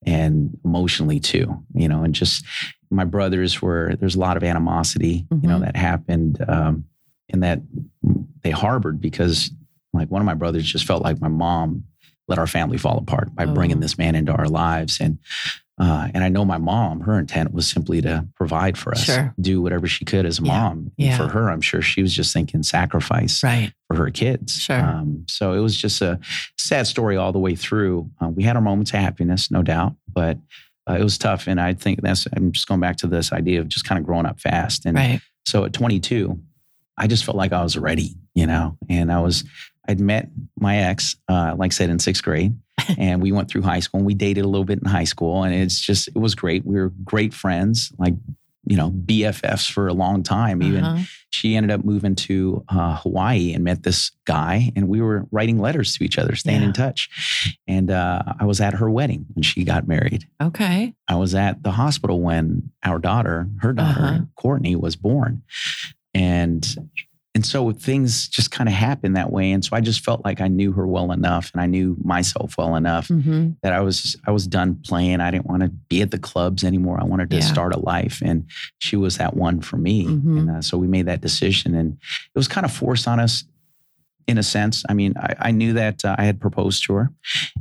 and 0.06 0.56
emotionally 0.64 1.18
too 1.20 1.62
you 1.74 1.88
know 1.88 2.02
and 2.04 2.14
just 2.14 2.44
my 2.90 3.04
brothers 3.04 3.60
were 3.62 3.94
there's 3.98 4.14
a 4.16 4.20
lot 4.20 4.36
of 4.36 4.44
animosity 4.44 5.26
you 5.42 5.48
know 5.48 5.58
Mhm. 5.58 5.64
that 5.64 5.76
happened 5.76 6.44
um, 6.48 6.84
and 7.30 7.42
that 7.42 7.60
they 8.42 8.50
harbored 8.50 9.00
because 9.00 9.50
like 9.94 10.10
one 10.10 10.20
of 10.20 10.26
my 10.26 10.34
brothers 10.34 10.64
just 10.64 10.84
felt 10.86 11.02
like 11.02 11.20
my 11.20 11.28
mom 11.28 11.84
let 12.28 12.38
our 12.38 12.46
family 12.46 12.78
fall 12.78 12.98
apart 12.98 13.34
by 13.34 13.44
bringing 13.44 13.76
Oh. 13.78 13.80
this 13.80 13.98
man 13.98 14.14
into 14.14 14.32
our 14.32 14.48
lives 14.48 14.98
and 15.00 15.18
uh, 15.76 16.06
and 16.14 16.22
I 16.22 16.28
know 16.28 16.44
my 16.44 16.58
mom, 16.58 17.00
her 17.00 17.18
intent 17.18 17.52
was 17.52 17.68
simply 17.68 18.00
to 18.02 18.28
provide 18.36 18.78
for 18.78 18.92
us, 18.92 19.02
Sure. 19.02 19.34
do 19.40 19.60
whatever 19.60 19.88
she 19.88 20.04
could 20.04 20.24
as 20.24 20.38
a 20.38 20.42
Yeah. 20.44 20.52
mom. 20.56 20.72
And 20.78 20.92
Yeah. 20.96 21.16
For 21.16 21.26
her, 21.26 21.50
I'm 21.50 21.60
sure 21.60 21.82
she 21.82 22.00
was 22.00 22.14
just 22.14 22.32
thinking 22.32 22.62
sacrifice 22.62 23.42
right. 23.42 23.72
for 23.88 23.96
her 23.96 24.08
kids. 24.10 24.52
Sure. 24.54 24.80
Um, 24.80 25.24
so 25.28 25.52
it 25.52 25.58
was 25.58 25.76
just 25.76 26.00
a 26.00 26.20
sad 26.56 26.86
story 26.86 27.16
all 27.16 27.32
the 27.32 27.40
way 27.40 27.56
through. 27.56 28.08
Uh, 28.20 28.28
we 28.28 28.44
had 28.44 28.54
our 28.54 28.62
moments 28.62 28.92
of 28.94 29.00
happiness, 29.00 29.50
no 29.50 29.62
doubt, 29.64 29.96
but 30.12 30.38
uh, 30.88 30.92
it 30.92 31.02
was 31.02 31.18
tough. 31.18 31.48
And 31.48 31.60
I 31.60 31.74
think 31.74 32.02
that's, 32.02 32.28
I'm 32.36 32.52
just 32.52 32.68
going 32.68 32.80
back 32.80 32.96
to 32.98 33.08
this 33.08 33.32
idea 33.32 33.58
of 33.58 33.66
just 33.66 33.84
kind 33.84 33.98
of 33.98 34.04
growing 34.06 34.26
up 34.26 34.38
fast. 34.38 34.86
And 34.86 34.96
Right. 34.96 35.20
so 35.44 35.64
at 35.64 35.72
22, 35.72 36.38
I 36.96 37.08
just 37.08 37.24
felt 37.24 37.36
like 37.36 37.52
I 37.52 37.64
was 37.64 37.76
ready, 37.76 38.14
you 38.36 38.46
know, 38.46 38.78
and 38.88 39.10
I 39.10 39.18
was, 39.18 39.42
I'd 39.88 40.00
met 40.00 40.28
my 40.58 40.76
ex, 40.78 41.16
uh, 41.28 41.54
like 41.58 41.72
I 41.72 41.74
said, 41.74 41.90
in 41.90 41.98
sixth 41.98 42.22
grade, 42.22 42.56
and 42.98 43.22
we 43.22 43.32
went 43.32 43.48
through 43.48 43.62
high 43.62 43.80
school 43.80 43.98
and 43.98 44.06
we 44.06 44.14
dated 44.14 44.44
a 44.44 44.48
little 44.48 44.64
bit 44.64 44.78
in 44.82 44.88
high 44.88 45.04
school. 45.04 45.42
And 45.44 45.54
it's 45.54 45.80
just, 45.80 46.08
it 46.08 46.18
was 46.18 46.34
great. 46.34 46.64
We 46.64 46.76
were 46.76 46.90
great 47.04 47.34
friends, 47.34 47.92
like, 47.98 48.14
you 48.66 48.76
know, 48.78 48.90
BFFs 48.90 49.70
for 49.70 49.88
a 49.88 49.92
long 49.92 50.22
time. 50.22 50.62
Even 50.62 50.84
Uh-huh. 50.84 51.04
she 51.28 51.54
ended 51.54 51.70
up 51.70 51.84
moving 51.84 52.14
to 52.14 52.64
uh, 52.70 52.96
Hawaii 52.96 53.52
and 53.52 53.62
met 53.62 53.82
this 53.82 54.10
guy, 54.24 54.72
and 54.74 54.88
we 54.88 55.02
were 55.02 55.26
writing 55.30 55.58
letters 55.60 55.94
to 55.98 56.04
each 56.04 56.16
other, 56.16 56.34
staying 56.34 56.62
Yeah. 56.62 56.68
in 56.68 56.72
touch. 56.72 57.10
And 57.68 57.90
uh, 57.90 58.22
I 58.40 58.46
was 58.46 58.62
at 58.62 58.72
her 58.72 58.88
wedding 58.90 59.26
when 59.34 59.42
she 59.42 59.64
got 59.64 59.86
married. 59.86 60.26
Okay. 60.42 60.94
I 61.06 61.16
was 61.16 61.34
at 61.34 61.62
the 61.62 61.72
hospital 61.72 62.22
when 62.22 62.70
our 62.82 62.98
daughter, 62.98 63.48
her 63.60 63.74
daughter, 63.74 64.00
Uh-huh. 64.00 64.18
Courtney, 64.34 64.76
was 64.76 64.96
born. 64.96 65.42
And 66.14 66.66
and 67.34 67.44
so 67.44 67.72
things 67.72 68.28
just 68.28 68.50
kind 68.52 68.68
of 68.68 68.74
happened 68.74 69.16
that 69.16 69.32
way. 69.32 69.50
And 69.50 69.64
so 69.64 69.70
I 69.76 69.80
just 69.80 70.04
felt 70.04 70.24
like 70.24 70.40
I 70.40 70.46
knew 70.48 70.70
her 70.72 70.86
well 70.86 71.10
enough 71.10 71.50
and 71.52 71.60
I 71.60 71.66
knew 71.66 71.96
myself 72.04 72.56
well 72.56 72.76
enough 72.76 73.08
hmm 73.08 73.50
that 73.62 73.72
I 73.72 73.80
was 73.80 74.16
I 74.26 74.30
was 74.30 74.46
done 74.46 74.76
playing. 74.86 75.20
I 75.20 75.30
didn't 75.30 75.46
want 75.46 75.62
to 75.62 75.68
be 75.68 76.00
at 76.02 76.10
the 76.10 76.18
clubs 76.18 76.62
anymore. 76.64 77.00
I 77.00 77.04
wanted 77.04 77.30
to 77.30 77.36
Yeah. 77.36 77.42
start 77.42 77.74
a 77.74 77.78
life, 77.80 78.22
and 78.24 78.44
she 78.78 78.96
was 78.96 79.16
that 79.18 79.36
one 79.36 79.60
for 79.60 79.76
me. 79.76 80.04
Mhm. 80.06 80.38
And 80.38 80.50
uh, 80.50 80.62
so 80.62 80.78
we 80.78 80.86
made 80.86 81.06
that 81.06 81.20
decision, 81.20 81.74
and 81.74 81.92
it 81.94 82.38
was 82.38 82.46
kind 82.48 82.64
of 82.64 82.72
forced 82.72 83.08
on 83.08 83.18
us. 83.20 83.44
In 84.26 84.38
a 84.38 84.42
sense, 84.42 84.82
I 84.88 84.94
mean, 84.94 85.12
I, 85.18 85.34
I 85.38 85.50
knew 85.50 85.74
that 85.74 86.04
uh, 86.04 86.16
I 86.18 86.24
had 86.24 86.40
proposed 86.40 86.84
to 86.86 86.94
her, 86.94 87.10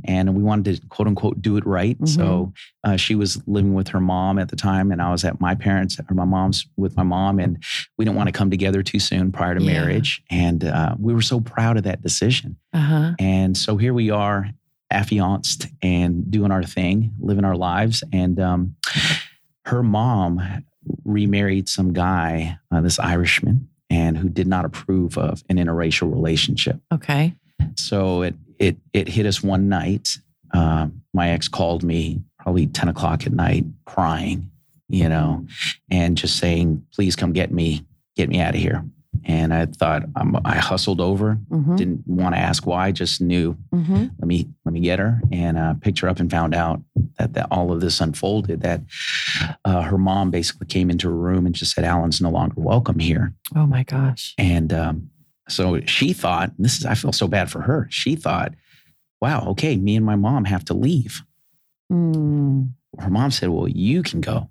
and 0.04 0.34
we 0.34 0.42
wanted 0.42 0.80
to 0.80 0.86
quote 0.88 1.06
unquote 1.08 1.42
do 1.42 1.56
it 1.58 1.66
right. 1.66 1.96
So 2.08 2.52
uh, 2.84 2.96
she 2.96 3.14
was 3.14 3.42
living 3.46 3.74
with 3.74 3.88
her 3.88 4.00
mom 4.00 4.38
at 4.38 4.48
the 4.48 4.56
time, 4.56 4.90
and 4.90 5.02
I 5.02 5.10
was 5.10 5.24
at 5.24 5.40
my 5.40 5.54
parents 5.54 5.98
or 5.98 6.14
my 6.14 6.24
mom's 6.24 6.66
with 6.76 6.96
my 6.96 7.02
mom, 7.02 7.38
and 7.38 7.62
we 7.98 8.04
didn't 8.04 8.16
want 8.16 8.28
to 8.28 8.32
come 8.32 8.50
together 8.50 8.82
too 8.82 8.98
soon 8.98 9.30
prior 9.30 9.54
to 9.54 9.62
Yeah. 9.62 9.72
marriage. 9.72 10.22
And 10.30 10.64
uh, 10.64 10.94
we 10.98 11.12
were 11.12 11.22
so 11.22 11.40
proud 11.40 11.76
of 11.76 11.82
that 11.84 12.00
decision. 12.02 12.56
Uh-huh. 12.72 13.12
And 13.18 13.56
so 13.56 13.76
here 13.76 13.92
we 13.92 14.10
are, 14.10 14.48
affianced 14.90 15.66
and 15.82 16.30
doing 16.30 16.50
our 16.52 16.62
thing, 16.62 17.12
living 17.20 17.44
our 17.44 17.56
lives. 17.56 18.02
And 18.12 18.38
um, 18.40 18.76
her 19.66 19.82
mom 19.82 20.40
remarried 21.04 21.68
some 21.68 21.92
guy, 21.92 22.58
uh, 22.70 22.80
this 22.80 22.98
Irishman, 22.98 23.68
and 23.94 24.18
who 24.18 24.28
did 24.28 24.48
not 24.48 24.64
approve 24.64 25.16
of 25.16 25.44
an 25.48 25.56
interracial 25.56 26.12
relationship. 26.12 26.80
Okay. 26.92 27.32
So 27.76 28.22
it 28.22 28.34
it 28.58 28.76
it 28.92 29.08
hit 29.08 29.24
us 29.24 29.42
one 29.42 29.68
night. 29.68 30.18
Um, 30.52 31.02
my 31.12 31.30
ex 31.30 31.46
called 31.46 31.84
me 31.84 32.20
probably 32.40 32.66
ten 32.66 32.88
o'clock 32.88 33.24
at 33.24 33.32
night, 33.32 33.64
crying, 33.84 34.50
you 34.88 35.08
know, 35.08 35.46
and 35.90 36.18
just 36.18 36.36
saying, 36.38 36.84
"Please 36.92 37.14
come 37.14 37.32
get 37.32 37.52
me, 37.52 37.86
get 38.16 38.28
me 38.28 38.40
out 38.40 38.54
of 38.54 38.60
here." 38.60 38.84
And 39.26 39.54
I 39.54 39.66
thought 39.66 40.04
um, 40.16 40.38
I 40.44 40.56
hustled 40.56 41.00
over, 41.00 41.34
hmm 41.50 41.76
didn't 41.76 42.06
want 42.06 42.34
to 42.34 42.40
ask 42.40 42.66
why, 42.66 42.92
just 42.92 43.20
knew 43.20 43.56
hmm 43.72 44.06
let 44.18 44.28
me 44.28 44.48
let 44.64 44.72
me 44.72 44.80
get 44.80 44.98
her 44.98 45.20
and 45.32 45.56
uh, 45.58 45.74
picked 45.80 45.98
her 46.00 46.08
up 46.08 46.20
and 46.20 46.30
found 46.30 46.54
out 46.54 46.82
that, 47.18 47.32
that 47.34 47.48
all 47.50 47.72
of 47.72 47.80
this 47.80 48.00
unfolded. 48.00 48.60
That 48.60 48.82
uh, 49.64 49.82
her 49.82 49.98
mom 49.98 50.30
basically 50.30 50.66
came 50.66 50.90
into 50.90 51.08
her 51.08 51.16
room 51.16 51.46
and 51.46 51.54
just 51.54 51.72
said, 51.74 51.84
"Allen's 51.84 52.20
no 52.20 52.30
longer 52.30 52.54
welcome 52.56 52.98
here." 52.98 53.32
Oh 53.56 53.66
my 53.66 53.82
gosh. 53.82 54.34
And 54.38 54.72
um, 54.72 55.10
so 55.48 55.80
she 55.86 56.12
thought, 56.12 56.52
and 56.56 56.64
this 56.64 56.78
is 56.78 56.84
I 56.86 56.94
feel 56.94 57.12
so 57.12 57.26
bad 57.26 57.50
for 57.50 57.62
her. 57.62 57.86
She 57.90 58.16
thought, 58.16 58.54
"Wow, 59.20 59.48
okay, 59.48 59.76
me 59.76 59.96
and 59.96 60.04
my 60.06 60.16
mom 60.16 60.44
have 60.44 60.64
to 60.66 60.74
leave." 60.74 61.22
Mm. 61.92 62.72
Her 62.98 63.10
mom 63.10 63.30
said, 63.30 63.48
"Well, 63.48 63.68
you 63.68 64.02
can 64.02 64.20
go. 64.20 64.50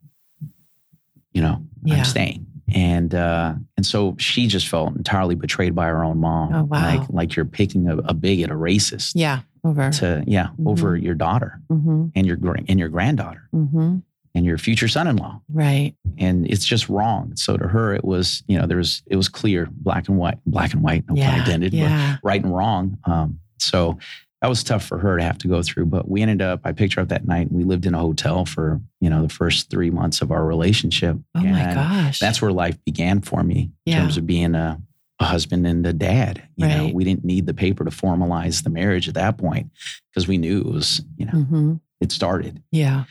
You 1.32 1.42
know, 1.42 1.64
Yeah. 1.84 1.98
I'm 1.98 2.06
staying." 2.06 2.48
And 2.74 3.14
uh, 3.14 3.54
and 3.78 3.86
so 3.86 4.16
she 4.20 4.48
just 4.48 4.68
felt 4.68 4.96
entirely 4.96 5.36
betrayed 5.36 5.76
by 5.76 5.88
her 5.88 6.04
own 6.04 6.18
mom. 6.18 6.54
Oh, 6.54 6.64
wow. 6.64 6.98
Like 7.00 7.10
like 7.10 7.36
you're 7.36 7.46
picking 7.46 7.88
a, 7.88 7.98
a 7.98 8.14
bigot, 8.14 8.50
a 8.50 8.56
racist 8.56 9.14
Yeah. 9.16 9.42
Over. 9.66 9.92
to 9.92 10.24
yeah 10.28 10.50
over 10.66 10.98
your 10.98 11.14
daughter 11.16 11.62
hmm 11.70 12.08
and 12.16 12.28
your 12.28 12.38
and 12.68 12.78
your 12.80 12.90
granddaughter 12.90 13.48
hmm 13.54 14.00
and 14.36 14.46
your 14.46 14.58
future 14.58 14.90
son-in-law 14.90 15.40
Right. 15.48 15.94
and 16.18 16.46
it's 16.52 16.66
just 16.66 16.90
wrong 16.90 17.34
so 17.38 17.56
to 17.56 17.68
her 17.70 17.94
it 17.94 18.04
was 18.04 18.44
you 18.48 18.58
know 18.60 18.68
there 18.68 18.76
was 18.78 19.04
it 19.06 19.16
was 19.16 19.30
clear 19.30 19.70
black 19.72 20.10
and 20.10 20.18
white 20.18 20.40
black 20.46 20.74
and 20.74 20.82
white 20.84 21.06
no 21.08 21.14
pun 21.14 21.18
yeah. 21.18 21.40
intended 21.40 21.72
Yeah. 21.74 22.18
but 22.22 22.28
right 22.28 22.44
and 22.44 22.54
wrong 22.54 22.98
um, 23.06 23.40
so 23.58 23.98
that 24.44 24.50
was 24.50 24.62
tough 24.64 24.84
for 24.86 24.98
her 25.00 25.18
to 25.18 25.24
have 25.24 25.38
to 25.40 25.48
go 25.48 25.64
through 25.64 25.86
but 25.86 26.08
we 26.10 26.22
ended 26.22 26.42
up 26.42 26.60
i 26.66 26.72
picked 26.74 26.94
her 26.96 27.02
up 27.02 27.08
that 27.08 27.26
night 27.26 27.48
and 27.48 27.58
we 27.58 27.64
lived 27.64 27.86
in 27.86 27.96
a 27.96 28.00
hotel 28.00 28.46
for 28.46 28.80
you 29.00 29.10
know 29.10 29.22
the 29.24 29.30
first 29.34 29.70
three 29.72 29.90
months 29.90 30.22
of 30.22 30.32
our 30.32 30.46
relationship 30.46 31.18
Oh 31.34 31.40
my 31.42 31.74
gosh. 31.74 32.20
that's 32.20 32.42
where 32.42 32.52
life 32.52 32.78
began 32.86 33.22
for 33.22 33.42
me 33.42 33.72
in 33.86 33.94
Yeah. 33.94 34.02
terms 34.02 34.18
of 34.18 34.28
being 34.28 34.54
a, 34.54 34.80
a 35.20 35.26
husband 35.26 35.66
and 35.66 35.86
a 35.88 35.94
dad 35.94 36.44
you 36.58 36.68
know 36.68 36.84
Right. 36.86 36.94
we 36.94 37.06
didn't 37.06 37.24
need 37.24 37.46
the 37.48 37.54
paper 37.54 37.86
to 37.86 37.90
formalize 37.92 38.64
the 38.64 38.70
marriage 38.70 39.08
at 39.08 39.14
that 39.16 39.38
point 39.38 39.72
because 40.12 40.28
we 40.28 40.38
knew 40.38 40.60
it 40.60 40.66
was 40.68 41.02
you 41.18 41.26
know 41.26 41.32
hmm 41.32 41.74
it 42.02 42.12
started 42.12 42.62
Yeah. 42.70 43.06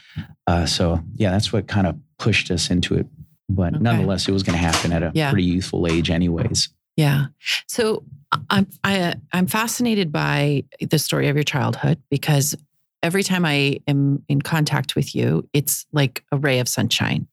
uh, 0.47 0.67
so 0.67 1.01
yeah, 1.15 1.31
that's 1.31 1.51
what 1.51 1.67
kind 1.67 1.87
of 1.87 1.97
pushed 2.19 2.51
us 2.51 2.71
into 2.71 2.95
it. 2.95 3.07
But 3.49 3.73
Okay. 3.75 3.83
nonetheless, 3.83 4.29
it 4.29 4.33
was 4.33 4.43
going 4.43 4.59
to 4.59 4.63
happen 4.63 4.93
at 4.93 5.03
a 5.03 5.11
Yeah. 5.15 5.31
pretty 5.31 5.45
youthful 5.45 5.87
age, 5.87 6.11
anyways. 6.11 6.69
Yeah. 6.95 7.29
So 7.69 8.05
I'm 8.51 8.67
I, 8.85 9.15
I'm 9.33 9.47
fascinated 9.47 10.13
by 10.13 10.65
the 10.81 10.99
story 10.99 11.29
of 11.29 11.37
your 11.37 11.45
childhood 11.45 12.03
because 12.11 12.57
every 13.03 13.23
time 13.23 13.45
I 13.45 13.81
am 13.87 14.25
in 14.29 14.41
contact 14.41 14.97
with 14.97 15.15
you, 15.15 15.49
it's 15.53 15.87
like 15.93 16.25
a 16.33 16.39
ray 16.39 16.59
of 16.59 16.69
sunshine. 16.69 17.27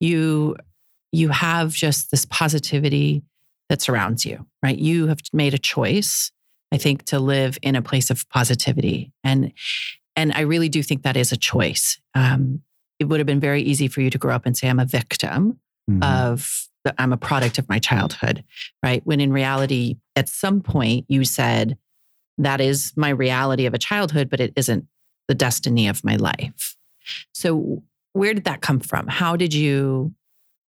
You 0.00 0.56
you 1.12 1.28
have 1.28 1.72
just 1.72 2.10
this 2.10 2.24
positivity 2.24 3.22
that 3.68 3.82
surrounds 3.82 4.24
you, 4.24 4.46
right? 4.62 4.78
You 4.78 5.06
have 5.06 5.20
made 5.32 5.54
a 5.54 5.58
choice, 5.58 6.30
I 6.72 6.78
think, 6.78 7.04
to 7.06 7.18
live 7.18 7.58
in 7.62 7.76
a 7.76 7.82
place 7.82 8.10
of 8.10 8.28
positivity. 8.28 9.12
And 9.24 9.52
and 10.16 10.32
I 10.32 10.40
really 10.40 10.68
do 10.68 10.82
think 10.82 11.02
that 11.02 11.16
is 11.16 11.32
a 11.32 11.36
choice. 11.36 12.00
Um, 12.14 12.62
it 12.98 13.04
would 13.04 13.20
have 13.20 13.26
been 13.26 13.40
very 13.40 13.62
easy 13.62 13.88
for 13.88 14.00
you 14.00 14.10
to 14.10 14.18
grow 14.18 14.34
up 14.34 14.44
and 14.44 14.56
say, 14.56 14.68
I'm 14.68 14.80
a 14.80 14.84
victim 14.84 15.58
mm-hmm. 15.90 16.02
of 16.02 16.68
I'm 16.98 17.12
a 17.12 17.18
product 17.18 17.58
of 17.58 17.68
my 17.68 17.78
childhood, 17.78 18.44
right? 18.82 19.02
When 19.04 19.20
in 19.20 19.32
reality, 19.32 19.96
at 20.16 20.28
some 20.28 20.60
point 20.60 21.06
you 21.08 21.24
said, 21.24 21.76
that 22.38 22.60
is 22.60 22.92
my 22.96 23.10
reality 23.10 23.66
of 23.66 23.74
a 23.74 23.78
childhood, 23.78 24.30
but 24.30 24.40
it 24.40 24.52
isn't 24.56 24.86
the 25.28 25.34
destiny 25.34 25.88
of 25.88 26.02
my 26.04 26.16
life. 26.16 26.76
So, 27.34 27.82
where 28.12 28.34
did 28.34 28.44
that 28.44 28.62
come 28.62 28.80
from? 28.80 29.06
How 29.08 29.36
did 29.36 29.54
you? 29.54 30.14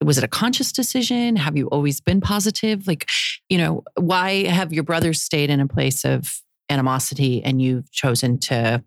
Was 0.04 0.18
it 0.18 0.24
a 0.24 0.28
conscious 0.28 0.72
decision? 0.72 1.36
Have 1.36 1.56
you 1.56 1.68
always 1.68 2.02
been 2.02 2.22
positive? 2.22 2.88
Like, 2.88 3.10
you 3.50 3.58
know, 3.58 3.84
why 3.96 4.46
have 4.46 4.74
your 4.74 4.84
brothers 4.84 5.22
stayed 5.22 5.52
in 5.52 5.60
a 5.60 5.68
place 5.68 6.04
of 6.04 6.42
animosity 6.70 7.44
and 7.44 7.62
you've 7.62 7.92
chosen 7.92 8.40
to 8.40 8.84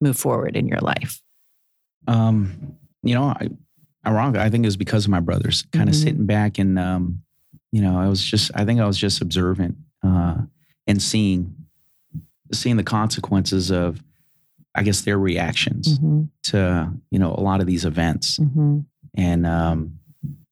move 0.00 0.16
forward 0.16 0.56
in 0.56 0.68
your 0.68 0.78
life? 0.78 1.20
Um, 2.06 2.76
you 3.02 3.14
know, 3.14 3.24
I, 3.24 3.48
ironic. 4.06 4.40
I 4.40 4.50
think 4.50 4.64
it 4.64 4.68
was 4.68 4.76
because 4.76 5.04
of 5.04 5.10
my 5.10 5.20
brothers, 5.20 5.64
kind 5.72 5.88
of 5.88 5.94
mm-hmm. 5.94 6.04
sitting 6.04 6.26
back 6.26 6.58
and, 6.58 6.78
um, 6.78 7.22
you 7.70 7.80
know, 7.80 7.98
I 7.98 8.08
was 8.08 8.22
just, 8.22 8.50
I 8.54 8.64
think 8.64 8.80
I 8.80 8.86
was 8.86 8.98
just 8.98 9.22
observant 9.22 9.76
uh, 10.02 10.36
and 10.86 11.00
seeing, 11.00 11.54
seeing 12.52 12.76
the 12.76 12.84
consequences 12.84 13.70
of, 13.70 14.02
I 14.74 14.82
guess, 14.82 15.02
their 15.02 15.18
reactions 15.18 15.98
mm-hmm. 15.98 16.24
to, 16.44 16.92
you 17.10 17.18
know, 17.18 17.34
a 17.34 17.40
lot 17.40 17.60
of 17.60 17.66
these 17.66 17.84
events. 17.84 18.38
Mm-hmm. 18.38 18.80
And 19.14 19.46
um, 19.46 19.98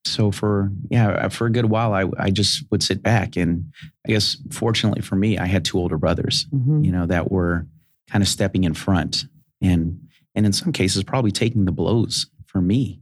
so 0.05 0.31
for, 0.31 0.71
yeah, 0.91 1.29
for 1.29 1.47
a 1.47 1.53
good 1.53 1.67
while, 1.67 1.93
I, 1.93 2.05
I 2.19 2.31
just 2.31 2.65
would 2.71 2.83
sit 2.83 3.03
back. 3.03 3.37
And 3.37 3.73
I 4.07 4.13
guess, 4.13 4.37
fortunately 4.51 5.03
for 5.03 5.17
me, 5.17 5.39
I 5.39 5.47
had 5.47 5.65
two 5.65 5.79
older 5.79 5.99
brothers, 5.99 6.47
mm-hmm. 6.55 6.85
you 6.85 6.93
know, 6.93 7.07
that 7.07 7.31
were 7.31 7.67
kind 8.09 8.23
of 8.23 8.29
stepping 8.29 8.65
in 8.65 8.75
front 8.75 9.25
and, 9.61 10.07
and 10.35 10.47
in 10.47 10.53
some 10.53 10.73
cases, 10.73 11.03
probably 11.03 11.33
taking 11.33 11.65
the 11.65 11.73
blows 11.73 12.27
for 12.47 12.61
me 12.61 13.01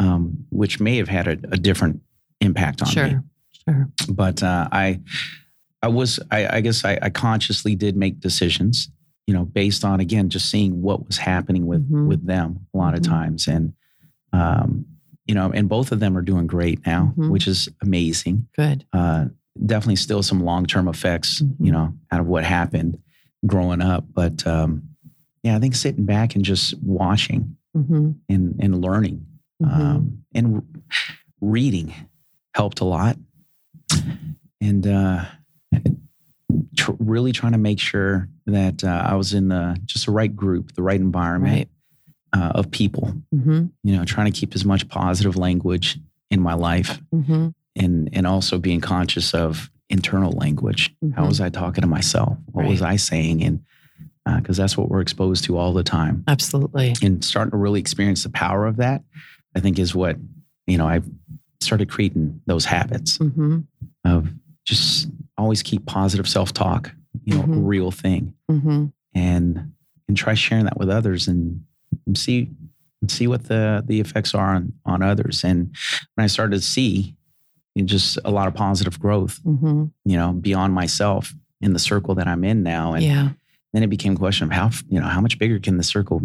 um, 0.00 0.46
which 0.50 0.80
may 0.80 0.96
have 0.96 1.08
had 1.08 1.28
a, 1.28 1.32
a 1.52 1.56
different 1.56 2.00
impact 2.40 2.82
on 2.82 2.88
sure, 2.88 3.04
me. 3.04 3.10
Sure. 3.10 3.22
sure. 3.66 3.88
But 4.08 4.42
uh, 4.42 4.68
I, 4.72 5.00
I 5.82 5.88
was, 5.88 6.18
I, 6.30 6.56
I 6.56 6.60
guess 6.62 6.84
I, 6.84 6.98
I, 7.00 7.10
consciously 7.10 7.74
did 7.74 7.96
make 7.96 8.18
decisions, 8.18 8.90
you 9.26 9.34
know, 9.34 9.44
based 9.44 9.84
on 9.84 10.00
again 10.00 10.30
just 10.30 10.50
seeing 10.50 10.82
what 10.82 11.06
was 11.06 11.18
happening 11.18 11.66
with 11.66 11.84
mm-hmm. 11.84 12.08
with 12.08 12.26
them 12.26 12.66
a 12.74 12.78
lot 12.78 12.94
mm-hmm. 12.94 12.96
of 12.96 13.02
times, 13.02 13.46
and 13.46 13.74
um, 14.32 14.86
you 15.26 15.34
know, 15.34 15.52
and 15.52 15.68
both 15.68 15.92
of 15.92 16.00
them 16.00 16.16
are 16.16 16.22
doing 16.22 16.46
great 16.46 16.84
now, 16.86 17.12
mm-hmm. 17.12 17.30
which 17.30 17.46
is 17.46 17.68
amazing. 17.82 18.48
Good. 18.56 18.84
Uh, 18.92 19.26
definitely 19.66 19.96
still 19.96 20.22
some 20.22 20.42
long 20.42 20.66
term 20.66 20.88
effects, 20.88 21.40
you 21.40 21.46
mm-hmm. 21.46 21.66
know, 21.72 21.94
out 22.10 22.20
of 22.20 22.26
what 22.26 22.44
happened 22.44 22.98
growing 23.46 23.80
up, 23.80 24.04
but 24.12 24.46
um, 24.46 24.82
yeah, 25.42 25.56
I 25.56 25.58
think 25.58 25.74
sitting 25.74 26.04
back 26.04 26.34
and 26.34 26.44
just 26.44 26.74
watching 26.82 27.56
mm-hmm. 27.76 28.12
and 28.28 28.56
and 28.60 28.82
learning 28.82 29.26
Mm-hmm. 29.62 29.80
Um, 29.80 30.24
and 30.34 30.62
reading 31.40 31.94
helped 32.54 32.80
a 32.80 32.84
lot. 32.84 33.16
And 34.60 34.86
uh, 34.86 35.24
tr- 36.76 36.92
really 36.98 37.32
trying 37.32 37.52
to 37.52 37.58
make 37.58 37.80
sure 37.80 38.28
that 38.46 38.84
uh, 38.84 39.04
I 39.06 39.14
was 39.14 39.32
in 39.32 39.48
the 39.48 39.78
just 39.84 40.06
the 40.06 40.12
right 40.12 40.34
group, 40.34 40.72
the 40.74 40.82
right 40.82 41.00
environment 41.00 41.68
right. 42.34 42.42
Uh, 42.42 42.52
of 42.54 42.70
people. 42.70 43.14
Mm-hmm. 43.34 43.66
You 43.82 43.96
know, 43.96 44.04
trying 44.04 44.30
to 44.30 44.38
keep 44.38 44.54
as 44.54 44.64
much 44.64 44.88
positive 44.88 45.36
language 45.36 45.98
in 46.30 46.40
my 46.40 46.54
life, 46.54 47.00
mm-hmm. 47.12 47.48
and 47.76 48.10
and 48.12 48.26
also 48.26 48.58
being 48.58 48.80
conscious 48.80 49.34
of 49.34 49.70
internal 49.88 50.32
language. 50.32 50.94
How 51.00 51.08
mm-hmm. 51.08 51.28
was 51.28 51.40
I 51.40 51.48
talking 51.48 51.82
to 51.82 51.88
myself? 51.88 52.38
What 52.52 52.62
right. 52.62 52.70
was 52.70 52.82
I 52.82 52.96
saying? 52.96 53.42
And 53.42 53.64
because 54.36 54.60
uh, 54.60 54.62
that's 54.62 54.76
what 54.76 54.88
we're 54.88 55.00
exposed 55.00 55.44
to 55.44 55.56
all 55.56 55.72
the 55.72 55.82
time. 55.82 56.22
Absolutely. 56.28 56.94
And 57.02 57.24
starting 57.24 57.50
to 57.52 57.56
really 57.56 57.80
experience 57.80 58.22
the 58.22 58.30
power 58.30 58.66
of 58.66 58.76
that 58.76 59.02
I 59.54 59.60
think 59.60 59.78
is 59.78 59.94
what, 59.94 60.16
you 60.66 60.78
know, 60.78 60.86
I've 60.86 61.08
started 61.60 61.90
creating 61.90 62.40
those 62.46 62.64
habits 62.64 63.18
mm-hmm. 63.18 63.60
of 64.04 64.28
just 64.64 65.08
always 65.36 65.62
keep 65.62 65.86
positive 65.86 66.28
self 66.28 66.52
talk, 66.52 66.92
you 67.24 67.34
know, 67.34 67.42
mm-hmm. 67.42 67.64
real 67.64 67.90
thing. 67.90 68.34
Mm-hmm. 68.50 68.86
And 69.14 69.72
and 70.08 70.16
try 70.16 70.34
sharing 70.34 70.64
that 70.64 70.78
with 70.78 70.90
others 70.90 71.28
and, 71.28 71.64
and 72.06 72.18
see 72.18 72.50
and 73.00 73.10
see 73.10 73.26
what 73.26 73.44
the 73.44 73.84
the 73.86 74.00
effects 74.00 74.34
are 74.34 74.54
on 74.54 74.72
on 74.84 75.02
others. 75.02 75.44
And 75.44 75.74
when 76.14 76.24
I 76.24 76.28
started 76.28 76.56
to 76.56 76.62
see 76.62 77.16
you 77.74 77.82
know, 77.82 77.86
just 77.86 78.18
a 78.24 78.30
lot 78.30 78.48
of 78.48 78.54
positive 78.54 78.98
growth, 78.98 79.40
mm-hmm. 79.42 79.86
you 80.04 80.16
know, 80.16 80.32
beyond 80.32 80.74
myself 80.74 81.32
in 81.60 81.72
the 81.72 81.78
circle 81.78 82.14
that 82.16 82.26
I'm 82.26 82.44
in 82.44 82.62
now. 82.62 82.94
And 82.94 83.04
yeah. 83.04 83.28
then 83.72 83.82
it 83.82 83.88
became 83.88 84.14
a 84.14 84.18
question 84.18 84.46
of 84.46 84.52
how, 84.52 84.70
you 84.88 85.00
know, 85.00 85.06
how 85.06 85.20
much 85.20 85.38
bigger 85.38 85.58
can 85.58 85.76
the 85.76 85.82
circle 85.82 86.22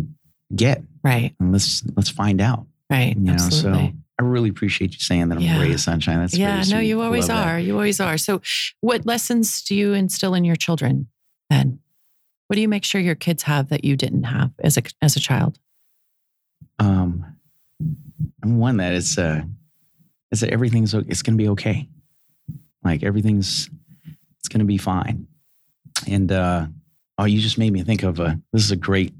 get? 0.55 0.81
Right. 1.03 1.35
And 1.39 1.51
let's 1.51 1.83
let's 1.95 2.09
find 2.09 2.41
out. 2.41 2.65
Right. 2.95 3.17
You 3.17 3.33
absolutely. 3.33 3.81
know, 3.81 3.87
so 3.87 3.93
I 4.19 4.23
really 4.23 4.49
appreciate 4.49 4.93
you 4.93 4.99
saying 4.99 5.29
that 5.29 5.35
I'm 5.35 5.41
yeah. 5.41 5.57
a 5.57 5.61
ray 5.61 5.73
of 5.73 5.81
sunshine. 5.81 6.19
That's 6.19 6.37
yeah. 6.37 6.63
no, 6.69 6.79
you 6.79 7.01
always 7.01 7.29
are. 7.29 7.57
That. 7.57 7.63
You 7.63 7.73
always 7.73 7.99
are. 7.99 8.17
So, 8.17 8.41
what 8.79 9.05
lessons 9.05 9.61
do 9.63 9.75
you 9.75 9.93
instill 9.93 10.33
in 10.33 10.45
your 10.45 10.55
children? 10.55 11.07
Then, 11.49 11.79
what 12.47 12.55
do 12.55 12.61
you 12.61 12.69
make 12.69 12.85
sure 12.85 13.01
your 13.01 13.15
kids 13.15 13.43
have 13.43 13.69
that 13.69 13.83
you 13.83 13.97
didn't 13.97 14.23
have 14.23 14.51
as 14.59 14.77
a 14.77 14.83
as 15.01 15.17
a 15.17 15.19
child? 15.19 15.59
Um, 16.79 17.25
I'm 18.41 18.57
one 18.57 18.77
that 18.77 18.93
it's 18.93 19.17
uh, 19.17 19.41
it's 20.31 20.41
that 20.41 20.51
everything's 20.51 20.93
it's 20.93 21.21
going 21.21 21.37
to 21.37 21.43
be 21.43 21.49
okay. 21.49 21.89
Like 22.83 23.03
everything's 23.03 23.69
it's 24.39 24.47
going 24.47 24.59
to 24.59 24.65
be 24.65 24.77
fine. 24.77 25.27
And 26.07 26.31
uh, 26.31 26.67
oh, 27.17 27.25
you 27.25 27.41
just 27.41 27.57
made 27.57 27.73
me 27.73 27.83
think 27.83 28.03
of 28.03 28.19
a. 28.21 28.39
This 28.53 28.63
is 28.63 28.71
a 28.71 28.77
great. 28.77 29.13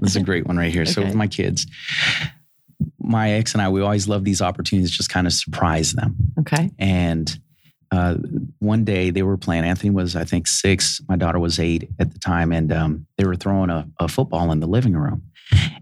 This 0.00 0.12
is 0.12 0.16
a 0.16 0.22
great 0.24 0.46
one 0.46 0.56
right 0.56 0.72
here. 0.72 0.82
okay. 0.82 0.92
So 0.92 1.02
with 1.02 1.14
my 1.14 1.26
kids, 1.26 1.66
my 3.08 3.32
ex 3.32 3.54
and 3.54 3.62
I, 3.62 3.68
we 3.68 3.80
always 3.80 4.08
love 4.08 4.24
these 4.24 4.42
opportunities, 4.42 4.90
just 4.90 5.10
kind 5.10 5.26
of 5.26 5.32
surprise 5.32 5.92
them. 5.92 6.16
Okay. 6.40 6.70
And 6.78 7.38
uh, 7.90 8.16
one 8.58 8.84
day 8.84 9.10
they 9.10 9.22
were 9.22 9.36
playing. 9.36 9.64
Anthony 9.64 9.90
was, 9.90 10.14
I 10.14 10.24
think, 10.24 10.46
six. 10.46 11.00
My 11.08 11.16
daughter 11.16 11.38
was 11.38 11.58
eight 11.58 11.88
at 11.98 12.12
the 12.12 12.18
time, 12.18 12.52
and 12.52 12.72
um, 12.72 13.06
they 13.16 13.24
were 13.24 13.36
throwing 13.36 13.70
a, 13.70 13.88
a, 13.98 14.08
football 14.08 14.52
in 14.52 14.60
the 14.60 14.66
living 14.66 14.94
room. 14.94 15.22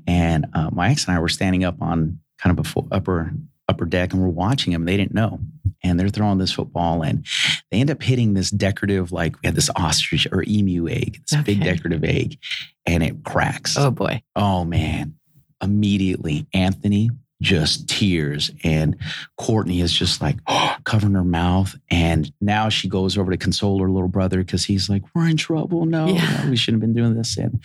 And 0.06 0.46
uh, 0.54 0.70
my 0.72 0.90
ex 0.90 1.06
and 1.06 1.16
I 1.16 1.20
were 1.20 1.28
standing 1.28 1.64
up 1.64 1.82
on 1.82 2.20
kind 2.38 2.56
of 2.56 2.76
a 2.76 2.94
upper 2.94 3.32
upper 3.68 3.84
deck, 3.84 4.12
and 4.12 4.22
we're 4.22 4.28
watching 4.28 4.72
them. 4.72 4.84
They 4.84 4.96
didn't 4.96 5.14
know, 5.14 5.40
and 5.82 5.98
they're 5.98 6.08
throwing 6.08 6.38
this 6.38 6.52
football, 6.52 7.02
and 7.02 7.26
they 7.72 7.80
end 7.80 7.90
up 7.90 8.02
hitting 8.02 8.34
this 8.34 8.50
decorative, 8.50 9.10
like 9.10 9.34
we 9.42 9.46
had 9.46 9.56
this 9.56 9.70
ostrich 9.74 10.28
or 10.30 10.44
emu 10.46 10.88
egg, 10.88 11.20
this 11.28 11.40
okay. 11.40 11.54
big 11.54 11.64
decorative 11.64 12.04
egg, 12.04 12.38
and 12.86 13.02
it 13.02 13.24
cracks. 13.24 13.76
Oh 13.76 13.90
boy! 13.90 14.22
Oh 14.36 14.64
man! 14.64 15.15
Immediately 15.62 16.46
Anthony 16.52 17.10
just 17.42 17.88
tears. 17.88 18.50
And 18.64 18.96
Courtney 19.36 19.80
is 19.80 19.92
just 19.92 20.20
like 20.20 20.36
oh, 20.46 20.76
covering 20.84 21.14
her 21.14 21.24
mouth. 21.24 21.74
And 21.90 22.32
now 22.40 22.68
she 22.68 22.88
goes 22.88 23.18
over 23.18 23.30
to 23.30 23.36
console 23.36 23.80
her 23.80 23.90
little 23.90 24.08
brother 24.08 24.38
because 24.38 24.64
he's 24.64 24.88
like 24.88 25.02
we're 25.14 25.28
in 25.28 25.36
trouble. 25.36 25.86
No, 25.86 26.08
yeah. 26.08 26.42
no, 26.44 26.50
we 26.50 26.56
shouldn't 26.56 26.82
have 26.82 26.92
been 26.92 27.02
doing 27.02 27.14
this. 27.14 27.36
And 27.36 27.62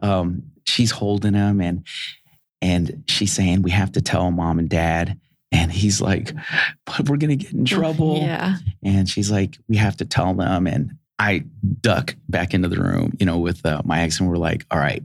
um, 0.00 0.42
she's 0.64 0.90
holding 0.90 1.34
him 1.34 1.60
and 1.60 1.86
and 2.60 3.04
she's 3.08 3.32
saying 3.32 3.62
we 3.62 3.72
have 3.72 3.92
to 3.92 4.02
tell 4.02 4.30
mom 4.30 4.58
and 4.58 4.68
dad. 4.68 5.18
And 5.50 5.70
he's 5.70 6.00
like 6.00 6.32
but 6.86 7.08
we're 7.08 7.18
gonna 7.18 7.36
get 7.36 7.52
in 7.52 7.64
trouble. 7.64 8.18
Yeah. 8.18 8.56
And 8.82 9.08
she's 9.08 9.30
like 9.30 9.58
we 9.68 9.76
have 9.76 9.96
to 9.98 10.04
tell 10.04 10.34
them. 10.34 10.66
And 10.66 10.96
I 11.18 11.44
duck 11.80 12.16
back 12.28 12.52
into 12.52 12.68
the 12.68 12.80
room 12.80 13.12
you 13.20 13.26
know 13.26 13.38
with 13.38 13.64
uh, 13.64 13.82
my 13.84 14.00
ex 14.00 14.18
and 14.18 14.28
we're 14.28 14.36
like 14.36 14.66
all 14.72 14.78
right 14.78 15.04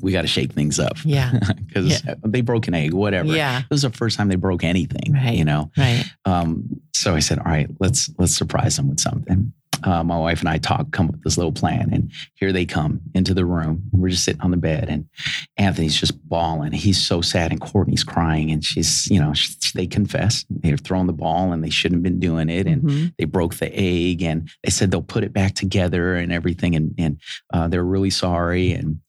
we 0.00 0.12
got 0.12 0.22
to 0.22 0.28
shake 0.28 0.52
things 0.52 0.78
up. 0.78 0.96
Yeah. 1.04 1.32
Because 1.70 2.04
yeah. 2.04 2.14
they 2.24 2.40
broke 2.40 2.66
an 2.66 2.74
egg, 2.74 2.92
whatever. 2.92 3.28
Yeah. 3.28 3.60
It 3.60 3.70
was 3.70 3.82
the 3.82 3.90
first 3.90 4.18
time 4.18 4.26
they 4.26 4.34
broke 4.34 4.64
anything, 4.64 5.12
right. 5.12 5.34
you 5.34 5.44
know? 5.44 5.70
Right. 5.78 6.04
Um, 6.24 6.80
so 6.96 7.14
I 7.14 7.20
said, 7.20 7.38
all 7.38 7.44
right, 7.44 7.68
let's, 7.78 8.10
let's 8.18 8.34
surprise 8.34 8.76
them 8.76 8.88
with 8.88 8.98
something. 8.98 9.52
Uh, 9.82 10.04
my 10.04 10.18
wife 10.18 10.40
and 10.40 10.48
I 10.48 10.58
talk, 10.58 10.90
come 10.90 11.06
up 11.06 11.12
with 11.12 11.24
this 11.24 11.38
little 11.38 11.52
plan, 11.52 11.90
and 11.92 12.12
here 12.34 12.52
they 12.52 12.66
come 12.66 13.00
into 13.14 13.32
the 13.32 13.46
room. 13.46 13.82
We're 13.92 14.10
just 14.10 14.24
sitting 14.24 14.42
on 14.42 14.50
the 14.50 14.56
bed, 14.56 14.88
and 14.88 15.06
Anthony's 15.56 15.98
just 15.98 16.22
bawling. 16.28 16.72
He's 16.72 17.00
so 17.00 17.20
sad, 17.20 17.50
and 17.50 17.60
Courtney's 17.60 18.04
crying, 18.04 18.50
and 18.50 18.62
she's, 18.62 19.08
you 19.10 19.18
know, 19.18 19.32
she, 19.32 19.54
they 19.74 19.86
confess 19.86 20.44
they're 20.50 20.76
throwing 20.76 21.06
the 21.06 21.12
ball, 21.12 21.52
and 21.52 21.64
they 21.64 21.70
shouldn't 21.70 21.98
have 21.98 22.02
been 22.02 22.20
doing 22.20 22.50
it, 22.50 22.66
and 22.66 22.82
mm-hmm. 22.82 23.06
they 23.18 23.24
broke 23.24 23.54
the 23.54 23.74
egg, 23.74 24.22
and 24.22 24.50
they 24.62 24.70
said 24.70 24.90
they'll 24.90 25.02
put 25.02 25.24
it 25.24 25.32
back 25.32 25.54
together 25.54 26.14
and 26.14 26.32
everything, 26.32 26.74
and 26.76 26.94
and 26.98 27.20
uh, 27.52 27.68
they're 27.68 27.84
really 27.84 28.10
sorry, 28.10 28.72
and 28.72 29.00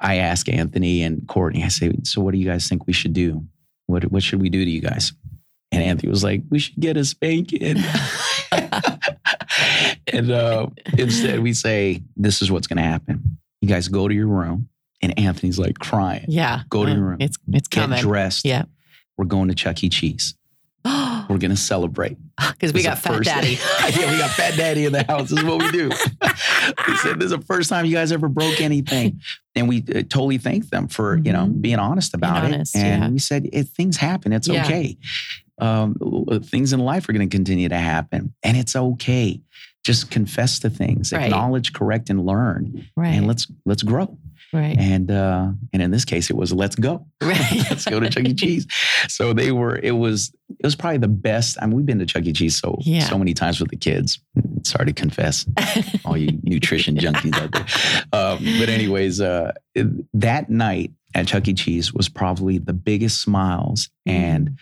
I 0.00 0.16
ask 0.16 0.48
Anthony 0.48 1.02
and 1.02 1.26
Courtney, 1.28 1.64
I 1.64 1.68
say, 1.68 1.92
so 2.04 2.20
what 2.20 2.32
do 2.32 2.38
you 2.38 2.46
guys 2.46 2.68
think 2.68 2.86
we 2.86 2.92
should 2.92 3.12
do? 3.12 3.44
What, 3.86 4.04
what 4.10 4.22
should 4.22 4.40
we 4.40 4.48
do 4.48 4.64
to 4.64 4.70
you 4.70 4.80
guys? 4.80 5.12
And 5.70 5.82
Anthony 5.82 6.08
was 6.10 6.24
like, 6.24 6.42
we 6.50 6.58
should 6.58 6.78
get 6.80 6.96
a 6.96 7.04
spanking. 7.04 7.76
and 10.12 10.30
uh, 10.30 10.66
instead, 10.96 11.40
we 11.40 11.52
say, 11.52 12.02
this 12.16 12.40
is 12.42 12.50
what's 12.50 12.66
going 12.66 12.78
to 12.78 12.82
happen. 12.82 13.38
You 13.60 13.68
guys 13.68 13.88
go 13.88 14.08
to 14.08 14.14
your 14.14 14.28
room 14.28 14.68
And 15.02 15.18
Anthony's 15.18 15.58
like 15.58 15.78
crying. 15.78 16.24
Yeah. 16.28 16.62
Go 16.70 16.84
to 16.86 16.92
your 16.92 17.00
room. 17.00 17.16
It's 17.20 17.36
it's 17.52 17.68
Get 17.68 17.80
coming. 17.82 18.00
dressed. 18.00 18.44
Yeah. 18.44 18.64
We're 19.16 19.26
going 19.26 19.48
to 19.48 19.54
Chuck 19.54 19.82
E. 19.84 19.88
Cheese. 19.88 20.34
We're 20.84 21.38
going 21.38 21.50
to 21.50 21.56
celebrate. 21.56 22.16
Because 22.52 22.72
we 22.72 22.82
got 22.82 22.98
Fat 22.98 23.22
Daddy. 23.22 23.56
yeah, 24.00 24.10
we 24.10 24.18
got 24.18 24.30
Fat 24.30 24.56
Daddy 24.56 24.84
in 24.84 24.92
the 24.92 25.04
house. 25.04 25.30
This 25.30 25.38
is 25.38 25.44
what 25.44 25.62
we 25.62 25.70
do. 25.70 25.90
He 26.88 26.96
said, 26.96 27.18
"This 27.20 27.26
is 27.26 27.30
the 27.38 27.44
first 27.44 27.68
time 27.68 27.84
you 27.84 27.92
guys 27.94 28.10
ever 28.12 28.28
broke 28.28 28.60
anything," 28.60 29.20
and 29.54 29.68
we 29.68 29.78
uh, 29.94 30.02
totally 30.08 30.38
thanked 30.38 30.70
them 30.70 30.88
for 30.88 31.16
you 31.18 31.32
know 31.32 31.46
Mhm. 31.46 31.60
being 31.60 31.78
honest 31.78 32.14
about 32.14 32.44
honest, 32.44 32.74
it. 32.74 32.80
And 32.80 33.02
yeah. 33.04 33.08
we 33.10 33.18
said, 33.18 33.48
if 33.52 33.68
"Things 33.68 33.96
happen. 33.96 34.32
It's 34.32 34.48
Yeah. 34.48 34.64
okay. 34.64 34.96
Um, 35.60 35.96
things 36.44 36.72
in 36.72 36.80
life 36.80 37.08
are 37.08 37.12
going 37.12 37.28
to 37.28 37.36
continue 37.36 37.68
to 37.68 37.78
happen, 37.78 38.32
and 38.44 38.56
it's 38.56 38.76
okay. 38.76 39.40
Just 39.84 40.10
confess 40.10 40.58
to 40.60 40.70
things, 40.70 41.12
Right. 41.12 41.24
acknowledge, 41.24 41.72
correct, 41.72 42.10
and 42.10 42.24
learn, 42.26 42.86
Right. 42.96 43.08
and 43.14 43.26
let's 43.26 43.46
let's 43.66 43.82
grow." 43.82 44.16
Right. 44.52 44.76
And 44.78 45.10
uh, 45.10 45.50
and 45.72 45.82
in 45.82 45.90
this 45.90 46.04
case, 46.04 46.30
it 46.30 46.36
was 46.36 46.52
let's 46.52 46.76
go. 46.76 47.06
Right. 47.22 47.40
let's 47.70 47.84
go 47.84 48.00
to 48.00 48.08
Chuck 48.08 48.24
E. 48.24 48.34
Cheese. 48.34 48.66
So 49.08 49.32
they 49.32 49.52
were. 49.52 49.76
It 49.76 49.92
was. 49.92 50.32
It 50.58 50.64
was 50.66 50.74
probably 50.74 50.98
the 50.98 51.08
best. 51.08 51.56
I 51.60 51.66
mean, 51.66 51.76
we've 51.76 51.86
been 51.86 51.98
to 51.98 52.06
Chuck 52.06 52.24
E. 52.24 52.32
Cheese 52.32 52.58
so 52.58 52.78
Yeah. 52.80 53.00
so 53.08 53.18
many 53.18 53.34
times 53.34 53.60
with 53.60 53.70
the 53.70 53.76
kids. 53.76 54.18
Sorry 54.64 54.86
to 54.86 54.92
confess, 54.92 55.46
all 56.04 56.16
you 56.16 56.38
nutrition 56.42 56.96
junkies 56.96 57.34
out 57.36 57.52
there. 57.52 57.66
Um, 58.12 58.38
but 58.58 58.68
anyways, 58.68 59.20
uh, 59.20 59.52
that 60.14 60.50
night 60.50 60.92
at 61.14 61.26
Chuck 61.26 61.46
E. 61.48 61.54
Cheese 61.54 61.92
was 61.92 62.08
probably 62.08 62.58
the 62.58 62.72
biggest 62.72 63.20
smiles 63.22 63.88
and 64.06 64.58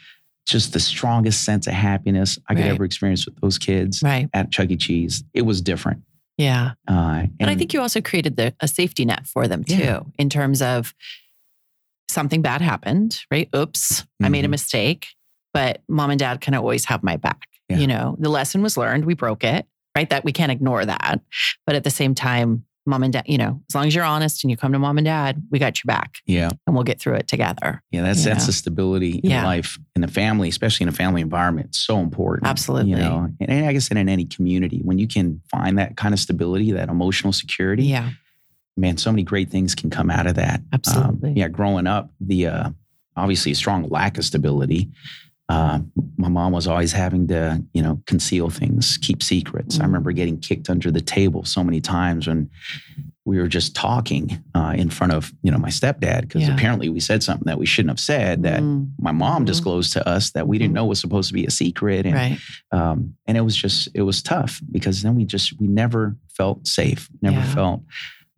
just 0.46 0.72
the 0.72 0.78
strongest 0.80 1.42
sense 1.44 1.66
of 1.66 1.72
happiness 1.72 2.38
I 2.48 2.54
could 2.54 2.62
Right. 2.62 2.70
ever 2.70 2.84
experience 2.84 3.26
with 3.26 3.34
those 3.40 3.58
kids 3.58 4.00
right. 4.02 4.28
at 4.32 4.52
Chuck 4.52 4.70
E. 4.70 4.76
Cheese. 4.76 5.24
It 5.34 5.42
was 5.42 5.60
different. 5.60 6.02
Yeah. 6.38 6.72
Uh, 6.86 7.24
But 7.38 7.48
I 7.48 7.54
think 7.54 7.72
you 7.72 7.80
also 7.80 8.00
created 8.00 8.36
the, 8.36 8.54
a 8.60 8.68
safety 8.68 9.04
net 9.04 9.26
for 9.26 9.48
them 9.48 9.64
too, 9.64 9.76
Yeah. 9.76 10.00
in 10.18 10.28
terms 10.28 10.60
of 10.62 10.94
something 12.10 12.42
bad 12.42 12.60
happened, 12.60 13.20
right? 13.30 13.48
Oops, 13.54 14.04
I 14.22 14.28
made 14.28 14.44
a 14.44 14.48
Mhm. 14.48 14.50
mistake, 14.52 15.06
but 15.52 15.82
mom 15.88 16.10
and 16.10 16.18
dad 16.18 16.40
can 16.40 16.54
always 16.54 16.84
have 16.86 17.02
my 17.02 17.16
back. 17.16 17.42
Yeah. 17.68 17.78
You 17.78 17.86
know, 17.86 18.16
the 18.18 18.28
lesson 18.28 18.62
was 18.62 18.76
learned. 18.76 19.04
We 19.06 19.14
broke 19.14 19.44
it, 19.44 19.66
right? 19.96 20.08
That 20.10 20.24
we 20.24 20.32
can't 20.32 20.52
ignore 20.52 20.84
that. 20.84 21.20
But 21.66 21.74
at 21.76 21.84
the 21.84 21.90
same 21.90 22.14
time, 22.14 22.64
mom 22.86 23.02
and 23.02 23.12
dad, 23.12 23.24
you 23.26 23.36
know, 23.36 23.60
as 23.68 23.74
long 23.74 23.86
as 23.86 23.94
you're 23.94 24.04
honest 24.04 24.44
and 24.44 24.50
you 24.50 24.56
come 24.56 24.72
to 24.72 24.78
mom 24.78 24.96
and 24.98 25.04
dad, 25.04 25.42
we 25.50 25.58
got 25.58 25.76
your 25.78 25.86
back 25.86 26.14
yeah. 26.26 26.48
and 26.66 26.74
we'll 26.74 26.84
get 26.84 27.00
through 27.00 27.14
it 27.14 27.26
together. 27.28 27.82
Yeah, 27.90 28.02
that's 28.02 28.24
that's 28.24 28.44
know? 28.44 28.46
the 28.46 28.52
stability 28.52 29.18
in 29.18 29.30
Yeah. 29.30 29.44
life 29.44 29.78
in 29.94 30.02
the 30.02 30.08
family, 30.08 30.48
especially 30.48 30.84
in 30.84 30.88
a 30.88 30.92
family 30.92 31.20
environment. 31.20 31.68
It's 31.68 31.78
so 31.78 31.98
important. 31.98 32.46
Absolutely. 32.46 32.90
You 32.90 32.96
know, 32.96 33.28
and, 33.40 33.50
and 33.50 33.66
I 33.66 33.72
guess 33.72 33.88
in 33.88 33.96
any 34.08 34.24
community, 34.24 34.80
when 34.84 34.98
you 34.98 35.08
can 35.08 35.40
find 35.50 35.78
that 35.78 35.96
kind 35.96 36.14
of 36.14 36.20
stability, 36.20 36.72
that 36.72 36.88
emotional 36.88 37.32
security, 37.32 37.84
Yeah. 37.84 38.10
man, 38.76 38.96
so 38.96 39.10
many 39.10 39.22
great 39.24 39.50
things 39.50 39.74
can 39.74 39.90
come 39.90 40.10
out 40.10 40.26
of 40.26 40.36
that. 40.36 40.60
Um, 40.60 40.68
Absolutely. 40.72 41.32
yeah, 41.32 41.48
growing 41.48 41.86
up, 41.86 42.10
the 42.20 42.46
uh, 42.46 42.70
obviously 43.16 43.52
a 43.52 43.54
strong 43.54 43.88
lack 43.88 44.18
of 44.18 44.24
stability. 44.24 44.90
Uh, 45.48 45.78
my 46.16 46.28
mom 46.28 46.50
was 46.52 46.66
always 46.66 46.90
having 46.92 47.28
to, 47.28 47.62
you 47.72 47.80
know, 47.80 48.00
conceal 48.06 48.50
things, 48.50 48.98
keep 48.98 49.22
secrets. 49.22 49.78
I 49.78 49.82
Mm. 49.82 49.86
remember 49.86 50.10
getting 50.12 50.38
kicked 50.38 50.68
under 50.68 50.90
the 50.90 51.00
table 51.00 51.44
so 51.44 51.62
many 51.62 51.80
times 51.80 52.26
when 52.26 52.50
we 53.24 53.38
were 53.38 53.46
just 53.46 53.74
talking 53.74 54.42
uh, 54.54 54.74
in 54.76 54.90
front 54.90 55.12
of, 55.12 55.32
you 55.42 55.50
know, 55.52 55.58
my 55.58 55.68
stepdad 55.68 56.22
because 56.22 56.42
Yeah. 56.42 56.54
apparently 56.54 56.88
we 56.88 56.98
said 56.98 57.22
something 57.22 57.44
that 57.46 57.58
we 57.58 57.66
shouldn't 57.66 57.90
have 57.90 58.00
said 58.00 58.42
that 58.42 58.60
Mm, 58.60 58.90
my 59.00 59.12
mom 59.12 59.42
Mhm. 59.42 59.46
disclosed 59.46 59.92
to 59.92 60.08
us 60.08 60.30
that 60.32 60.48
we 60.48 60.58
didn't 60.58 60.72
Mhm. 60.72 60.76
know 60.76 60.86
was 60.86 61.00
supposed 61.00 61.28
to 61.28 61.34
be 61.34 61.46
a 61.46 61.50
secret 61.50 62.06
and 62.06 62.14
right. 62.14 62.38
um, 62.72 63.14
and 63.26 63.36
it 63.36 63.42
was 63.42 63.54
just 63.56 63.88
it 63.94 64.02
was 64.02 64.22
tough 64.22 64.60
because 64.72 65.02
then 65.02 65.14
we 65.14 65.24
just 65.24 65.58
we 65.60 65.66
never 65.68 66.16
felt 66.28 66.66
safe 66.66 67.08
never 67.22 67.36
Yeah. 67.38 67.54
felt 67.54 67.82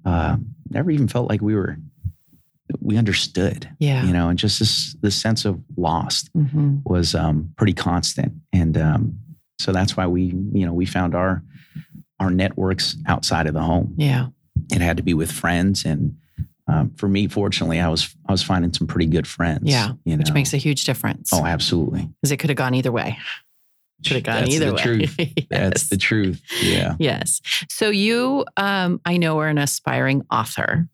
uh, 0.04 0.36
never 0.70 0.90
even 0.90 1.08
felt 1.08 1.28
like 1.28 1.42
we 1.42 1.54
were 1.54 1.76
we 2.80 2.96
understood 2.96 3.68
Yeah. 3.78 4.04
you 4.04 4.12
know 4.12 4.28
and 4.28 4.38
just 4.38 4.58
this 4.58 4.94
this 5.00 5.14
sense 5.16 5.44
of 5.44 5.60
lost 5.76 6.30
Mhm. 6.34 6.82
was 6.84 7.14
um, 7.14 7.52
pretty 7.56 7.72
constant 7.72 8.32
and 8.52 8.76
um, 8.76 9.18
so 9.60 9.72
that's 9.72 9.96
why 9.96 10.06
we 10.06 10.22
you 10.52 10.66
know 10.66 10.72
we 10.72 10.86
found 10.86 11.14
our 11.14 11.42
our 12.20 12.30
networks 12.30 12.96
outside 13.06 13.46
of 13.46 13.54
the 13.54 13.62
home 13.62 13.94
Yeah. 13.96 14.28
it 14.72 14.80
had 14.80 14.96
to 14.98 15.02
be 15.02 15.14
with 15.14 15.30
friends 15.32 15.84
and 15.84 16.16
um, 16.66 16.90
for 16.96 17.08
me 17.08 17.28
fortunately 17.28 17.80
i 17.80 17.88
was 17.88 18.14
i 18.28 18.32
was 18.32 18.42
finding 18.42 18.72
some 18.74 18.86
pretty 18.86 19.06
good 19.06 19.26
friends 19.26 19.62
Yeah, 19.64 19.92
you 20.04 20.14
know? 20.16 20.18
Which 20.20 20.32
makes 20.32 20.52
a 20.52 20.58
huge 20.58 20.84
difference. 20.84 21.30
oh 21.32 21.44
absolutely 21.46 22.08
Because 22.20 22.32
it 22.32 22.36
could 22.38 22.50
have 22.50 22.56
gone 22.58 22.74
either 22.74 22.92
way. 22.92 23.18
Could 24.06 24.14
have 24.14 24.22
gone 24.22 24.42
That's 24.42 24.54
either 24.54 24.66
the 24.66 24.74
way. 24.74 24.82
truth. 24.82 25.16
That's 25.50 25.88
the 25.88 25.96
truth. 25.96 26.40
Yeah. 26.62 26.94
Yes. 27.00 27.40
So 27.68 27.90
you, 27.90 28.44
um, 28.56 29.00
I 29.04 29.16
know, 29.16 29.40
are 29.40 29.48
an 29.48 29.58
aspiring 29.58 30.22
author. 30.30 30.88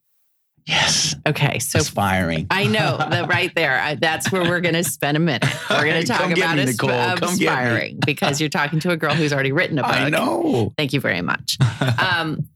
Yes. 0.67 1.15
Okay. 1.27 1.59
So 1.59 1.81
Aspiring. 1.81 2.47
I 2.51 2.65
know 2.65 2.97
that 2.99 3.29
right 3.29 3.53
there. 3.55 3.79
I, 3.79 3.97
that's 3.97 4.33
where 4.33 4.43
we're 4.43 4.61
going 4.61 4.75
to 4.75 4.85
spend 4.85 5.17
a 5.17 5.21
minute. 5.21 5.45
We're 5.69 5.85
going 5.85 6.01
to 6.01 6.07
talk 6.07 6.31
about 6.31 6.57
me, 6.57 6.63
asp- 6.63 6.79
Come 6.79 7.19
aspiring 7.23 7.99
because 8.05 8.41
you're 8.41 8.49
talking 8.49 8.81
to 8.81 8.91
a 8.91 8.97
girl 8.97 9.15
who's 9.15 9.33
already 9.33 9.53
written 9.53 9.79
a 9.79 9.83
book. 9.83 9.93
I 9.93 10.09
know. 10.09 10.73
Thank 10.79 10.93
you 10.93 11.01
very 11.01 11.23
much. 11.23 11.59
Um, 11.99 12.49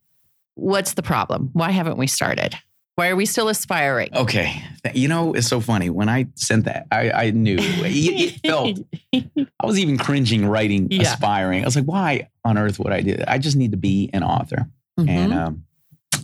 what's 0.54 0.94
the 0.94 1.02
problem? 1.02 1.50
Why 1.52 1.70
haven't 1.70 1.98
we 1.98 2.06
started? 2.06 2.54
Why 2.94 3.08
are 3.10 3.16
we 3.16 3.26
still 3.26 3.48
aspiring? 3.48 4.08
okay. 4.14 4.62
You 4.94 5.06
know, 5.08 5.34
it's 5.34 5.46
so 5.46 5.60
funny. 5.60 5.90
When 5.90 6.08
I 6.08 6.26
sent 6.34 6.64
that, 6.64 6.86
I, 6.90 7.10
I 7.10 7.30
knew 7.30 7.56
it, 7.58 8.40
it 8.40 8.40
felt, 8.46 8.78
I 9.14 9.66
was 9.66 9.78
even 9.78 9.98
cringing 9.98 10.46
writing 10.46 10.88
Yeah. 10.90 11.02
aspiring. 11.02 11.62
I 11.62 11.64
was 11.66 11.76
like, 11.76 11.84
why 11.84 12.28
on 12.44 12.56
earth 12.58 12.78
would 12.78 12.92
I 12.92 13.02
do 13.02 13.14
that? 13.16 13.30
I 13.30 13.38
just 13.38 13.56
need 13.56 13.72
to 13.72 13.76
be 13.76 14.10
an 14.12 14.22
author. 14.22 14.68
Mhm. 14.98 15.08
And 15.08 15.34
um, 15.34 15.64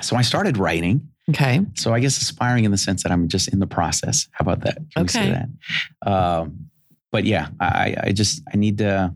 so 0.03 0.17
I 0.17 0.23
started 0.23 0.57
writing. 0.57 1.09
Okay. 1.31 1.61
So 1.75 1.93
I 1.95 2.01
guess 2.01 2.21
aspiring 2.21 2.65
in 2.65 2.71
the 2.71 2.79
sense 2.79 3.03
that 3.03 3.13
I'm 3.13 3.29
just 3.29 3.49
in 3.49 3.59
the 3.61 3.67
process. 3.67 4.29
How 4.33 4.43
about 4.43 4.61
that? 4.61 4.77
Can 4.95 5.03
we 5.03 5.09
say 5.09 5.21
Okay. 5.31 5.43
that? 6.03 6.11
Um, 6.13 6.71
but 7.13 7.25
yeah, 7.25 7.49
I, 7.61 7.97
I 8.05 8.13
just 8.13 8.43
I 8.53 8.57
need 8.57 8.79
to 8.79 9.15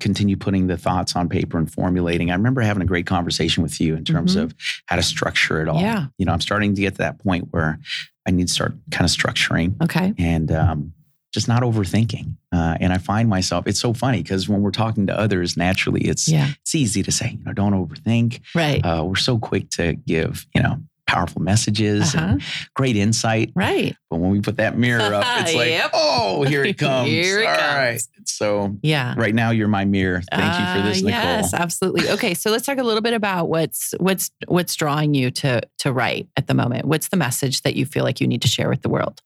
continue 0.00 0.36
putting 0.36 0.68
the 0.68 0.76
thoughts 0.76 1.16
on 1.16 1.28
paper 1.28 1.58
and 1.58 1.70
formulating. 1.70 2.30
I 2.30 2.34
remember 2.34 2.60
having 2.60 2.82
a 2.82 2.86
great 2.86 3.06
conversation 3.06 3.62
with 3.62 3.80
you 3.80 3.96
in 3.96 4.04
terms 4.04 4.36
Mhm. 4.36 4.42
of 4.44 4.54
how 4.86 4.96
to 4.96 5.02
structure 5.02 5.60
it 5.60 5.68
all. 5.68 5.80
Yeah. 5.80 6.06
You 6.16 6.26
know, 6.26 6.32
I'm 6.32 6.40
starting 6.40 6.74
to 6.74 6.80
get 6.80 6.92
to 6.92 6.98
that 6.98 7.18
point 7.18 7.48
where 7.50 7.78
I 8.26 8.30
need 8.30 8.46
to 8.48 8.52
start 8.54 8.74
kind 8.92 9.04
of 9.04 9.10
structuring 9.14 9.74
Okay. 9.82 10.14
and 10.16 10.50
um, 10.52 10.92
just 11.34 11.48
not 11.48 11.62
overthinking. 11.62 12.36
Uh, 12.52 12.76
and 12.80 12.92
I 12.92 12.98
find 12.98 13.28
myself, 13.28 13.66
it's 13.66 13.80
so 13.80 13.92
funny 13.92 14.22
because 14.22 14.48
when 14.48 14.62
we're 14.62 14.70
talking 14.70 15.06
to 15.08 15.18
others, 15.18 15.56
naturally, 15.56 16.02
it's 16.02 16.28
Yeah. 16.28 16.52
it's 16.62 16.74
easy 16.76 17.02
to 17.02 17.10
say, 17.10 17.36
you 17.38 17.44
know, 17.44 17.52
don't 17.52 17.72
overthink. 17.74 18.40
Right. 18.54 18.80
Uh, 18.82 19.04
we're 19.04 19.16
so 19.16 19.38
quick 19.38 19.68
to 19.70 19.94
give, 19.94 20.46
you 20.54 20.62
know, 20.62 20.80
powerful 21.06 21.42
messages 21.42 22.14
Uh-huh. 22.14 22.24
and 22.24 22.42
great 22.74 22.96
insight. 22.96 23.52
Right. 23.54 23.94
But 24.10 24.18
when 24.20 24.30
we 24.30 24.40
put 24.40 24.56
that 24.56 24.76
mirror 24.78 25.14
up, 25.14 25.24
it's 25.40 25.54
like, 25.54 25.68
Yep. 25.70 25.90
oh, 25.92 26.42
here 26.44 26.64
it 26.64 26.78
comes. 26.78 27.08
Here 27.08 27.40
it 27.40 27.46
All 27.46 27.54
comes. 27.56 27.74
right. 27.74 28.02
So 28.26 28.76
Yeah. 28.82 29.14
right 29.16 29.34
now 29.34 29.50
you're 29.50 29.68
my 29.68 29.84
mirror. 29.84 30.22
Thank 30.32 30.58
you 30.58 30.82
for 30.82 30.88
this, 30.88 31.02
Uh, 31.02 31.06
Nicole. 31.06 31.22
Yes, 31.22 31.54
absolutely. 31.54 32.08
Okay, 32.10 32.34
so 32.34 32.50
let's 32.50 32.64
talk 32.66 32.78
a 32.78 32.82
little 32.82 33.02
bit 33.02 33.12
about 33.14 33.48
what's 33.48 33.94
what's 33.98 34.30
what's 34.48 34.74
drawing 34.74 35.14
you 35.14 35.30
to 35.32 35.60
to 35.78 35.92
write 35.92 36.28
at 36.36 36.46
the 36.46 36.54
moment. 36.54 36.86
What's 36.86 37.08
the 37.08 37.16
message 37.16 37.62
that 37.62 37.76
you 37.76 37.84
feel 37.86 38.02
like 38.04 38.20
you 38.20 38.26
need 38.26 38.42
to 38.42 38.48
share 38.48 38.68
with 38.68 38.82
the 38.82 38.88
world? 38.88 39.20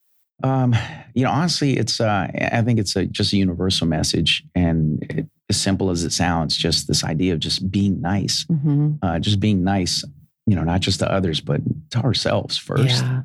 Um, 0.44 0.74
you 1.14 1.24
know, 1.24 1.30
honestly, 1.30 1.76
it's 1.76 2.00
uh, 2.00 2.28
I 2.52 2.62
think 2.62 2.78
it's 2.78 2.94
a, 2.96 3.06
just 3.06 3.32
a 3.32 3.36
universal 3.36 3.86
message, 3.88 4.44
and 4.54 5.02
it, 5.10 5.26
as 5.50 5.60
simple 5.60 5.90
as 5.90 6.04
it 6.04 6.12
sounds, 6.12 6.56
just 6.56 6.86
this 6.86 7.02
idea 7.02 7.32
of 7.32 7.40
just 7.40 7.70
being 7.70 8.00
nice, 8.00 8.44
Mm-hmm. 8.50 8.94
uh, 9.02 9.18
just 9.18 9.40
being 9.40 9.64
nice. 9.64 10.04
You 10.48 10.56
know, 10.56 10.64
not 10.64 10.80
just 10.80 10.98
to 11.00 11.10
others, 11.12 11.40
but 11.40 11.60
to 11.90 11.98
ourselves 11.98 12.56
first. 12.56 13.02
Yeah. 13.04 13.22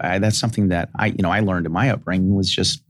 I, 0.00 0.18
that's 0.18 0.38
something 0.38 0.68
that 0.68 0.88
I, 0.96 1.06
you 1.08 1.22
know, 1.22 1.30
I 1.30 1.40
learned 1.40 1.66
in 1.66 1.72
my 1.72 1.90
upbringing 1.90 2.34
was 2.34 2.50
just 2.50 2.82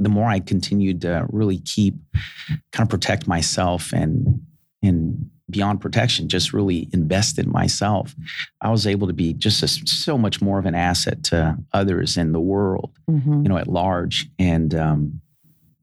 the 0.00 0.08
more 0.08 0.28
I 0.28 0.40
continued 0.40 1.02
to 1.02 1.24
really 1.30 1.58
keep, 1.60 1.94
kind 2.72 2.84
of 2.86 2.88
protect 2.88 3.28
myself 3.28 3.92
and 3.92 4.40
and 4.82 5.30
beyond 5.48 5.80
protection, 5.80 6.28
just 6.28 6.52
really 6.52 6.88
invest 6.92 7.38
in 7.38 7.48
myself. 7.48 8.14
I 8.60 8.70
was 8.70 8.86
able 8.86 9.06
to 9.06 9.12
be 9.12 9.32
just 9.34 9.62
a, 9.62 9.68
so 9.68 10.18
much 10.18 10.42
more 10.42 10.58
of 10.58 10.66
an 10.66 10.74
asset 10.74 11.22
to 11.24 11.56
others 11.72 12.16
in 12.16 12.32
the 12.32 12.40
world, 12.40 12.90
Mhm. 13.08 13.44
you 13.44 13.48
know, 13.48 13.56
at 13.56 13.68
large. 13.68 14.28
And 14.40 14.74
um, 14.74 15.20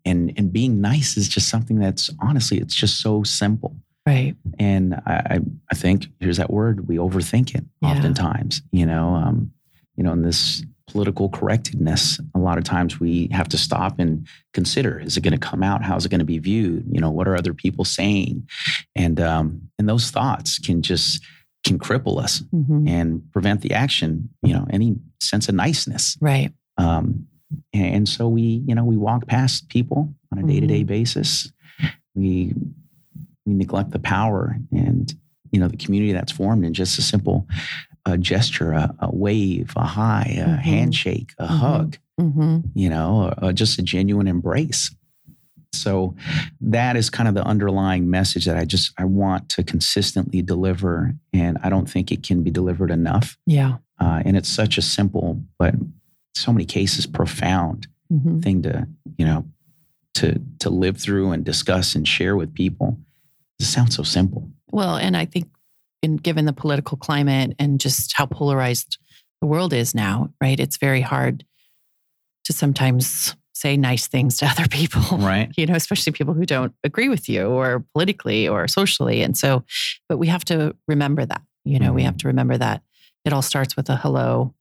and 0.03 0.34
and 0.36 0.51
being 0.51 0.82
nice 0.82 1.15
is 1.15 1.30
just 1.30 1.47
something 1.47 1.80
that's 1.80 2.09
honestly, 2.19 2.57
it's 2.57 2.76
just 2.76 2.99
so 2.99 3.24
simple. 3.24 3.78
Right. 4.06 4.36
And 4.60 4.95
I, 5.06 5.39
I, 5.72 5.76
think 5.76 6.08
here's 6.20 6.38
that 6.38 6.51
word: 6.51 6.88
we 6.88 6.97
overthink 6.97 7.56
it 7.56 7.64
Yeah. 7.82 7.89
oftentimes. 7.89 8.62
You 8.72 8.86
know, 8.86 9.16
um, 9.16 9.51
you 9.95 10.04
know, 10.04 10.12
in 10.12 10.24
this 10.24 10.64
political 10.88 11.30
correctness, 11.30 12.20
a 12.36 12.39
lot 12.39 12.58
of 12.58 12.66
times 12.66 12.99
we 12.99 13.30
have 13.32 13.47
to 13.49 13.58
stop 13.58 13.99
and 13.99 14.28
consider: 14.54 14.99
is 14.99 15.16
it 15.16 15.22
going 15.22 15.32
to 15.32 15.38
come 15.38 15.64
out? 15.64 15.82
How's 15.84 16.06
it 16.06 16.10
going 16.10 16.20
to 16.20 16.26
be 16.26 16.39
viewed? 16.39 16.86
You 16.91 16.99
know, 16.99 17.12
what 17.12 17.28
are 17.30 17.38
other 17.38 17.54
people 17.54 17.86
saying? 17.86 18.47
And 18.95 19.22
um, 19.22 19.70
and 19.80 19.88
those 19.88 20.12
thoughts 20.12 20.60
can 20.60 20.82
just 20.82 21.24
can 21.66 21.80
cripple 21.80 22.22
us 22.22 22.41
Mhm. 22.54 22.89
and 22.89 23.32
prevent 23.32 23.62
the 23.62 23.74
action. 23.74 24.30
You 24.41 24.54
know, 24.54 24.68
any 24.70 24.97
sense 25.22 25.47
of 25.47 25.56
niceness. 25.56 26.18
Right. 26.20 26.51
Um, 26.78 27.28
and, 27.72 28.10
so 28.10 28.28
we, 28.28 28.64
you 28.68 28.74
know, 28.74 28.84
we 28.84 28.97
walk 28.97 29.28
past 29.28 29.70
people 29.70 30.14
on 30.32 30.39
a 30.39 30.43
day 30.43 30.56
to 30.60 30.62
Mm-hmm. 30.62 30.68
day 30.68 30.84
basis. 30.84 31.51
We 32.16 32.54
we 33.46 33.54
neglect 33.54 33.91
the 33.91 34.00
power 34.00 34.58
and 34.72 35.14
you 35.52 35.60
know 35.60 35.68
the 35.68 35.78
community 35.78 36.14
that's 36.14 36.32
formed 36.32 36.66
in 36.66 36.74
just 36.74 36.98
a 36.98 37.02
simple 37.02 37.48
a 38.06 38.18
gesture, 38.18 38.74
a, 38.74 38.94
a 39.00 39.16
wave, 39.16 39.72
a 39.78 39.86
high, 39.86 40.36
a 40.38 40.46
Mhm. 40.48 40.60
handshake, 40.60 41.34
a 41.39 41.46
Mhm. 41.48 41.58
hug, 41.60 41.98
Mm-hmm. 42.20 42.58
you 42.76 42.89
know, 42.89 43.34
just 43.54 43.80
a 43.80 43.82
genuine 43.82 44.28
embrace. 44.28 44.94
So 45.72 46.14
that 46.60 46.98
is 46.98 47.10
kind 47.10 47.30
of 47.30 47.34
the 47.34 47.46
underlying 47.46 48.10
message 48.10 48.44
that 48.46 48.58
I 48.58 48.66
just 48.66 48.91
I 48.98 49.06
want 49.06 49.48
to 49.50 49.64
consistently 49.64 50.41
deliver, 50.41 51.16
and 51.32 51.58
I 51.64 51.70
don't 51.70 51.89
think 51.89 52.12
it 52.12 52.24
can 52.24 52.44
be 52.44 52.52
delivered 52.52 52.91
enough. 52.91 53.38
Yeah. 53.46 53.78
Uh, 54.02 54.22
and 54.26 54.36
it's 54.36 54.50
such 54.50 54.78
a 54.78 54.82
simple, 54.82 55.41
but 55.58 55.74
so 56.36 56.52
many 56.52 56.66
cases 56.66 57.06
profound 57.08 57.88
Mm-hmm. 58.12 58.39
thing 58.41 58.62
to 58.64 58.86
you 59.18 59.26
know 59.26 59.46
to 60.16 60.39
to 60.60 60.70
live 60.70 60.98
through 60.98 61.32
and 61.32 61.44
discuss 61.46 61.96
and 61.96 62.06
share 62.08 62.36
with 62.36 62.54
people. 62.54 63.00
It 63.64 63.68
sounds 63.68 63.95
so 63.95 64.03
simple. 64.03 64.49
Well, 64.72 64.97
and 64.97 65.16
I 65.16 65.26
think, 65.26 65.47
in 66.01 66.18
given 66.18 66.43
the 66.43 66.51
political 66.53 66.97
climate 66.97 67.55
and 67.59 67.80
just 67.80 68.11
how 68.18 68.26
polarized 68.26 68.97
the 69.39 69.47
world 69.47 69.72
is 69.72 69.95
now, 69.95 70.30
right? 70.41 70.59
It's 70.59 70.76
very 70.76 70.99
hard 70.99 71.45
to 72.43 72.51
sometimes 72.51 73.38
say 73.53 73.78
nice 73.78 74.07
things 74.07 74.36
to 74.39 74.45
other 74.53 74.68
people, 74.68 75.18
Right. 75.18 75.49
you 75.55 75.66
know, 75.66 75.76
especially 75.76 76.11
people 76.11 76.34
who 76.34 76.45
don't 76.45 76.74
agree 76.84 77.07
with 77.07 77.30
you 77.30 77.45
or 77.47 77.86
politically 77.93 78.49
or 78.49 78.68
socially. 78.68 79.22
And 79.22 79.38
so, 79.38 79.64
but 80.09 80.18
we 80.18 80.28
have 80.28 80.43
to 80.45 80.76
remember 80.89 81.26
that, 81.26 81.41
you 81.64 81.80
know, 81.80 81.93
we 81.93 82.01
Mhm. 82.01 82.05
have 82.05 82.18
to 82.18 82.28
remember 82.28 82.57
that 82.57 82.84
it 83.24 83.32
all 83.32 83.41
starts 83.41 83.78
with 83.78 83.89
a 83.89 83.95
hello. 83.95 84.53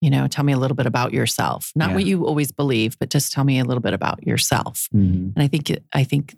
You 0.00 0.10
know, 0.10 0.28
tell 0.28 0.44
me 0.44 0.52
a 0.52 0.58
little 0.58 0.76
bit 0.76 0.86
about 0.86 1.12
yourself. 1.12 1.72
Not 1.74 1.88
Yeah. 1.88 1.94
what 1.96 2.04
you 2.06 2.24
always 2.24 2.52
believe, 2.52 2.96
but 3.00 3.10
just 3.10 3.32
tell 3.32 3.42
me 3.42 3.58
a 3.58 3.64
little 3.64 3.80
bit 3.82 3.94
about 3.94 4.24
yourself. 4.24 4.88
Mhm. 4.94 5.32
And 5.34 5.42
I 5.42 5.48
think 5.48 5.72
I 5.92 6.04
think 6.04 6.36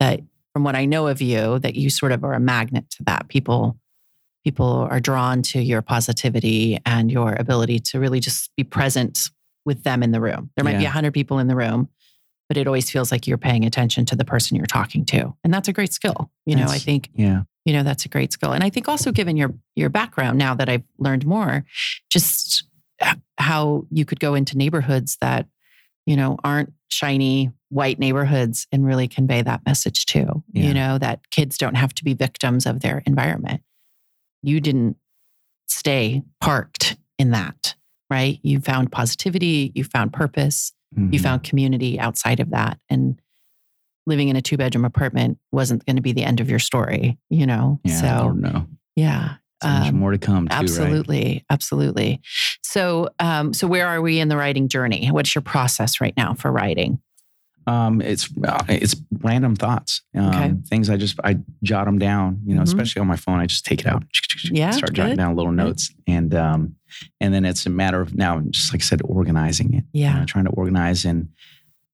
that 0.00 0.20
from 0.54 0.64
what 0.64 0.74
I 0.76 0.84
know 0.86 1.08
of 1.08 1.20
you, 1.20 1.58
that 1.58 1.74
you 1.74 1.90
sort 1.90 2.12
of 2.12 2.24
are 2.24 2.32
a 2.32 2.40
magnet 2.40 2.88
to 2.92 3.02
that. 3.04 3.28
People 3.28 3.76
people 4.44 4.86
are 4.90 5.00
drawn 5.00 5.40
to 5.40 5.58
your 5.62 5.80
positivity 5.80 6.78
and 6.84 7.10
your 7.10 7.34
ability 7.38 7.78
to 7.78 7.98
really 7.98 8.20
just 8.20 8.50
be 8.58 8.62
present 8.64 9.30
with 9.64 9.82
them 9.84 10.02
in 10.02 10.12
the 10.12 10.20
room. 10.20 10.50
There 10.56 10.64
might 10.64 10.76
be 10.76 10.82
Yeah. 10.82 10.90
a 10.90 10.92
hundred 10.92 11.14
people 11.14 11.38
in 11.38 11.46
the 11.46 11.56
room, 11.56 11.88
but 12.48 12.58
it 12.58 12.66
always 12.66 12.90
feels 12.90 13.10
like 13.10 13.26
you're 13.26 13.38
paying 13.38 13.64
attention 13.64 14.04
to 14.04 14.16
the 14.16 14.24
person 14.24 14.54
you're 14.58 14.66
talking 14.66 15.06
to. 15.06 15.34
And 15.44 15.52
that's 15.52 15.66
a 15.68 15.72
great 15.72 15.94
skill. 15.94 16.30
You 16.44 16.56
know, 16.56 16.66
I 16.68 16.76
think 16.78 17.08
Yeah. 17.14 17.44
you 17.64 17.72
know 17.72 17.82
that's 17.82 18.04
a 18.04 18.08
great 18.10 18.30
skill 18.30 18.52
and 18.52 18.62
i 18.62 18.68
think 18.68 18.86
also 18.88 19.10
given 19.10 19.38
your 19.38 19.54
your 19.74 19.88
background 19.88 20.36
now 20.38 20.54
that 20.54 20.68
i've 20.68 20.82
learned 20.98 21.24
more 21.24 21.64
just 22.10 22.64
how 23.38 23.86
you 23.90 24.04
could 24.04 24.20
go 24.20 24.34
into 24.34 24.58
neighborhoods 24.58 25.16
that 25.22 25.46
you 26.04 26.14
know 26.14 26.36
aren't 26.44 26.74
shiny 26.88 27.50
white 27.74 27.98
neighborhoods 27.98 28.68
and 28.70 28.86
really 28.86 29.08
convey 29.08 29.42
that 29.42 29.60
message 29.66 30.06
too 30.06 30.44
Yeah. 30.52 30.62
you 30.68 30.74
know 30.74 30.98
that 30.98 31.28
kids 31.30 31.58
don't 31.58 31.74
have 31.74 31.92
to 31.94 32.04
be 32.04 32.14
victims 32.14 32.66
of 32.66 32.80
their 32.80 33.02
environment 33.04 33.62
you 34.42 34.60
didn't 34.60 34.96
stay 35.66 36.22
parked 36.40 36.96
in 37.18 37.32
that 37.32 37.74
right 38.10 38.38
you 38.44 38.60
found 38.60 38.92
positivity 38.92 39.72
you 39.74 39.82
found 39.82 40.12
purpose 40.12 40.72
you 40.96 41.18
Mhm. 41.18 41.22
found 41.22 41.42
community 41.42 41.98
outside 41.98 42.38
of 42.38 42.50
that 42.50 42.78
and 42.88 43.20
living 44.06 44.28
in 44.28 44.36
a 44.36 44.42
two 44.42 44.56
bedroom 44.56 44.84
apartment 44.84 45.38
wasn't 45.50 45.84
going 45.84 45.96
to 45.96 46.02
be 46.02 46.12
the 46.12 46.22
end 46.22 46.38
of 46.40 46.48
your 46.48 46.60
story 46.60 47.18
you 47.28 47.44
know 47.44 47.80
Yeah. 47.82 48.00
so 48.00 48.30
no. 48.32 48.66
yeah 48.94 49.34
So 49.62 49.68
um, 49.68 49.96
more 49.98 50.12
to 50.12 50.18
come. 50.18 50.46
Too, 50.46 50.54
Right? 50.54 50.60
absolutely 50.62 51.44
absolutely 51.50 52.20
so 52.62 53.08
um 53.18 53.52
so 53.52 53.66
where 53.66 53.88
are 53.88 54.00
we 54.00 54.20
in 54.20 54.28
the 54.28 54.36
writing 54.36 54.68
journey 54.68 55.08
what's 55.10 55.34
your 55.34 55.42
process 55.42 56.00
right 56.00 56.14
now 56.16 56.34
for 56.34 56.52
writing 56.52 57.00
Um, 57.66 58.00
it's 58.02 58.28
uh, 58.46 58.64
it's 58.68 58.94
random 59.20 59.56
thoughts. 59.56 60.02
Um, 60.14 60.26
Okay. 60.28 60.54
Things 60.68 60.90
I 60.90 60.96
just 60.96 61.18
I 61.24 61.38
jot 61.62 61.86
them 61.86 61.98
down. 61.98 62.40
You 62.44 62.54
know, 62.54 62.60
Mhm. 62.62 62.64
especially 62.64 63.00
on 63.00 63.06
my 63.06 63.16
phone. 63.16 63.38
I 63.40 63.46
just 63.46 63.64
take 63.64 63.80
it 63.80 63.86
out. 63.86 64.04
Yeah, 64.50 64.70
Start 64.72 64.92
jotting 64.92 65.16
down 65.16 65.36
little 65.36 65.52
good. 65.52 65.56
notes, 65.64 65.90
and 66.06 66.34
um, 66.34 66.74
and 67.20 67.32
then 67.32 67.44
it's 67.44 67.64
a 67.66 67.70
matter 67.70 68.00
of 68.00 68.14
now, 68.14 68.40
just 68.50 68.72
like 68.72 68.82
I 68.82 68.84
said, 68.84 69.00
organizing 69.04 69.72
it. 69.74 69.84
you 69.92 70.02
Yeah. 70.02 70.18
know, 70.18 70.24
trying 70.24 70.44
to 70.44 70.50
organize 70.52 71.04
and. 71.04 71.28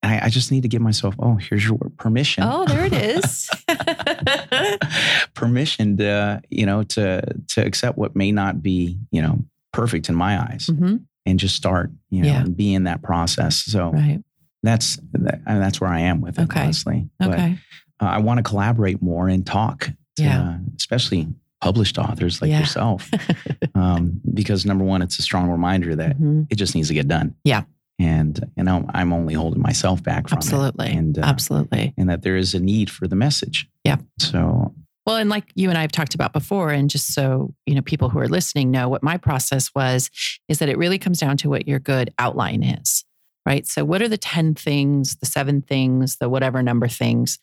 I, 0.03 0.19
I 0.27 0.29
just 0.31 0.51
need 0.51 0.63
to 0.63 0.69
give 0.69 0.81
myself, 0.81 1.15
oh, 1.19 1.35
here's 1.35 1.63
your 1.63 1.77
permission. 1.99 2.43
oh 2.43 2.65
there 2.65 2.87
it 2.87 2.95
is 2.95 3.51
permission 5.35 5.97
to, 5.99 6.41
you 6.51 6.67
know, 6.67 6.83
to 6.85 7.23
to 7.49 7.61
accept 7.65 7.99
what 7.99 8.17
may 8.17 8.33
not 8.33 8.63
be, 8.63 8.99
you 9.11 9.21
know, 9.23 9.45
perfect 9.73 10.09
in 10.09 10.15
my 10.15 10.41
eyes, 10.41 10.67
hmm 10.73 10.97
and 11.27 11.39
just 11.39 11.55
start, 11.55 11.91
you 12.09 12.23
know, 12.23 12.29
Yeah. 12.29 12.41
and 12.41 12.57
be 12.57 12.73
in 12.73 12.85
that 12.85 13.03
process. 13.03 13.57
So 13.63 13.91
right 13.91 14.23
that's 14.63 14.99
that, 15.13 15.41
I 15.47 15.53
mean, 15.53 15.61
that's 15.61 15.81
where 15.81 15.91
I 15.91 16.01
am 16.01 16.21
with 16.21 16.39
it, 16.39 16.43
Okay. 16.43 16.63
honestly. 16.63 17.09
But, 17.19 17.31
okay 17.31 17.59
uh, 18.03 18.07
I 18.07 18.19
want 18.19 18.39
to 18.39 18.43
collaborate 18.43 19.03
more 19.03 19.29
and 19.29 19.47
talk 19.47 19.91
to, 20.17 20.23
Yeah. 20.23 20.57
especially 20.79 21.29
published 21.61 21.99
authors 21.99 22.41
like 22.41 22.51
Yeah. 22.51 22.61
yourself, 22.61 23.11
um, 23.75 24.21
because 24.33 24.65
number 24.65 24.85
one, 24.85 25.03
it's 25.03 25.19
a 25.19 25.23
strong 25.23 25.51
reminder 25.51 25.95
that 25.97 26.19
Mhm. 26.19 26.47
it 26.51 26.55
just 26.57 26.75
needs 26.75 26.89
to 26.89 26.95
get 26.95 27.09
done. 27.09 27.35
Yeah. 27.45 27.65
and 27.99 28.41
you 28.57 28.65
know, 28.65 28.89
I'm 28.95 29.13
only 29.13 29.35
holding 29.35 29.61
myself 29.61 30.03
back 30.03 30.27
from 30.27 30.39
absolutely 30.39 30.87
it, 30.89 30.97
and 30.97 31.19
uh, 31.19 31.23
absolutely 31.23 31.93
and 31.99 32.09
that 32.09 32.23
there 32.23 32.39
is 32.39 32.55
a 32.55 32.59
need 32.61 32.89
for 32.89 33.07
the 33.07 33.15
message. 33.15 33.69
Yeah. 33.85 33.97
So 34.19 34.75
Well, 35.05 35.17
and 35.17 35.29
like 35.29 35.45
you 35.55 35.69
and 35.69 35.77
I 35.77 35.83
have 35.83 35.93
talked 35.93 36.15
about 36.15 36.33
before, 36.33 36.71
and 36.71 36.89
just 36.89 37.13
so 37.13 37.53
you 37.67 37.75
know, 37.75 37.83
people 37.83 38.09
who 38.09 38.19
are 38.19 38.29
listening 38.29 38.71
know 38.71 38.89
what 38.89 39.03
my 39.03 39.19
process 39.19 39.71
was, 39.75 40.09
is 40.49 40.61
that 40.61 40.71
it 40.71 40.79
really 40.79 40.99
comes 40.99 41.19
down 41.19 41.37
to 41.39 41.51
what 41.51 41.69
your 41.69 41.79
good 41.79 42.11
outline 42.19 42.63
is, 42.63 43.05
right? 43.47 43.67
So, 43.67 43.85
what 43.85 44.03
are 44.03 44.09
the 44.09 44.19
10 44.19 44.55
things, 44.55 45.17
the 45.17 45.27
seven 45.27 45.63
things, 45.63 46.17
the 46.17 46.29
whatever 46.29 46.63
number 46.63 46.89
things? 46.89 47.39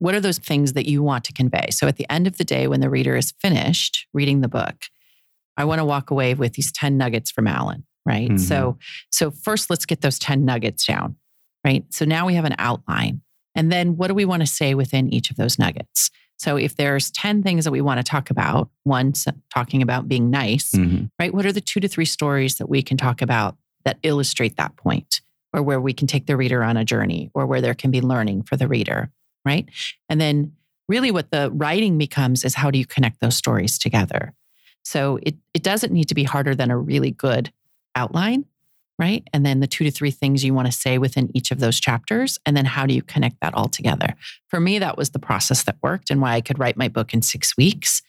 What 0.00 0.14
are 0.14 0.20
those 0.20 0.38
things 0.38 0.74
that 0.74 0.86
you 0.86 1.02
want 1.02 1.24
to 1.24 1.32
convey? 1.32 1.68
So, 1.70 1.86
at 1.86 1.96
the 1.96 2.10
end 2.10 2.26
of 2.26 2.38
the 2.38 2.44
day, 2.44 2.66
when 2.66 2.80
the 2.80 2.90
reader 2.90 3.16
is 3.16 3.32
finished 3.40 4.06
reading 4.12 4.40
the 4.40 4.48
book, 4.48 4.76
I 5.56 5.64
want 5.64 5.80
to 5.80 5.84
walk 5.84 6.10
away 6.10 6.34
with 6.34 6.54
these 6.54 6.72
10 6.72 6.96
nuggets 6.96 7.30
from 7.30 7.46
Allen, 7.46 7.84
right? 8.06 8.30
Mhm. 8.30 8.40
So, 8.40 8.78
so 9.10 9.30
first, 9.30 9.70
let's 9.70 9.86
get 9.86 10.00
those 10.00 10.18
10 10.18 10.44
nuggets 10.44 10.86
down, 10.86 11.16
right? 11.64 11.84
So 11.92 12.04
now 12.04 12.26
we 12.26 12.34
have 12.34 12.44
an 12.44 12.54
outline. 12.58 13.22
And 13.56 13.72
then 13.72 13.96
what 13.96 14.06
do 14.06 14.14
we 14.14 14.24
want 14.24 14.40
to 14.40 14.46
say 14.46 14.74
within 14.74 15.12
each 15.12 15.30
of 15.30 15.36
those 15.36 15.58
nuggets? 15.58 16.10
So 16.38 16.56
if 16.56 16.76
there's 16.76 17.10
10 17.10 17.42
things 17.42 17.64
that 17.64 17.72
we 17.72 17.80
want 17.80 17.98
to 17.98 18.04
talk 18.04 18.30
about, 18.30 18.70
one 18.84 19.12
talking 19.52 19.82
about 19.82 20.08
being 20.08 20.30
nice, 20.30 20.70
mhm. 20.70 21.10
right? 21.18 21.34
What 21.34 21.44
are 21.44 21.52
the 21.52 21.60
two 21.60 21.80
to 21.80 21.88
three 21.88 22.04
stories 22.04 22.56
that 22.56 22.68
we 22.68 22.80
can 22.82 22.96
talk 22.96 23.20
about 23.20 23.56
that 23.84 23.98
illustrate 24.02 24.56
that 24.56 24.76
point 24.76 25.20
or 25.52 25.62
where 25.62 25.80
we 25.80 25.92
can 25.92 26.06
take 26.06 26.26
the 26.26 26.36
reader 26.36 26.62
on 26.62 26.76
a 26.76 26.84
journey 26.84 27.30
or 27.34 27.46
where 27.46 27.60
there 27.60 27.74
can 27.74 27.90
be 27.90 28.00
learning 28.00 28.42
for 28.42 28.56
the 28.56 28.68
reader, 28.68 29.10
right? 29.44 29.68
And 30.08 30.20
then 30.20 30.52
really 30.88 31.10
what 31.10 31.30
the 31.30 31.50
writing 31.52 31.98
becomes 31.98 32.44
is 32.44 32.54
how 32.54 32.70
do 32.70 32.78
you 32.78 32.86
connect 32.86 33.20
those 33.20 33.36
stories 33.36 33.78
together? 33.78 34.34
So 34.84 35.18
it, 35.22 35.36
it 35.54 35.62
doesn't 35.62 35.92
need 35.92 36.08
to 36.08 36.14
be 36.14 36.24
harder 36.24 36.54
than 36.54 36.70
a 36.70 36.78
really 36.78 37.10
good 37.10 37.52
outline, 37.94 38.46
right? 38.98 39.26
And 39.32 39.44
then 39.44 39.60
the 39.60 39.66
two 39.66 39.84
to 39.84 39.90
three 39.90 40.10
things 40.10 40.44
you 40.44 40.54
want 40.54 40.66
to 40.66 40.72
say 40.72 40.98
within 40.98 41.30
each 41.34 41.50
of 41.50 41.60
those 41.60 41.78
chapters. 41.78 42.38
And 42.46 42.56
then 42.56 42.64
how 42.64 42.86
do 42.86 42.94
you 42.94 43.02
connect 43.02 43.36
that 43.40 43.54
all 43.54 43.68
together? 43.68 44.14
For 44.48 44.60
me, 44.60 44.78
that 44.78 44.96
was 44.96 45.10
the 45.10 45.18
process 45.18 45.62
that 45.64 45.76
worked 45.82 46.10
and 46.10 46.20
why 46.20 46.34
I 46.34 46.40
could 46.40 46.58
write 46.58 46.76
my 46.76 46.88
book 46.88 47.12
in 47.12 47.22
six 47.22 47.56
weeks 47.56 48.02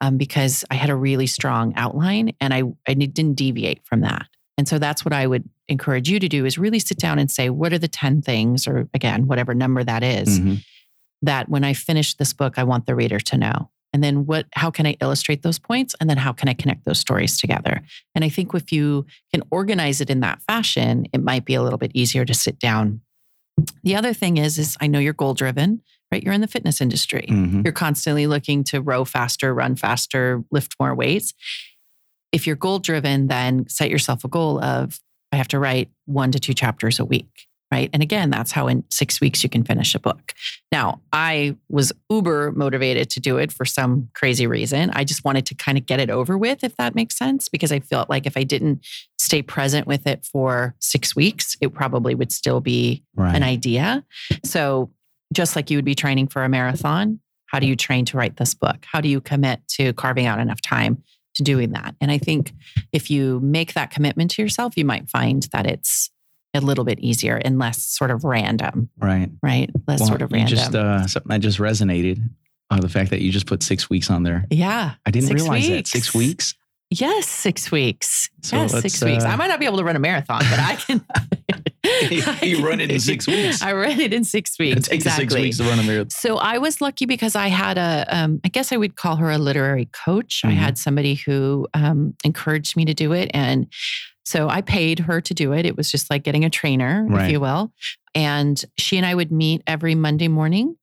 um, 0.00 0.18
because 0.18 0.64
I 0.70 0.74
had 0.74 0.90
a 0.90 0.96
really 0.96 1.26
strong 1.26 1.72
outline 1.74 2.34
and 2.40 2.52
I, 2.52 2.64
I 2.86 2.94
didn't 2.94 3.34
deviate 3.34 3.84
from 3.84 4.00
that. 4.02 4.26
And 4.58 4.66
so 4.68 4.78
that's 4.78 5.04
what 5.04 5.12
I 5.12 5.26
would 5.26 5.48
encourage 5.68 6.08
you 6.08 6.18
to 6.18 6.28
do 6.28 6.44
is 6.46 6.56
really 6.58 6.78
sit 6.78 6.98
down 6.98 7.18
and 7.18 7.30
say, 7.30 7.50
what 7.50 7.72
are 7.72 7.78
the 7.78 7.88
10 7.88 8.22
things, 8.22 8.66
or 8.66 8.88
again, 8.94 9.26
whatever 9.26 9.54
number 9.54 9.84
that 9.84 10.02
is, 10.02 10.40
Mhm. 10.40 10.64
that 11.22 11.48
when 11.48 11.64
I 11.64 11.72
finish 11.74 12.14
this 12.14 12.32
book, 12.32 12.58
I 12.58 12.64
want 12.64 12.86
the 12.86 12.94
reader 12.94 13.18
to 13.20 13.36
know. 13.36 13.70
And 13.92 14.02
then 14.04 14.26
what 14.26 14.46
how 14.54 14.70
can 14.70 14.86
I 14.86 14.96
illustrate 15.00 15.42
those 15.42 15.58
points? 15.58 15.94
And 16.00 16.08
then 16.10 16.18
how 16.18 16.32
can 16.32 16.48
I 16.48 16.54
connect 16.54 16.84
those 16.84 16.98
stories 16.98 17.38
together? 17.40 17.82
And 18.14 18.24
I 18.24 18.28
think 18.28 18.52
if 18.54 18.70
you 18.72 19.06
can 19.32 19.42
organize 19.50 20.00
it 20.00 20.10
in 20.10 20.20
that 20.20 20.42
fashion, 20.42 21.06
it 21.12 21.22
might 21.22 21.44
be 21.44 21.54
a 21.54 21.62
little 21.62 21.78
bit 21.78 21.92
easier 21.94 22.24
to 22.24 22.34
sit 22.34 22.58
down. 22.58 23.00
The 23.84 23.96
other 23.96 24.12
thing 24.12 24.36
is, 24.36 24.58
is 24.58 24.76
I 24.80 24.86
know 24.86 24.98
you're 24.98 25.14
goal 25.14 25.32
driven, 25.32 25.80
right? 26.12 26.22
You're 26.22 26.34
in 26.34 26.42
the 26.42 26.46
fitness 26.46 26.80
industry. 26.82 27.26
Mhm. 27.30 27.64
You're 27.64 27.72
constantly 27.72 28.26
looking 28.26 28.64
to 28.64 28.82
row 28.82 29.04
faster, 29.06 29.54
run 29.54 29.76
faster, 29.76 30.44
lift 30.50 30.74
more 30.78 30.94
weights. 30.94 31.32
If 32.32 32.46
you're 32.46 32.56
goal 32.56 32.78
driven, 32.78 33.28
then 33.28 33.68
set 33.68 33.90
yourself 33.90 34.24
a 34.24 34.28
goal 34.28 34.62
of 34.62 34.98
I 35.32 35.36
have 35.36 35.48
to 35.48 35.58
write 35.58 35.90
one 36.06 36.30
to 36.32 36.38
two 36.38 36.54
chapters 36.54 36.98
a 36.98 37.04
week, 37.04 37.46
right? 37.72 37.90
And 37.92 38.02
again, 38.02 38.30
that's 38.30 38.52
how 38.52 38.68
in 38.68 38.84
six 38.90 39.20
weeks 39.20 39.42
you 39.42 39.48
can 39.48 39.64
finish 39.64 39.94
a 39.94 39.98
book. 39.98 40.32
Now, 40.70 41.00
I 41.12 41.56
was 41.68 41.92
uber 42.10 42.52
motivated 42.52 43.10
to 43.10 43.20
do 43.20 43.38
it 43.38 43.52
for 43.52 43.64
some 43.64 44.08
crazy 44.14 44.46
reason. 44.46 44.90
I 44.90 45.02
just 45.04 45.24
wanted 45.24 45.46
to 45.46 45.54
kind 45.54 45.76
of 45.76 45.84
get 45.86 45.98
it 46.00 46.10
over 46.10 46.38
with, 46.38 46.62
if 46.62 46.76
that 46.76 46.94
makes 46.94 47.18
sense, 47.18 47.48
because 47.48 47.72
I 47.72 47.80
felt 47.80 48.08
like 48.08 48.26
if 48.26 48.36
I 48.36 48.44
didn't 48.44 48.86
stay 49.18 49.42
present 49.42 49.86
with 49.86 50.06
it 50.06 50.24
for 50.24 50.74
six 50.80 51.16
weeks, 51.16 51.56
it 51.60 51.74
probably 51.74 52.14
would 52.14 52.30
still 52.32 52.60
be 52.60 53.02
Right. 53.16 53.34
an 53.34 53.42
idea. 53.42 54.04
So, 54.44 54.90
just 55.32 55.56
like 55.56 55.70
you 55.70 55.78
would 55.78 55.84
be 55.84 55.96
training 55.96 56.28
for 56.28 56.44
a 56.44 56.48
marathon, 56.48 57.18
how 57.46 57.58
do 57.58 57.66
you 57.66 57.74
train 57.74 58.04
to 58.06 58.16
write 58.16 58.36
this 58.36 58.54
book? 58.54 58.84
How 58.84 59.00
do 59.00 59.08
you 59.08 59.20
commit 59.20 59.60
to 59.70 59.92
carving 59.94 60.26
out 60.26 60.38
enough 60.38 60.60
time 60.60 61.02
to 61.36 61.42
doing 61.42 61.70
that? 61.70 61.94
And 62.00 62.10
I 62.10 62.18
think 62.18 62.52
if 62.92 63.10
you 63.10 63.40
make 63.40 63.74
that 63.74 63.90
commitment 63.90 64.30
to 64.32 64.42
yourself, 64.42 64.76
you 64.76 64.84
might 64.84 65.08
find 65.08 65.44
that 65.52 65.66
it's 65.66 66.10
a 66.54 66.60
little 66.60 66.84
bit 66.84 66.98
easier 67.00 67.36
and 67.36 67.58
less 67.58 67.82
sort 67.82 68.10
of 68.10 68.24
random, 68.24 68.88
right. 68.98 69.28
right? 69.42 69.70
Less 69.86 70.00
Well, 70.00 70.08
sort 70.08 70.22
of 70.22 70.32
random. 70.32 70.48
Just 70.56 70.74
uh, 70.74 71.06
something 71.06 71.30
that 71.30 71.40
just 71.40 71.58
resonated. 71.58 72.22
Uh, 72.68 72.80
the 72.80 72.88
fact 72.88 73.10
that 73.10 73.20
you 73.20 73.30
just 73.30 73.46
put 73.46 73.62
six 73.62 73.88
weeks 73.88 74.10
on 74.10 74.24
there. 74.24 74.44
yeah. 74.50 74.94
I 75.06 75.10
didn't 75.12 75.32
realize 75.32 75.68
that 75.68 75.86
six 75.86 76.12
weeks. 76.12 76.54
Yes, 76.90 77.28
six 77.28 77.70
weeks. 77.70 78.28
So 78.42 78.56
yes, 78.56 78.72
six 78.80 79.02
weeks. 79.02 79.24
uh, 79.24 79.28
I 79.28 79.36
might 79.36 79.48
not 79.48 79.60
be 79.60 79.66
able 79.66 79.78
to 79.78 79.84
run 79.84 79.96
a 79.96 80.00
marathon, 80.00 80.40
but 80.50 80.58
I 80.58 80.76
can. 80.76 81.04
You 82.42 82.66
run 82.66 82.80
it 82.80 82.90
in 82.90 83.00
six 83.00 83.26
weeks. 83.26 83.62
I 83.62 83.72
ran 83.72 84.00
it 84.00 84.12
in 84.12 84.24
six 84.24 84.58
weeks. 84.58 84.76
It 84.76 84.84
takes 84.90 85.04
exactly. 85.06 85.24
six 85.24 85.34
weeks 85.34 85.56
to 85.58 85.64
run 85.64 85.78
a 85.78 85.82
marathon. 85.82 86.10
So 86.10 86.36
I 86.36 86.58
was 86.58 86.80
lucky 86.80 87.06
because 87.06 87.34
I 87.36 87.48
had 87.48 87.78
a, 87.78 88.04
um, 88.08 88.40
I 88.44 88.48
guess 88.48 88.72
I 88.72 88.76
would 88.76 88.96
call 88.96 89.16
her 89.16 89.30
a 89.30 89.38
literary 89.38 89.86
coach. 89.86 90.42
I 90.44 90.52
Mhm. 90.52 90.56
had 90.56 90.78
somebody 90.78 91.14
who 91.14 91.66
um, 91.74 92.14
encouraged 92.24 92.76
me 92.76 92.84
to 92.84 92.94
do 92.94 93.12
it. 93.12 93.30
And 93.34 93.66
so 94.24 94.48
I 94.48 94.60
paid 94.60 95.00
her 95.00 95.20
to 95.20 95.34
do 95.34 95.52
it. 95.52 95.66
It 95.66 95.76
was 95.76 95.90
just 95.90 96.10
like 96.10 96.22
getting 96.24 96.44
a 96.44 96.50
trainer, 96.50 97.06
if 97.10 97.30
you 97.30 97.40
will. 97.40 97.72
And 98.14 98.62
she 98.76 98.96
and 98.96 99.06
I 99.06 99.14
would 99.14 99.30
meet 99.30 99.62
every 99.66 99.94
Monday 99.94 100.28
morning 100.28 100.76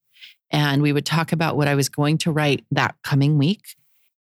and 0.51 0.81
we 0.81 0.93
would 0.93 1.05
talk 1.05 1.31
about 1.31 1.57
what 1.57 1.67
I 1.67 1.75
was 1.75 1.89
going 1.89 2.17
to 2.19 2.31
write 2.31 2.63
that 2.71 2.95
coming 3.03 3.37
week 3.37 3.61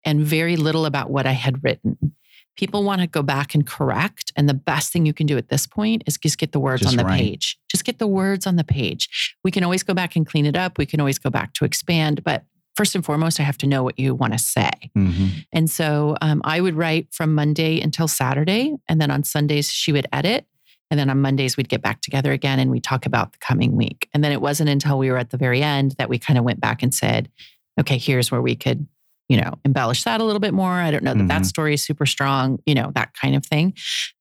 and 0.03 0.21
very 0.21 0.57
little 0.57 0.85
about 0.85 1.09
what 1.09 1.25
I 1.25 1.31
had 1.31 1.63
written. 1.63 2.13
People 2.55 2.83
want 2.83 3.01
to 3.01 3.07
go 3.07 3.23
back 3.23 3.55
and 3.55 3.65
correct. 3.65 4.31
And 4.35 4.47
the 4.47 4.53
best 4.53 4.93
thing 4.93 5.05
you 5.05 5.13
can 5.13 5.25
do 5.25 5.37
at 5.37 5.49
this 5.49 5.65
point 5.65 6.03
is 6.05 6.17
just 6.17 6.37
get 6.37 6.51
the 6.51 6.59
words 6.59 6.83
Just 6.83 6.97
on 6.97 7.03
the 7.03 7.11
page. 7.11 7.57
Just 7.69 7.83
get 7.83 7.99
the 7.99 8.07
words 8.07 8.45
on 8.45 8.55
the 8.55 8.63
page. 8.63 9.35
We 9.43 9.51
can 9.51 9.63
always 9.63 9.83
go 9.83 9.93
back 9.93 10.15
and 10.15 10.25
clean 10.25 10.45
it 10.45 10.55
up. 10.55 10.77
We 10.77 10.85
can 10.85 10.99
always 10.99 11.17
go 11.17 11.29
back 11.29 11.53
to 11.55 11.65
expand. 11.65 12.23
But 12.23 12.45
first 12.75 12.95
and 12.95 13.03
foremost, 13.03 13.39
I 13.39 13.43
have 13.43 13.57
to 13.59 13.67
know 13.67 13.83
what 13.83 13.97
you 13.99 14.13
want 14.13 14.33
to 14.33 14.39
say. 14.39 14.71
Mhm. 14.95 15.45
And 15.51 15.69
so 15.69 16.15
um, 16.21 16.41
I 16.43 16.61
would 16.61 16.75
write 16.75 17.07
from 17.11 17.33
Monday 17.33 17.81
until 17.81 18.07
Saturday. 18.07 18.75
And 18.87 19.01
then 19.01 19.09
on 19.11 19.23
Sundays, 19.23 19.71
she 19.71 19.91
would 19.91 20.07
edit. 20.13 20.45
And 20.91 20.99
then 20.99 21.09
on 21.09 21.21
Mondays, 21.21 21.57
we'd 21.57 21.69
get 21.69 21.81
back 21.81 22.01
together 22.01 22.31
again 22.31 22.59
and 22.59 22.69
we 22.69 22.79
talk 22.79 23.07
about 23.07 23.31
the 23.31 23.39
coming 23.39 23.75
week. 23.75 24.07
And 24.13 24.23
then 24.23 24.31
it 24.31 24.41
wasn't 24.41 24.69
until 24.69 24.99
we 24.99 25.09
were 25.09 25.17
at 25.17 25.31
the 25.31 25.37
very 25.37 25.63
end 25.63 25.95
that 25.97 26.07
we 26.07 26.19
kind 26.19 26.37
of 26.37 26.45
went 26.45 26.59
back 26.59 26.83
and 26.83 26.93
said, 26.93 27.31
okay, 27.79 27.97
here's 27.97 28.31
where 28.31 28.41
we 28.41 28.55
could, 28.55 28.87
you 29.33 29.41
know, 29.41 29.53
embellish 29.65 30.03
that 30.03 30.21
a 30.21 30.23
little 30.23 30.39
bit 30.39 30.53
more. 30.53 30.69
I 30.71 30.91
don't 30.91 31.03
know 31.03 31.15
that 31.15 31.27
that 31.27 31.41
Mhm. 31.41 31.45
story 31.47 31.73
is 31.73 31.83
super 31.83 32.05
strong, 32.05 32.59
you 32.67 32.75
know, 32.75 32.91
that 32.93 33.13
kind 33.19 33.35
of 33.35 33.43
thing. 33.43 33.73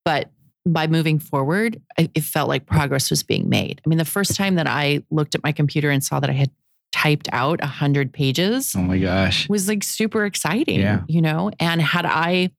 But 0.06 0.30
by 0.66 0.86
moving 0.86 1.18
forward, 1.18 1.80
I- 1.98 2.08
it 2.14 2.22
felt 2.24 2.48
like 2.48 2.64
progress 2.64 3.10
was 3.10 3.22
being 3.22 3.48
made. 3.50 3.80
I 3.84 3.88
mean, 3.88 3.98
the 3.98 4.04
first 4.06 4.34
time 4.36 4.54
that 4.54 4.66
I 4.66 5.02
looked 5.10 5.34
at 5.34 5.42
my 5.42 5.52
computer 5.52 5.90
and 5.90 6.02
saw 6.02 6.18
that 6.20 6.30
I 6.30 6.34
had 6.34 6.50
typed 6.92 7.28
out 7.32 7.60
100 7.62 8.12
pages, 8.12 8.74
Oh 8.74 8.80
my 8.82 8.98
gosh. 8.98 9.48
was 9.50 9.68
like 9.68 9.82
super 9.84 10.24
exciting, 10.24 10.80
Yeah. 10.80 11.00
you 11.08 11.20
know? 11.20 11.50
And 11.60 11.82
had 11.82 12.06
I 12.06 12.50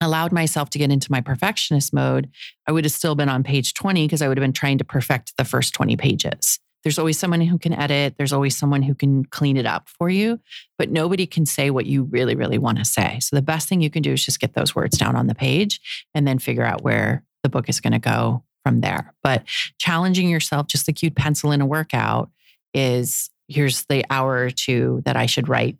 allowed 0.00 0.32
myself 0.32 0.68
to 0.70 0.78
get 0.78 0.90
into 0.90 1.10
my 1.10 1.20
perfectionist 1.22 1.94
mode, 1.94 2.28
I 2.68 2.72
would 2.72 2.84
have 2.84 2.92
still 2.92 3.14
been 3.14 3.28
on 3.30 3.42
page 3.42 3.72
20 3.74 4.06
because 4.06 4.20
I 4.22 4.28
would 4.28 4.36
have 4.36 4.42
been 4.42 4.52
trying 4.52 4.78
to 4.78 4.84
perfect 4.84 5.32
the 5.38 5.44
first 5.44 5.72
20 5.72 5.96
pages. 5.96 6.58
There's 6.84 6.98
always 6.98 7.18
someone 7.18 7.40
who 7.40 7.58
can 7.58 7.72
edit, 7.72 8.14
there's 8.18 8.32
always 8.32 8.56
someone 8.56 8.82
who 8.82 8.94
can 8.94 9.24
clean 9.24 9.56
it 9.56 9.66
up 9.66 9.88
for 9.88 10.10
you, 10.10 10.38
but 10.78 10.90
nobody 10.90 11.26
can 11.26 11.46
say 11.46 11.70
what 11.70 11.86
you 11.86 12.04
really, 12.04 12.36
really 12.36 12.58
want 12.58 12.78
to 12.78 12.84
say. 12.84 13.18
So 13.20 13.34
the 13.34 13.42
best 13.42 13.68
thing 13.68 13.80
you 13.80 13.90
can 13.90 14.02
do 14.02 14.12
is 14.12 14.24
just 14.24 14.40
get 14.40 14.54
those 14.54 14.74
words 14.74 14.98
down 14.98 15.16
on 15.16 15.26
the 15.26 15.34
page 15.34 15.80
and 16.14 16.28
then 16.28 16.38
figure 16.38 16.64
out 16.64 16.82
where 16.82 17.24
the 17.42 17.48
book 17.48 17.68
is 17.68 17.80
going 17.80 17.94
to 17.94 17.98
go 17.98 18.44
from 18.62 18.80
there. 18.80 19.14
But 19.22 19.44
challenging 19.78 20.28
yourself, 20.28 20.66
just 20.66 20.88
like 20.88 21.02
you'd 21.02 21.16
pencil 21.16 21.52
in 21.52 21.60
a 21.60 21.66
workout, 21.66 22.30
is 22.72 23.30
here's 23.48 23.84
the 23.86 24.04
hour 24.10 24.34
or 24.36 24.50
two 24.50 25.02
that 25.04 25.16
I 25.16 25.26
should 25.26 25.48
write 25.48 25.76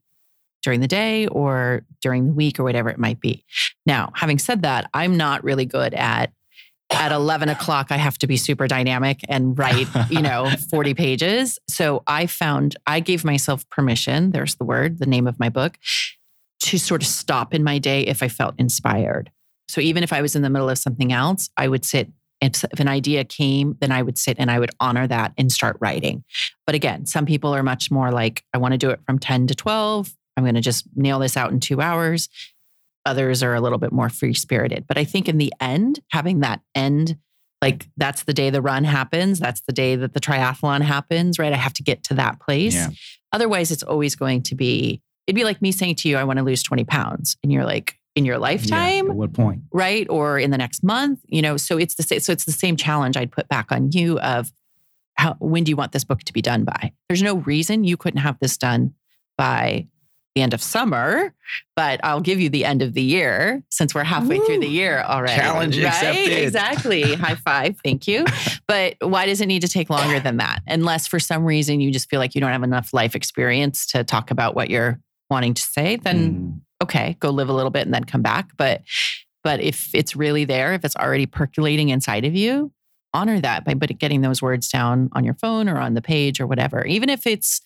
during 0.62 0.80
the 0.80 0.88
day 0.88 1.26
or 1.26 1.84
during 2.00 2.26
the 2.26 2.32
week 2.32 2.58
or 2.58 2.64
whatever 2.64 2.88
it 2.88 2.98
might 2.98 3.20
be. 3.20 3.44
Now, 3.84 4.12
having 4.14 4.38
said 4.38 4.62
that, 4.62 4.88
I'm 4.94 5.16
not 5.16 5.44
really 5.44 5.66
good 5.66 5.92
at 5.92 6.32
at 6.90 7.12
11 7.12 7.48
o'clock, 7.48 7.88
I 7.90 7.96
have 7.96 8.18
to 8.18 8.26
be 8.26 8.36
super 8.36 8.66
dynamic 8.66 9.20
and 9.28 9.58
write, 9.58 9.88
you 10.10 10.22
know, 10.22 10.50
40 10.70 10.94
pages. 10.94 11.58
So 11.68 12.02
I 12.06 12.26
found, 12.26 12.76
I 12.86 13.00
gave 13.00 13.24
myself 13.24 13.68
permission, 13.70 14.32
there's 14.32 14.56
the 14.56 14.64
word, 14.64 14.98
the 14.98 15.06
name 15.06 15.26
of 15.26 15.38
my 15.38 15.48
book, 15.48 15.78
to 16.60 16.78
sort 16.78 17.02
of 17.02 17.08
stop 17.08 17.54
in 17.54 17.64
my 17.64 17.78
day 17.78 18.02
if 18.02 18.22
I 18.22 18.28
felt 18.28 18.54
inspired. 18.58 19.30
So 19.68 19.80
even 19.80 20.02
if 20.02 20.12
I 20.12 20.22
was 20.22 20.36
in 20.36 20.42
the 20.42 20.50
middle 20.50 20.70
of 20.70 20.78
something 20.78 21.12
else, 21.12 21.50
I 21.56 21.68
would 21.68 21.84
sit. 21.84 22.10
If, 22.40 22.62
if 22.64 22.80
an 22.80 22.88
idea 22.88 23.24
came, 23.24 23.76
then 23.80 23.90
I 23.90 24.02
would 24.02 24.18
sit 24.18 24.36
and 24.38 24.50
I 24.50 24.58
would 24.58 24.70
honor 24.78 25.06
that 25.06 25.32
and 25.38 25.50
start 25.50 25.78
writing. 25.80 26.24
But 26.66 26.74
again, 26.74 27.06
some 27.06 27.24
people 27.24 27.54
are 27.54 27.62
much 27.62 27.90
more 27.90 28.10
like, 28.10 28.44
I 28.52 28.58
want 28.58 28.72
to 28.72 28.78
do 28.78 28.90
it 28.90 29.00
from 29.06 29.18
10 29.18 29.46
to 29.46 29.54
12. 29.54 30.14
I'm 30.36 30.44
going 30.44 30.54
to 30.56 30.60
just 30.60 30.86
nail 30.94 31.20
this 31.20 31.36
out 31.36 31.52
in 31.52 31.60
two 31.60 31.80
hours. 31.80 32.28
Others 33.06 33.42
are 33.42 33.54
a 33.54 33.60
little 33.60 33.78
bit 33.78 33.92
more 33.92 34.08
free 34.08 34.34
spirited. 34.34 34.86
But 34.86 34.98
I 34.98 35.04
think 35.04 35.28
in 35.28 35.38
the 35.38 35.52
end, 35.60 36.00
having 36.10 36.40
that 36.40 36.60
end, 36.74 37.16
like 37.60 37.86
that's 37.96 38.24
the 38.24 38.32
day 38.34 38.50
the 38.50 38.62
run 38.62 38.84
happens, 38.84 39.38
that's 39.38 39.62
the 39.62 39.72
day 39.72 39.96
that 39.96 40.12
the 40.14 40.20
triathlon 40.20 40.82
happens, 40.82 41.38
right? 41.38 41.52
I 41.52 41.56
have 41.56 41.74
to 41.74 41.82
get 41.82 42.02
to 42.04 42.14
that 42.14 42.40
place. 42.40 42.74
Yeah. 42.74 42.88
Otherwise, 43.32 43.70
it's 43.70 43.82
always 43.82 44.14
going 44.16 44.42
to 44.44 44.54
be, 44.54 45.02
it'd 45.26 45.36
be 45.36 45.44
like 45.44 45.60
me 45.62 45.72
saying 45.72 45.96
to 45.96 46.08
you, 46.08 46.16
I 46.16 46.24
want 46.24 46.38
to 46.38 46.44
lose 46.44 46.62
20 46.62 46.84
pounds. 46.84 47.36
And 47.42 47.52
you're 47.52 47.64
like, 47.64 47.98
in 48.14 48.24
your 48.24 48.36
Yeah, 48.36 48.40
lifetime, 48.40 49.10
At 49.10 49.16
what 49.16 49.32
point? 49.32 49.62
right? 49.72 50.06
Or 50.08 50.38
in 50.38 50.50
the 50.52 50.58
next 50.58 50.84
month, 50.84 51.20
you 51.26 51.42
know, 51.42 51.56
so 51.56 51.78
it's 51.78 51.96
the 51.96 52.04
same, 52.04 52.20
so 52.20 52.32
it's 52.32 52.44
the 52.44 52.52
same 52.52 52.76
challenge 52.76 53.16
I'd 53.16 53.32
put 53.32 53.48
back 53.48 53.72
on 53.72 53.90
you 53.90 54.20
of 54.20 54.52
how 55.14 55.34
when 55.40 55.64
do 55.64 55.70
you 55.70 55.76
want 55.76 55.92
this 55.92 56.04
book 56.04 56.20
to 56.24 56.32
be 56.32 56.40
done 56.42 56.64
by? 56.64 56.92
There's 57.08 57.22
no 57.22 57.36
reason 57.38 57.82
you 57.82 57.96
couldn't 57.96 58.20
have 58.20 58.38
this 58.40 58.56
done 58.56 58.94
by 59.36 59.88
the 60.34 60.42
end 60.42 60.52
of 60.52 60.60
summer, 60.62 61.32
but 61.76 62.00
I'll 62.02 62.20
give 62.20 62.40
you 62.40 62.48
the 62.48 62.64
end 62.64 62.82
of 62.82 62.94
the 62.94 63.02
year 63.02 63.62
since 63.70 63.94
we're 63.94 64.02
halfway 64.04 64.38
through 64.40 64.60
the 64.60 64.66
year 64.68 65.00
already. 65.02 65.34
Challenge 65.40 65.76
right? 65.78 65.86
accepted. 65.86 66.32
Exactly. 66.32 67.14
High 67.14 67.36
five. 67.36 67.76
Thank 67.84 68.06
you. 68.08 68.24
But 68.66 68.96
why 69.00 69.26
does 69.26 69.42
it 69.42 69.46
need 69.46 69.60
to 69.60 69.68
take 69.68 69.90
longer 69.90 70.18
than 70.20 70.38
that? 70.38 70.62
Unless 70.66 71.06
for 71.06 71.20
some 71.20 71.44
reason 71.44 71.80
you 71.80 71.90
just 71.92 72.08
feel 72.08 72.18
like 72.18 72.34
you 72.34 72.40
don't 72.40 72.50
have 72.50 72.62
enough 72.62 72.94
life 72.94 73.14
experience 73.14 73.84
to 73.88 74.02
talk 74.04 74.30
about 74.30 74.54
what 74.56 74.70
you're 74.70 74.98
wanting 75.28 75.52
to 75.52 75.62
say, 75.62 75.96
then 75.96 76.32
Mhm. 76.34 76.60
okay, 76.82 77.16
go 77.20 77.28
live 77.28 77.50
a 77.50 77.52
little 77.52 77.70
bit 77.70 77.82
and 77.82 77.92
then 77.92 78.04
come 78.04 78.22
back. 78.22 78.56
But 78.56 78.82
but 79.44 79.60
if 79.60 79.94
it's 79.94 80.16
really 80.16 80.46
there, 80.46 80.72
if 80.72 80.82
it's 80.84 80.96
already 80.96 81.26
percolating 81.26 81.90
inside 81.90 82.24
of 82.24 82.34
you, 82.34 82.72
honor 83.12 83.38
that 83.40 83.64
by 83.66 83.74
but 83.74 83.96
getting 83.98 84.22
those 84.22 84.40
words 84.40 84.68
down 84.70 85.10
on 85.12 85.22
your 85.24 85.34
phone 85.34 85.68
or 85.68 85.78
on 85.78 85.92
the 85.92 86.02
page 86.02 86.40
or 86.40 86.46
whatever. 86.46 86.84
Even 86.86 87.10
if 87.10 87.26
it's 87.26 87.60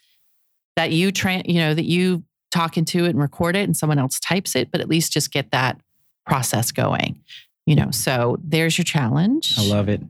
that 0.77 0.91
you 0.91 1.13
tra- 1.13 1.43
you 1.47 1.61
know 1.61 1.75
that 1.75 1.85
you 1.87 2.25
talk 2.51 2.77
into 2.77 3.05
it 3.05 3.11
and 3.11 3.21
record 3.21 3.57
it 3.57 3.65
and 3.65 3.77
someone 3.77 3.99
else 3.99 4.19
types 4.21 4.57
it, 4.57 4.71
but 4.71 4.81
at 4.81 4.89
least 4.89 5.13
just 5.13 5.33
get 5.33 5.51
that 5.51 5.81
process 6.27 6.73
going. 6.73 7.21
You 7.67 7.77
know, 7.77 7.91
so 7.91 8.39
there's 8.43 8.79
your 8.79 8.85
challenge. 8.85 9.55
I 9.59 9.67
love 9.67 9.89
it. 9.89 10.01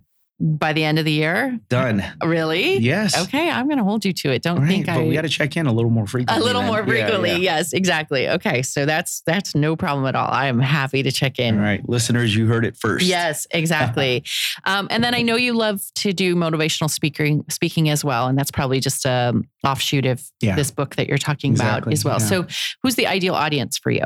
By 0.41 0.73
the 0.73 0.85
end 0.85 1.01
of 1.01 1.05
the 1.05 1.11
year, 1.11 1.59
Done. 1.69 2.01
really? 2.23 2.77
Yes. 2.79 3.21
Okay, 3.27 3.51
I'm 3.51 3.67
going 3.67 3.79
to 3.79 3.83
hold 3.85 4.05
you 4.05 4.13
to 4.13 4.31
it. 4.31 4.41
Don't 4.41 4.61
right, 4.61 4.69
think 4.69 4.87
but 4.87 4.93
I 4.99 5.03
we 5.03 5.13
got 5.13 5.23
to 5.23 5.29
check 5.29 5.57
in 5.57 5.67
a 5.67 5.73
little 5.73 5.91
more 5.91 6.07
frequently. 6.07 6.41
a 6.41 6.45
little 6.47 6.63
then. 6.63 6.71
more 6.71 6.87
frequently. 6.87 7.31
yeah. 7.33 7.57
Yes, 7.57 7.73
exactly. 7.73 8.29
Okay, 8.29 8.63
so 8.63 8.87
that's 8.87 9.21
that's 9.27 9.57
no 9.57 9.75
problem 9.75 10.07
at 10.07 10.15
all. 10.15 10.29
I 10.31 10.47
am 10.47 10.61
happy 10.61 11.03
to 11.03 11.11
check 11.11 11.41
in. 11.41 11.57
All 11.57 11.65
right, 11.65 11.87
listeners, 11.89 12.37
you 12.37 12.47
heard 12.47 12.65
it 12.65 12.77
first. 12.77 13.05
Yes, 13.05 13.49
exactly. 13.51 14.23
um, 14.65 14.87
and 14.93 15.03
then 15.03 15.13
I 15.13 15.23
know 15.23 15.35
you 15.35 15.55
love 15.55 15.81
to 15.97 16.13
do 16.13 16.37
motivational 16.37 16.89
speaking 16.89 17.45
speaking 17.51 17.89
as 17.89 18.05
well, 18.05 18.29
and 18.29 18.39
that's 18.39 18.53
probably 18.53 18.79
just 18.79 19.07
a 19.07 19.35
offshoot 19.65 20.07
of 20.07 20.23
Yeah. 20.41 20.55
this 20.55 20.71
book 20.71 20.95
that 20.95 21.09
you're 21.09 21.19
talking 21.19 21.53
about 21.57 21.93
as 21.93 22.05
well. 22.05 22.19
yeah. 22.21 22.27
So, 22.27 22.47
who's 22.85 22.95
the 22.95 23.09
ideal 23.09 23.35
audience 23.35 23.77
for 23.77 23.91
you? 23.91 24.05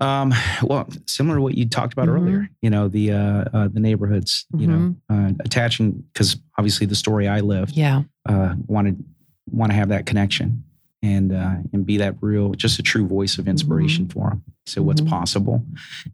Um, 0.00 0.32
well, 0.62 0.88
similar 1.06 1.36
to 1.36 1.42
what 1.42 1.56
you 1.56 1.66
talked 1.68 1.92
about 1.92 2.08
Mhm. 2.08 2.14
earlier, 2.14 2.48
you 2.62 2.70
know, 2.70 2.88
the 2.88 3.12
uh, 3.12 3.44
uh 3.52 3.68
the 3.68 3.80
neighborhoods, 3.80 4.46
you 4.58 4.66
know, 4.66 4.94
Mm-hmm. 5.10 5.26
uh, 5.28 5.32
attaching 5.44 6.04
because 6.12 6.36
obviously 6.58 6.86
the 6.86 6.94
story 6.94 7.26
I 7.28 7.40
lived, 7.40 7.76
Yeah, 7.76 8.02
uh, 8.28 8.54
wanted 8.66 9.02
want 9.50 9.70
to 9.72 9.76
have 9.76 9.88
that 9.88 10.06
connection 10.06 10.64
and 11.02 11.32
uh, 11.32 11.56
and 11.72 11.86
be 11.86 11.96
that 11.98 12.16
real, 12.20 12.52
just 12.54 12.78
a 12.78 12.82
true 12.82 13.06
voice 13.06 13.38
of 13.38 13.48
inspiration 13.48 14.08
for 14.08 14.30
them. 14.30 14.42
So 14.66 14.82
what's 14.82 15.00
Mhm. 15.00 15.08
possible, 15.08 15.64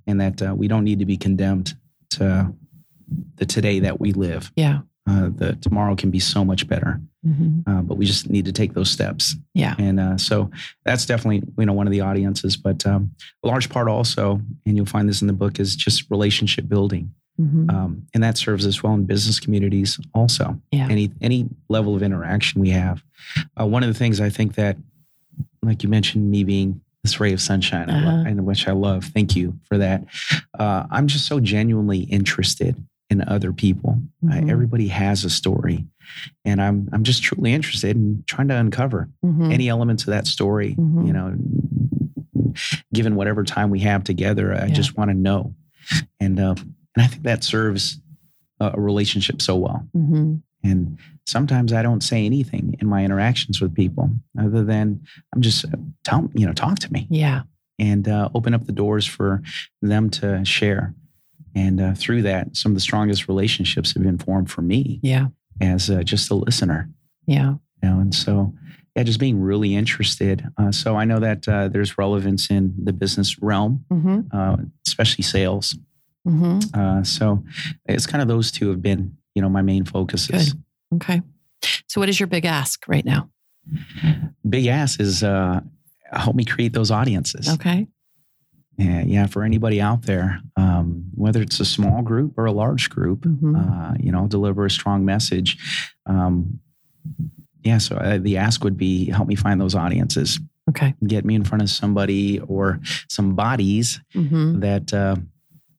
and 0.07 0.21
that 0.21 0.43
uh, 0.43 0.55
we 0.55 0.69
don't 0.69 0.85
need 0.85 0.99
to 1.01 1.07
be 1.07 1.17
condemned 1.17 1.75
to 2.11 2.53
the 3.37 3.47
today 3.47 3.81
that 3.81 3.99
we 4.01 4.13
live. 4.13 4.53
yeah, 4.57 4.81
Uh, 5.09 5.31
the 5.35 5.57
tomorrow 5.57 5.97
can 5.97 6.11
be 6.13 6.21
so 6.21 6.45
much 6.45 6.69
better, 6.69 7.01
Mhm. 7.27 7.65
uh, 7.67 7.83
but 7.83 7.97
we 7.99 8.07
just 8.07 8.31
need 8.31 8.45
to 8.45 8.53
take 8.53 8.73
those 8.75 8.89
steps. 8.89 9.35
yeah, 9.53 9.75
And 9.77 9.99
uh, 9.99 10.17
so 10.17 10.49
that's 10.85 11.07
definitely 11.07 11.43
you 11.59 11.67
know 11.67 11.73
one 11.73 11.89
of 11.89 11.91
the 11.93 12.01
audiences. 12.03 12.57
But 12.57 12.87
um, 12.87 13.11
a 13.43 13.49
large 13.49 13.69
part 13.69 13.89
also, 13.89 14.41
and 14.65 14.77
you'll 14.77 14.87
find 14.87 15.09
this 15.09 15.21
in 15.21 15.27
the 15.27 15.33
book, 15.33 15.59
is 15.59 15.75
just 15.75 16.09
relationship 16.09 16.69
building, 16.69 17.11
Mhm. 17.41 17.69
um, 17.73 18.03
and 18.15 18.23
that 18.23 18.39
serves 18.39 18.65
us 18.65 18.81
well 18.83 18.95
in 18.95 19.05
business 19.05 19.41
communities 19.41 19.99
also. 20.15 20.61
Yeah. 20.71 20.87
Any 20.89 21.11
any 21.21 21.49
level 21.69 21.97
of 21.97 22.03
interaction 22.05 22.61
we 22.61 22.71
have. 22.71 23.03
Uh, 23.61 23.67
one 23.67 23.83
of 23.83 23.89
the 23.89 23.99
things 23.99 24.21
I 24.21 24.31
think 24.31 24.55
that, 24.55 24.77
like 25.65 25.83
you 25.83 25.89
mentioned, 25.89 26.31
me 26.31 26.45
being 26.45 26.81
this 27.03 27.19
ray 27.19 27.33
of 27.33 27.41
sunshine, 27.41 27.91
I 27.91 27.99
Uh-huh. 27.99 28.25
and 28.29 28.47
which 28.47 28.69
I 28.69 28.73
love. 28.73 29.07
Thank 29.07 29.35
you 29.35 29.59
for 29.65 29.79
that. 29.79 30.05
Uh, 30.57 30.87
I'm 30.93 31.09
just 31.09 31.27
so 31.27 31.41
genuinely 31.41 32.03
interested 32.03 32.77
in 33.13 33.23
other 33.29 33.53
people. 33.53 34.01
Uh, 34.29 34.35
Mhm. 34.37 34.51
everybody 34.51 34.89
has 34.89 35.25
a 35.25 35.31
story, 35.31 35.87
and 36.45 36.61
I'm 36.61 36.89
I'm 36.93 37.05
just 37.05 37.23
truly 37.23 37.53
interested 37.53 37.95
in 37.97 38.25
trying 38.27 38.49
to 38.49 38.57
uncover 38.57 39.09
Mhm. 39.25 39.53
any 39.53 39.69
elements 39.69 40.03
of 40.05 40.09
that 40.11 40.27
story, 40.27 40.75
Mhm. 40.75 41.07
you 41.07 41.13
know, 41.13 41.37
given 42.93 43.15
whatever 43.15 43.45
time 43.45 43.71
we 43.71 43.81
have 43.81 44.03
together, 44.05 44.55
I 44.55 44.67
Yeah. 44.67 44.75
just 44.75 44.97
want 44.97 45.11
to 45.11 45.17
know. 45.17 45.55
And, 46.21 46.39
uh, 46.39 46.55
and 46.95 47.03
I 47.05 47.07
think 47.07 47.23
that 47.23 47.43
serves 47.45 48.01
a, 48.61 48.79
relationship 48.81 49.41
so 49.43 49.57
well. 49.57 49.87
Mhm. 49.97 50.43
And 50.63 50.99
sometimes 51.27 51.73
I 51.73 51.83
don't 51.83 52.03
say 52.03 52.25
anything 52.27 52.77
in 52.81 52.87
my 52.87 53.05
interactions 53.05 53.61
with 53.61 53.75
people 53.75 54.11
other 54.39 54.63
than 54.65 55.01
I'm 55.35 55.43
just 55.43 55.65
uh, 55.65 55.69
tell 56.05 56.31
you 56.35 56.47
know 56.47 56.53
talk 56.53 56.79
to 56.81 56.93
me. 56.93 57.07
yeah, 57.11 57.43
and 57.79 58.07
uh, 58.09 58.29
open 58.35 58.55
up 58.55 58.65
the 58.67 58.73
doors 58.73 59.07
for 59.07 59.43
them 59.81 60.09
to 60.11 60.45
share. 60.45 60.95
And 61.55 61.81
uh, 61.81 61.95
through 61.95 62.23
that, 62.23 62.57
some 62.57 62.73
of 62.73 62.75
the 62.77 62.81
strongest 62.81 63.29
relationships 63.29 63.93
have 63.95 64.03
been 64.03 64.19
formed 64.19 64.51
for 64.51 64.63
me 64.63 65.01
Yeah. 65.03 65.27
as 65.61 65.91
uh, 65.91 66.03
just 66.03 66.31
a 66.31 66.35
listener. 66.35 66.89
Yeah. 67.27 67.55
You 67.83 67.89
know, 67.89 67.99
and 68.01 68.15
so 68.15 68.55
yeah, 68.97 69.03
just 69.03 69.19
being 69.21 69.41
really 69.41 69.75
interested. 69.75 70.45
Uh, 70.59 70.71
so 70.73 70.97
I 70.97 71.05
know 71.05 71.19
that 71.21 71.49
uh, 71.49 71.69
there's 71.69 71.97
relevance 71.99 72.51
in 72.51 72.75
the 72.83 72.93
business 72.93 73.39
realm, 73.41 73.85
Mm-hmm. 73.91 74.21
uh, 74.33 74.57
especially 74.87 75.23
sales. 75.25 75.77
Mm-hmm. 76.27 76.79
Uh, 76.79 77.03
so 77.03 77.43
it's 77.87 78.07
kind 78.07 78.23
of 78.23 78.29
those 78.29 78.53
two 78.53 78.69
have 78.69 78.81
been, 78.83 79.17
you 79.35 79.43
know, 79.43 79.49
my 79.49 79.63
main 79.63 79.85
focuses. 79.85 80.53
Good. 80.53 80.63
Okay. 80.97 81.23
So, 81.89 82.01
what 82.01 82.09
is 82.09 82.21
your 82.21 82.27
big 82.29 82.45
ask 82.45 82.87
right 82.89 83.05
now? 83.05 83.29
Big 84.49 84.67
ask 84.67 85.01
is 85.01 85.23
uh, 85.23 85.61
help 86.13 86.37
me 86.37 86.45
create 86.45 86.73
those 86.73 86.91
audiences. 86.91 87.49
Okay. 87.49 87.87
Yeah, 88.85 89.03
yeah. 89.07 89.27
For 89.27 89.43
anybody 89.45 89.81
out 89.81 90.03
there, 90.03 90.41
um, 90.57 91.05
whether 91.15 91.41
it's 91.43 91.61
a 91.61 91.65
small 91.65 92.03
group 92.03 92.35
or 92.37 92.47
a 92.47 92.53
large 92.53 92.91
group, 92.91 93.21
Mhm. 93.25 93.55
uh, 93.57 93.95
you 94.01 94.11
know, 94.13 94.27
deliver 94.27 94.65
a 94.67 94.71
strong 94.71 95.05
message. 95.05 95.57
Um, 96.07 96.59
yeah. 97.63 97.79
So 97.79 97.97
uh, 97.97 98.19
the 98.19 98.37
ask 98.39 98.65
would 98.65 98.77
be 98.77 99.07
help 99.11 99.29
me 99.29 99.35
find 99.37 99.61
those 99.61 99.75
audiences, 99.75 100.41
Okay. 100.69 100.95
get 101.07 101.25
me 101.25 101.35
in 101.35 101.45
front 101.45 101.63
of 101.63 101.71
somebody 101.71 102.41
or 102.41 102.81
some 103.09 103.35
bodies 103.35 104.01
Mm-hmm. 104.15 104.61
that 104.61 104.93
uh, 104.93 105.17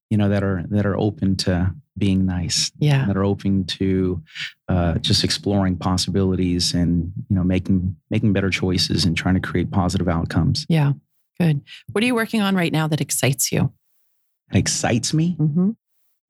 you 0.09 0.17
know 0.17 0.29
that 0.29 0.43
are 0.43 0.63
that 0.69 0.85
are 0.85 0.97
open 0.97 1.35
to 1.37 1.73
being 1.97 2.25
nice, 2.25 2.71
Yeah. 2.79 3.05
that 3.05 3.15
are 3.17 3.23
open 3.23 3.65
to 3.65 4.21
uh, 4.67 4.97
just 4.97 5.23
exploring 5.23 5.77
possibilities 5.77 6.73
and 6.73 7.11
you 7.29 7.35
know 7.35 7.43
making 7.43 7.95
making 8.09 8.33
better 8.33 8.49
choices 8.49 9.05
and 9.05 9.15
trying 9.17 9.35
to 9.35 9.41
create 9.41 9.71
positive 9.71 10.07
outcomes. 10.07 10.65
Yeah. 10.69 10.93
Good. 11.39 11.61
What 11.91 12.03
are 12.03 12.07
you 12.07 12.15
working 12.15 12.41
on 12.41 12.55
right 12.55 12.71
now 12.71 12.87
that 12.87 13.01
excites 13.01 13.51
you? 13.51 13.71
It 14.51 14.57
excites 14.57 15.13
me. 15.13 15.35
Mm-hmm. 15.39 15.71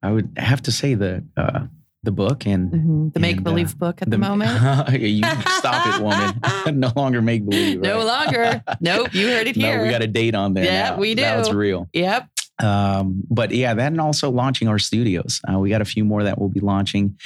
I 0.02 0.12
would 0.12 0.32
have 0.36 0.62
to 0.62 0.72
say 0.72 0.94
the 0.94 1.24
uh, 1.36 1.66
the 2.02 2.12
book 2.12 2.46
and 2.46 2.70
Mm-hmm. 2.70 3.08
The 3.10 3.20
make 3.20 3.42
believe 3.42 3.78
book 3.78 4.02
at 4.02 4.10
the, 4.10 4.12
the 4.12 4.18
moment. 4.18 4.50
you 5.00 5.24
stop 5.48 5.86
it, 5.86 6.02
woman. 6.02 6.78
no 6.80 6.92
longer 6.94 7.22
make 7.22 7.48
believe. 7.48 7.80
No 7.80 8.04
longer. 8.04 8.62
Nope. 8.80 9.14
You 9.14 9.28
heard 9.28 9.46
it 9.46 9.56
here. 9.56 9.78
No, 9.78 9.84
we 9.84 9.90
got 9.90 10.02
a 10.02 10.06
date 10.06 10.34
on 10.34 10.54
there. 10.54 10.64
Yeah, 10.64 10.90
now. 10.90 10.96
we 10.98 11.14
Now 11.14 11.40
it's 11.40 11.52
real. 11.52 11.88
Yep. 11.92 12.28
Um, 12.62 13.24
but 13.30 13.50
yeah, 13.50 13.74
that 13.74 13.92
and 13.92 14.00
also 14.00 14.30
launching 14.30 14.68
our 14.68 14.78
studios. 14.78 15.40
Uh, 15.50 15.58
we 15.58 15.70
got 15.70 15.80
a 15.80 15.84
few 15.84 16.04
more 16.04 16.22
that 16.22 16.38
we'll 16.38 16.50
be 16.50 16.60
launching, 16.60 17.18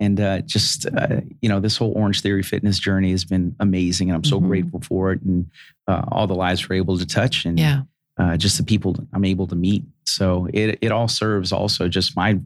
and 0.00 0.20
uh, 0.20 0.40
just 0.42 0.86
uh, 0.86 1.20
you 1.40 1.48
know, 1.48 1.60
this 1.60 1.76
whole 1.76 1.92
Orange 1.96 2.20
Theory 2.20 2.42
fitness 2.42 2.78
journey 2.78 3.10
has 3.12 3.24
been 3.24 3.54
amazing, 3.60 4.10
and 4.10 4.16
I'm 4.16 4.24
so 4.24 4.40
Mhm. 4.40 4.46
grateful 4.48 4.80
for 4.80 5.12
it, 5.12 5.22
and 5.22 5.46
uh, 5.88 6.02
all 6.12 6.26
the 6.26 6.34
lives 6.34 6.68
we're 6.68 6.76
able 6.76 6.98
to 6.98 7.06
touch, 7.06 7.44
and 7.44 7.58
Yeah. 7.58 7.82
uh, 8.18 8.36
just 8.36 8.56
the 8.58 8.64
people 8.64 8.96
I'm 9.12 9.24
able 9.24 9.46
to 9.48 9.56
meet. 9.56 9.84
So 10.04 10.48
it 10.52 10.78
it 10.82 10.92
all 10.92 11.08
serves 11.08 11.52
also 11.52 11.88
just 11.88 12.16
my 12.16 12.38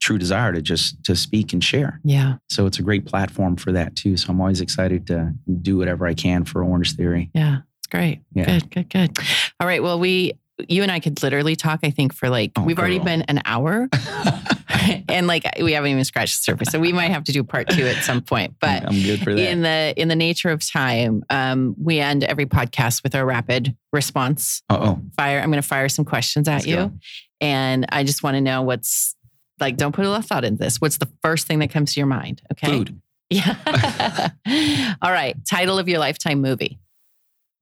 true 0.00 0.16
desire 0.18 0.52
to 0.52 0.62
just 0.62 1.02
to 1.04 1.16
speak 1.16 1.52
and 1.52 1.62
share. 1.64 2.00
Yeah. 2.04 2.36
So 2.48 2.66
it's 2.66 2.78
a 2.78 2.82
great 2.82 3.04
platform 3.04 3.56
for 3.56 3.72
that 3.72 3.96
too. 3.96 4.16
So 4.16 4.30
I'm 4.30 4.40
always 4.40 4.60
excited 4.60 5.06
to 5.08 5.34
do 5.62 5.76
whatever 5.76 6.06
I 6.06 6.14
can 6.14 6.44
for 6.44 6.62
Orange 6.62 6.94
Theory. 6.94 7.30
Yeah. 7.34 7.58
It's 7.80 7.88
great. 7.88 8.20
Yeah. 8.32 8.44
Good. 8.60 8.70
Good. 8.70 8.90
Good. 8.90 9.18
All 9.58 9.66
right. 9.66 9.82
Well, 9.82 9.98
we, 9.98 10.34
you 10.68 10.82
and 10.84 10.92
I 10.92 11.00
could 11.00 11.20
literally 11.22 11.56
talk, 11.56 11.80
I 11.82 11.90
think, 11.90 12.14
for 12.14 12.28
like, 12.30 12.52
Oh, 12.54 12.62
we've 12.62 12.78
already 12.78 13.00
been 13.00 13.22
an 13.22 13.40
hour 13.44 13.88
and 15.08 15.26
like 15.26 15.44
we 15.60 15.72
haven't 15.72 15.90
even 15.90 16.04
scratched 16.04 16.38
the 16.38 16.42
surface. 16.42 16.68
So 16.70 16.78
we 16.78 16.92
might 16.92 17.10
have 17.10 17.24
to 17.24 17.32
do 17.32 17.42
part 17.44 17.68
two 17.68 17.86
at 17.86 18.02
some 18.04 18.22
point. 18.22 18.54
But 18.60 18.84
I'm 18.86 19.02
good 19.02 19.22
for 19.22 19.34
that. 19.34 19.50
in 19.50 19.62
the 19.62 19.94
in 19.96 20.08
the 20.08 20.16
nature 20.16 20.50
of 20.50 20.66
time, 20.66 21.24
um, 21.30 21.74
we 21.80 22.00
end 22.00 22.24
every 22.24 22.46
podcast 22.46 23.02
with 23.02 23.14
a 23.14 23.24
rapid 23.24 23.76
response 23.92 24.62
oh, 24.70 25.00
fire. 25.16 25.40
I'm 25.40 25.50
going 25.50 25.62
to 25.62 25.68
fire 25.68 25.88
some 25.88 26.04
questions 26.04 26.48
at 26.48 26.54
Let's 26.54 26.66
you, 26.66 26.76
go. 26.76 26.92
and 27.40 27.86
I 27.90 28.04
just 28.04 28.22
want 28.22 28.36
to 28.36 28.40
know 28.40 28.62
what's 28.62 29.14
like. 29.60 29.76
Don't 29.76 29.92
put 29.92 30.04
a 30.04 30.10
lot 30.10 30.20
of 30.20 30.26
thought 30.26 30.44
into 30.44 30.62
this. 30.62 30.80
What's 30.80 30.98
the 30.98 31.08
first 31.22 31.46
thing 31.46 31.58
that 31.60 31.70
comes 31.70 31.94
to 31.94 32.00
your 32.00 32.06
mind? 32.06 32.42
Okay. 32.52 32.66
food 32.66 33.00
Yeah. 33.30 34.30
All 35.02 35.12
right. 35.12 35.36
Title 35.48 35.78
of 35.78 35.88
your 35.88 35.98
lifetime 35.98 36.40
movie. 36.40 36.78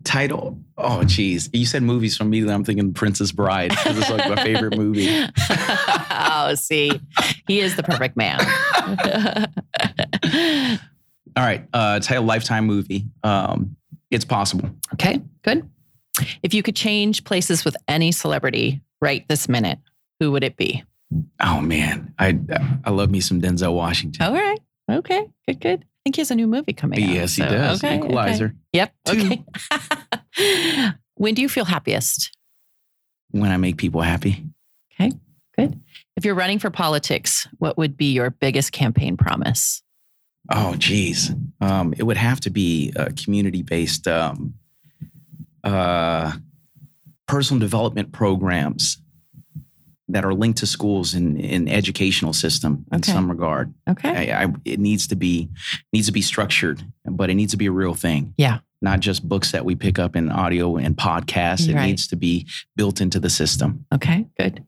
Title. 0.07 0.59
Oh, 0.79 1.05
geez, 1.05 1.51
you 1.53 1.67
said 1.67 1.83
movies 1.83 2.17
from 2.17 2.31
me. 2.31 2.41
That 2.41 2.55
I'm 2.55 2.65
thinking 2.65 2.95
Princess 2.95 3.33
Bride 3.33 3.71
because 3.71 3.99
it's 3.99 4.11
like 4.11 4.29
my 4.29 4.43
favorite 4.43 4.77
movie. 4.77 5.09
oh, 6.11 6.55
see, 6.55 6.91
he 7.47 7.61
is 7.61 7.77
the 7.77 7.83
perfect 7.83 8.17
man. 8.17 8.41
All 11.37 11.45
right, 11.45 11.67
uh, 11.73 12.01
title 12.01 12.25
Lifetime 12.25 12.67
movie. 12.67 13.07
Um, 13.23 13.77
it's 14.11 14.25
possible. 14.25 14.71
okay, 14.95 15.21
good. 15.43 15.69
If 16.43 16.55
you 16.55 16.63
could 16.63 16.77
change 16.77 17.25
places 17.25 17.65
with 17.65 17.77
any 17.89 18.11
celebrity 18.13 18.81
right 19.03 19.27
this 19.29 19.49
minute, 19.49 19.79
who 20.21 20.33
would 20.33 20.45
it 20.45 20.57
be? 20.57 20.83
Oh 21.41 21.61
man, 21.61 22.15
I 22.19 22.39
I 22.85 22.91
love 22.91 23.11
me 23.11 23.21
some 23.21 23.41
Denzel 23.43 23.75
Washington. 23.75 24.25
All 24.27 24.33
right. 24.33 24.59
Okay. 24.91 25.27
Good. 25.47 25.61
Good. 25.61 25.81
I 25.85 25.89
think 26.05 26.17
he 26.17 26.21
has 26.21 26.31
a 26.31 26.35
new 26.35 26.47
movie 26.47 26.73
coming 26.73 27.03
out. 27.03 27.11
yes, 27.11 27.35
he 27.35 27.43
so- 27.43 27.49
does. 27.49 27.83
Okay. 27.83 27.97
Equalizer. 27.97 28.45
okay. 28.47 28.55
Yep. 28.73 28.95
Two. 29.07 29.19
Okay. 29.19 29.45
when 31.15 31.35
do 31.35 31.43
you 31.43 31.49
feel 31.49 31.65
happiest? 31.65 32.37
When 33.31 33.51
I 33.51 33.57
make 33.57 33.77
people 33.77 34.01
happy. 34.03 34.45
Okay. 34.95 35.13
Good. 35.57 35.81
If 36.17 36.25
you're 36.25 36.35
running 36.35 36.59
for 36.59 36.71
politics, 36.71 37.47
what 37.59 37.77
would 37.77 37.97
be 37.97 38.13
your 38.13 38.31
biggest 38.31 38.73
campaign 38.73 39.17
promise? 39.17 39.83
Oh, 40.51 40.77
geez. 40.77 41.33
Um, 41.61 41.93
it 41.97 42.05
would 42.05 42.17
have 42.17 42.41
to 42.41 42.51
be 42.51 42.93
uh, 42.97 43.09
community 43.23 43.63
based 43.63 44.07
um, 44.07 44.55
uh, 45.65 46.33
personal 47.27 47.59
development 47.61 48.13
programs 48.13 48.99
that 50.09 50.25
are 50.25 50.33
linked 50.35 50.59
to 50.61 50.67
schools 50.67 51.15
and 51.15 51.41
in 51.41 51.69
educational 51.69 52.33
system 52.33 52.87
in 52.93 52.99
Okay. 52.99 53.11
some 53.13 53.29
regard. 53.29 53.75
Okay. 53.91 54.31
I, 54.33 54.45
I, 54.45 54.53
it 54.65 54.79
needs 54.79 55.09
to 55.09 55.17
be 55.17 55.49
needs 55.93 56.07
to 56.07 56.13
be 56.13 56.23
structured, 56.23 56.81
but 57.05 57.29
it 57.29 57.35
needs 57.35 57.51
to 57.51 57.57
be 57.57 57.67
a 57.67 57.73
real 57.73 57.95
thing. 57.95 58.33
Yeah. 58.39 58.61
Not 58.83 59.01
just 59.01 59.27
books 59.29 59.53
that 59.53 59.65
we 59.65 59.75
pick 59.75 59.99
up 59.99 60.17
in 60.17 60.31
audio 60.31 60.77
and 60.77 60.97
podcasts. 60.97 61.69
It 61.69 61.75
Right. 61.75 61.87
needs 61.87 62.07
to 62.09 62.17
be 62.17 62.47
built 62.77 63.01
into 63.01 63.19
the 63.19 63.31
system. 63.31 63.87
Okay. 63.95 64.27
Good. 64.39 64.65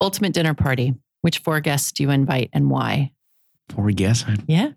Ultimate 0.00 0.32
dinner 0.32 0.54
party. 0.54 0.94
Which 1.22 1.38
four 1.40 1.60
guests 1.60 1.92
do 1.92 2.02
you 2.04 2.10
invite 2.10 2.48
and 2.52 2.70
why? 2.70 3.12
Four 3.68 3.90
guests? 3.90 4.24
Yeah. 4.46 4.70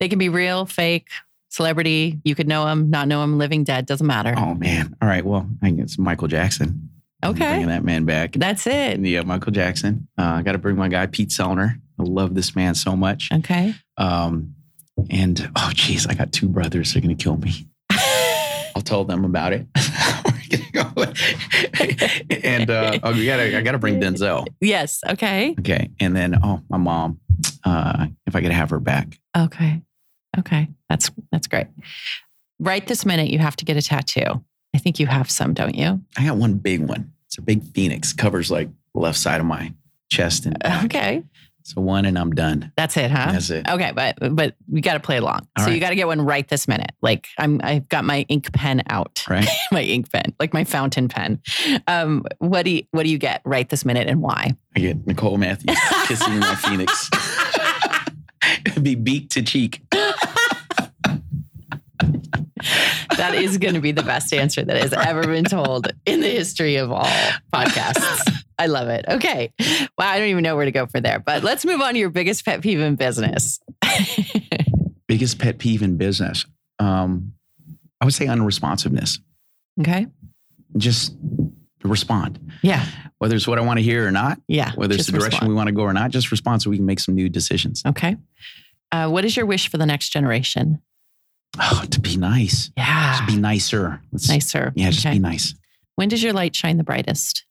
They 0.00 0.08
can 0.08 0.18
be 0.18 0.28
real, 0.28 0.66
fake, 0.66 1.08
celebrity. 1.48 2.20
You 2.24 2.34
could 2.34 2.46
know 2.48 2.66
them, 2.66 2.90
not 2.90 3.08
know 3.08 3.20
them, 3.20 3.38
living, 3.38 3.64
dead, 3.64 3.86
doesn't 3.86 4.06
matter. 4.06 4.34
oh 4.36 4.54
man. 4.54 4.94
All 5.00 5.08
right. 5.08 5.24
Well, 5.24 5.48
I 5.62 5.66
think 5.66 5.80
it's 5.80 5.98
Michael 5.98 6.28
Jackson. 6.28 6.90
Okay. 7.24 7.48
bringing 7.48 7.68
that 7.68 7.82
man 7.84 8.04
back. 8.04 8.32
That's 8.32 8.66
it. 8.66 9.00
Yeah, 9.00 9.22
Michael 9.22 9.50
Jackson. 9.52 10.06
Uh, 10.18 10.22
I 10.24 10.42
got 10.42 10.52
to 10.52 10.58
bring 10.58 10.76
my 10.76 10.88
guy 10.88 11.06
Pete 11.06 11.30
Sellner. 11.30 11.80
I 11.98 12.02
love 12.04 12.34
this 12.34 12.54
man 12.54 12.74
so 12.76 12.94
much. 12.94 13.30
Okay. 13.32 13.74
Um, 13.96 14.54
and 15.10 15.50
oh, 15.56 15.70
geez, 15.74 16.06
I 16.06 16.14
got 16.14 16.32
two 16.32 16.48
brothers. 16.48 16.92
They're 16.92 17.02
gonna 17.02 17.14
kill 17.16 17.36
me. 17.36 17.67
I'll 18.78 18.82
tell 18.82 19.04
them 19.04 19.24
about 19.24 19.52
it. 19.52 19.66
We're 20.24 20.58
gonna 20.72 20.92
go. 20.92 21.12
and 22.44 22.70
uh, 22.70 22.96
oh, 23.02 23.12
gotta, 23.12 23.58
I 23.58 23.60
gotta 23.60 23.78
bring 23.78 24.00
Denzel. 24.00 24.46
yes. 24.60 25.00
Okay. 25.04 25.56
Okay, 25.58 25.90
and 25.98 26.14
then 26.14 26.38
oh, 26.44 26.62
my 26.70 26.76
mom. 26.76 27.18
Uh, 27.64 28.06
if 28.28 28.36
I 28.36 28.40
could 28.40 28.52
have 28.52 28.70
her 28.70 28.78
back. 28.78 29.18
Okay. 29.36 29.82
Okay. 30.38 30.68
That's 30.88 31.10
that's 31.32 31.48
great. 31.48 31.66
Right 32.60 32.86
this 32.86 33.04
minute, 33.04 33.30
you 33.30 33.40
have 33.40 33.56
to 33.56 33.64
get 33.64 33.76
a 33.76 33.82
tattoo. 33.82 34.44
I 34.72 34.78
think 34.78 35.00
you 35.00 35.08
have 35.08 35.28
some, 35.28 35.54
don't 35.54 35.74
you? 35.74 36.00
I 36.16 36.26
got 36.26 36.36
one 36.36 36.54
big 36.54 36.80
one. 36.86 37.12
It's 37.26 37.38
a 37.38 37.42
big 37.42 37.64
phoenix. 37.74 38.12
Covers 38.12 38.48
like 38.48 38.68
the 38.94 39.00
left 39.00 39.18
side 39.18 39.40
of 39.40 39.46
my 39.46 39.74
chest 40.08 40.46
and 40.46 40.56
back. 40.60 40.84
Okay. 40.84 41.24
So 41.68 41.82
one, 41.82 42.06
and 42.06 42.18
I'm 42.18 42.30
done. 42.32 42.72
That's 42.78 42.96
it, 42.96 43.10
huh? 43.10 43.32
That's 43.32 43.50
it. 43.50 43.68
Okay, 43.68 43.92
but 43.94 44.16
but 44.34 44.54
we 44.70 44.80
got 44.80 44.94
to 44.94 45.00
play 45.00 45.18
along. 45.18 45.46
All 45.58 45.66
so 45.66 45.70
you 45.70 45.80
got 45.80 45.90
to 45.90 45.96
get 45.96 46.06
one 46.06 46.22
right 46.22 46.48
this 46.48 46.66
minute. 46.66 46.92
Like 47.02 47.26
I'm, 47.36 47.60
I've 47.62 47.86
got 47.90 48.06
my 48.06 48.24
ink 48.30 48.50
pen 48.54 48.82
out, 48.88 49.22
Right. 49.28 49.46
my 49.70 49.82
ink 49.82 50.10
pen, 50.10 50.34
like 50.40 50.54
my 50.54 50.64
fountain 50.64 51.08
pen. 51.08 51.42
Um, 51.86 52.24
what 52.38 52.62
do 52.64 52.70
you, 52.70 52.84
what 52.92 53.02
do 53.02 53.10
you 53.10 53.18
get 53.18 53.42
right 53.44 53.68
this 53.68 53.84
minute, 53.84 54.08
and 54.08 54.22
why? 54.22 54.54
I 54.74 54.80
get 54.80 55.06
Nicole 55.06 55.36
Matthews 55.36 55.76
kissing 56.06 56.38
my 56.38 56.54
phoenix. 56.54 57.10
It'd 58.64 58.82
be 58.82 58.94
beak 58.94 59.28
to 59.30 59.42
cheek. 59.42 59.82
That 63.16 63.34
is 63.34 63.58
going 63.58 63.74
to 63.74 63.80
be 63.80 63.92
the 63.92 64.02
best 64.02 64.32
answer 64.32 64.64
that 64.64 64.76
has 64.76 64.94
ever 64.94 65.22
been 65.24 65.44
told 65.44 65.92
in 66.06 66.20
the 66.20 66.28
history 66.28 66.76
of 66.76 66.90
all 66.92 67.04
podcasts. 67.52 68.44
I 68.58 68.66
love 68.66 68.88
it. 68.88 69.04
Okay. 69.08 69.52
Wow, 69.96 70.08
I 70.08 70.18
don't 70.18 70.28
even 70.28 70.42
know 70.42 70.56
where 70.56 70.64
to 70.64 70.72
go 70.72 70.86
for 70.86 71.00
there, 71.00 71.18
but 71.20 71.42
let's 71.44 71.64
move 71.64 71.80
on 71.80 71.92
to 71.94 71.98
your 71.98 72.10
biggest 72.10 72.44
pet 72.44 72.60
peeve 72.60 72.80
in 72.80 72.96
business. 72.96 73.60
Biggest 75.06 75.38
pet 75.38 75.58
peeve 75.58 75.82
in 75.82 75.96
business. 75.96 76.44
Um, 76.78 77.32
I 78.00 78.04
would 78.04 78.12
say 78.14 78.26
unresponsiveness. 78.26 79.18
okay. 79.80 80.06
Just 80.76 81.14
respond. 81.82 82.38
Yeah. 82.62 82.84
Whether 83.18 83.34
it's 83.36 83.48
what 83.48 83.58
I 83.58 83.62
want 83.62 83.78
to 83.78 83.82
hear 83.82 84.06
or 84.06 84.10
not, 84.10 84.38
Yeah. 84.48 84.72
whether 84.74 84.94
it's 84.94 85.06
the 85.06 85.12
direction 85.12 85.30
respond. 85.36 85.48
we 85.48 85.54
want 85.54 85.68
to 85.68 85.72
go 85.72 85.82
or 85.82 85.92
not, 85.94 86.10
just 86.10 86.30
respond 86.30 86.60
so 86.62 86.68
we 86.70 86.76
can 86.76 86.84
make 86.86 87.00
some 87.00 87.14
new 87.14 87.28
decisions. 87.30 87.82
Okay. 87.86 88.16
Uh, 88.92 89.08
what 89.08 89.24
is 89.24 89.34
your 89.36 89.46
wish 89.46 89.68
for 89.70 89.78
the 89.78 89.86
next 89.86 90.10
generation? 90.10 90.80
Oh, 91.58 91.84
to 91.90 92.00
be 92.00 92.16
nice. 92.18 92.70
Yeah. 92.76 93.16
Just 93.18 93.26
be 93.34 93.40
nicer. 93.40 94.00
Let's, 94.12 94.28
Nicer. 94.28 94.72
Yeah, 94.76 94.90
just 94.90 95.06
Okay. 95.06 95.14
be 95.14 95.18
nice. 95.20 95.54
When 95.96 96.08
does 96.08 96.22
your 96.22 96.34
light 96.34 96.54
shine 96.54 96.76
the 96.76 96.84
brightest? 96.84 97.44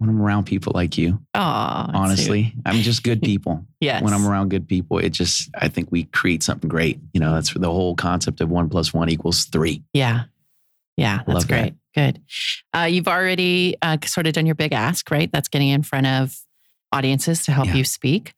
When 0.00 0.08
I'm 0.08 0.20
around 0.22 0.44
people 0.46 0.72
like 0.74 0.96
you. 0.96 1.20
Oh, 1.34 1.40
honestly, 1.40 2.54
I'm 2.64 2.76
just 2.76 3.02
good 3.02 3.20
people. 3.20 3.66
yes. 3.80 4.02
When 4.02 4.14
I'm 4.14 4.26
around 4.26 4.48
good 4.48 4.66
people, 4.66 4.96
it 4.96 5.10
just, 5.10 5.50
I 5.54 5.68
think 5.68 5.92
we 5.92 6.04
create 6.04 6.42
something 6.42 6.70
great. 6.70 6.98
You 7.12 7.20
know, 7.20 7.34
that's 7.34 7.52
the 7.52 7.70
whole 7.70 7.94
concept 7.94 8.40
of 8.40 8.48
one 8.48 8.70
plus 8.70 8.94
one 8.94 9.10
equals 9.10 9.44
three. 9.44 9.82
Yeah. 9.92 10.22
Yeah, 10.96 11.18
that's 11.18 11.28
Love 11.28 11.48
that. 11.48 11.62
great. 11.62 11.74
Good. 11.94 12.22
Uh, 12.74 12.84
you've 12.84 13.08
already 13.08 13.76
uh, 13.82 13.98
sort 14.06 14.26
of 14.26 14.32
done 14.32 14.46
your 14.46 14.54
big 14.54 14.72
ask, 14.72 15.10
right? 15.10 15.30
That's 15.30 15.48
getting 15.48 15.68
in 15.68 15.82
front 15.82 16.06
of 16.06 16.34
audiences 16.92 17.44
to 17.44 17.52
help 17.52 17.66
Yeah. 17.66 17.74
you 17.74 17.84
speak. 17.84 18.32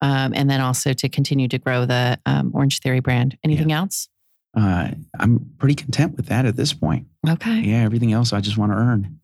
Um, 0.00 0.32
and 0.36 0.48
then 0.48 0.60
also 0.60 0.92
to 0.92 1.08
continue 1.08 1.48
to 1.48 1.58
grow 1.58 1.84
the 1.84 2.20
um, 2.26 2.52
Orange 2.54 2.78
Theory 2.78 3.00
brand. 3.00 3.36
Anything 3.42 3.72
else? 3.72 4.08
Uh, 4.56 4.92
I'm 5.18 5.50
pretty 5.58 5.74
content 5.74 6.16
with 6.16 6.26
that 6.26 6.46
at 6.46 6.54
this 6.54 6.72
point. 6.72 7.08
Okay. 7.28 7.58
Yeah, 7.60 7.82
everything 7.82 8.12
else 8.12 8.32
I 8.32 8.40
just 8.40 8.56
want 8.56 8.70
to 8.70 8.76
earn. 8.78 9.18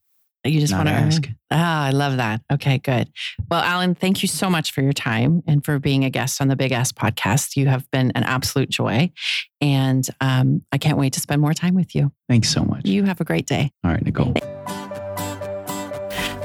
You 0.45 0.61
just 0.61 0.75
want 0.75 0.89
to 0.89 0.95
ask. 0.95 1.29
Ah, 1.51 1.87
I 1.87 1.91
love 1.91 2.19
that. 2.19 2.43
Okay, 2.53 2.79
good. 2.79 3.11
Well, 3.51 3.63
Allen, 3.63 3.95
thank 3.95 4.23
you 4.23 4.29
so 4.29 4.51
much 4.51 4.73
for 4.73 4.83
your 4.83 4.93
time 4.93 5.43
and 5.47 5.65
for 5.65 5.79
being 5.79 6.05
a 6.05 6.11
guest 6.11 6.41
on 6.41 6.49
the 6.49 6.57
Big 6.57 6.73
Ask 6.73 6.95
podcast. 6.95 7.57
You 7.57 7.67
have 7.69 7.91
been 7.91 8.11
an 8.15 8.25
absolute 8.25 8.69
joy. 8.69 9.11
And 9.61 10.07
um, 10.21 10.63
I 10.71 10.79
can't 10.79 10.99
wait 10.99 11.15
to 11.15 11.21
spend 11.21 11.41
more 11.41 11.55
time 11.55 11.75
with 11.75 11.95
you. 11.95 12.13
Thanks 12.29 12.51
so 12.51 12.65
much. 12.65 12.87
You 12.87 13.05
have 13.05 13.21
a 13.21 13.25
great 13.25 13.47
day. 13.47 13.73
All 13.83 13.91
right, 13.91 14.05
Nicole. 14.05 14.35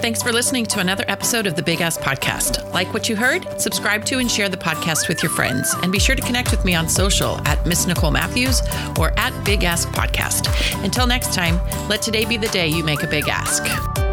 Thanks 0.02 0.24
for 0.24 0.32
listening 0.32 0.66
to 0.68 0.80
another 0.80 1.04
episode 1.10 1.46
of 1.46 1.56
the 1.56 1.62
Big 1.62 1.82
Ask 1.82 2.00
Podcast. 2.00 2.74
Like 2.74 2.94
what 2.94 3.10
you 3.10 3.18
heard? 3.18 3.46
Subscribe 3.60 4.06
to 4.06 4.20
and 4.20 4.32
share 4.32 4.48
the 4.48 4.56
podcast 4.56 5.10
with 5.10 5.22
your 5.22 5.30
friends. 5.30 5.76
And 5.84 5.92
be 5.92 6.00
sure 6.00 6.16
to 6.16 6.22
connect 6.22 6.52
with 6.52 6.64
me 6.64 6.74
on 6.74 6.88
social 6.88 7.38
at 7.46 7.64
Miss 7.66 7.86
Nicole 7.86 8.12
Matthews 8.12 8.62
or 8.98 9.12
at 9.20 9.34
Big 9.44 9.66
Ask 9.66 9.90
Podcast. 9.90 10.48
Until 10.86 11.06
next 11.06 11.34
time, 11.34 11.60
let 11.90 12.02
today 12.02 12.24
be 12.24 12.38
the 12.38 12.48
day 12.48 12.68
you 12.70 12.82
make 12.82 13.04
a 13.04 13.08
big 13.08 13.28
ask. 13.28 14.09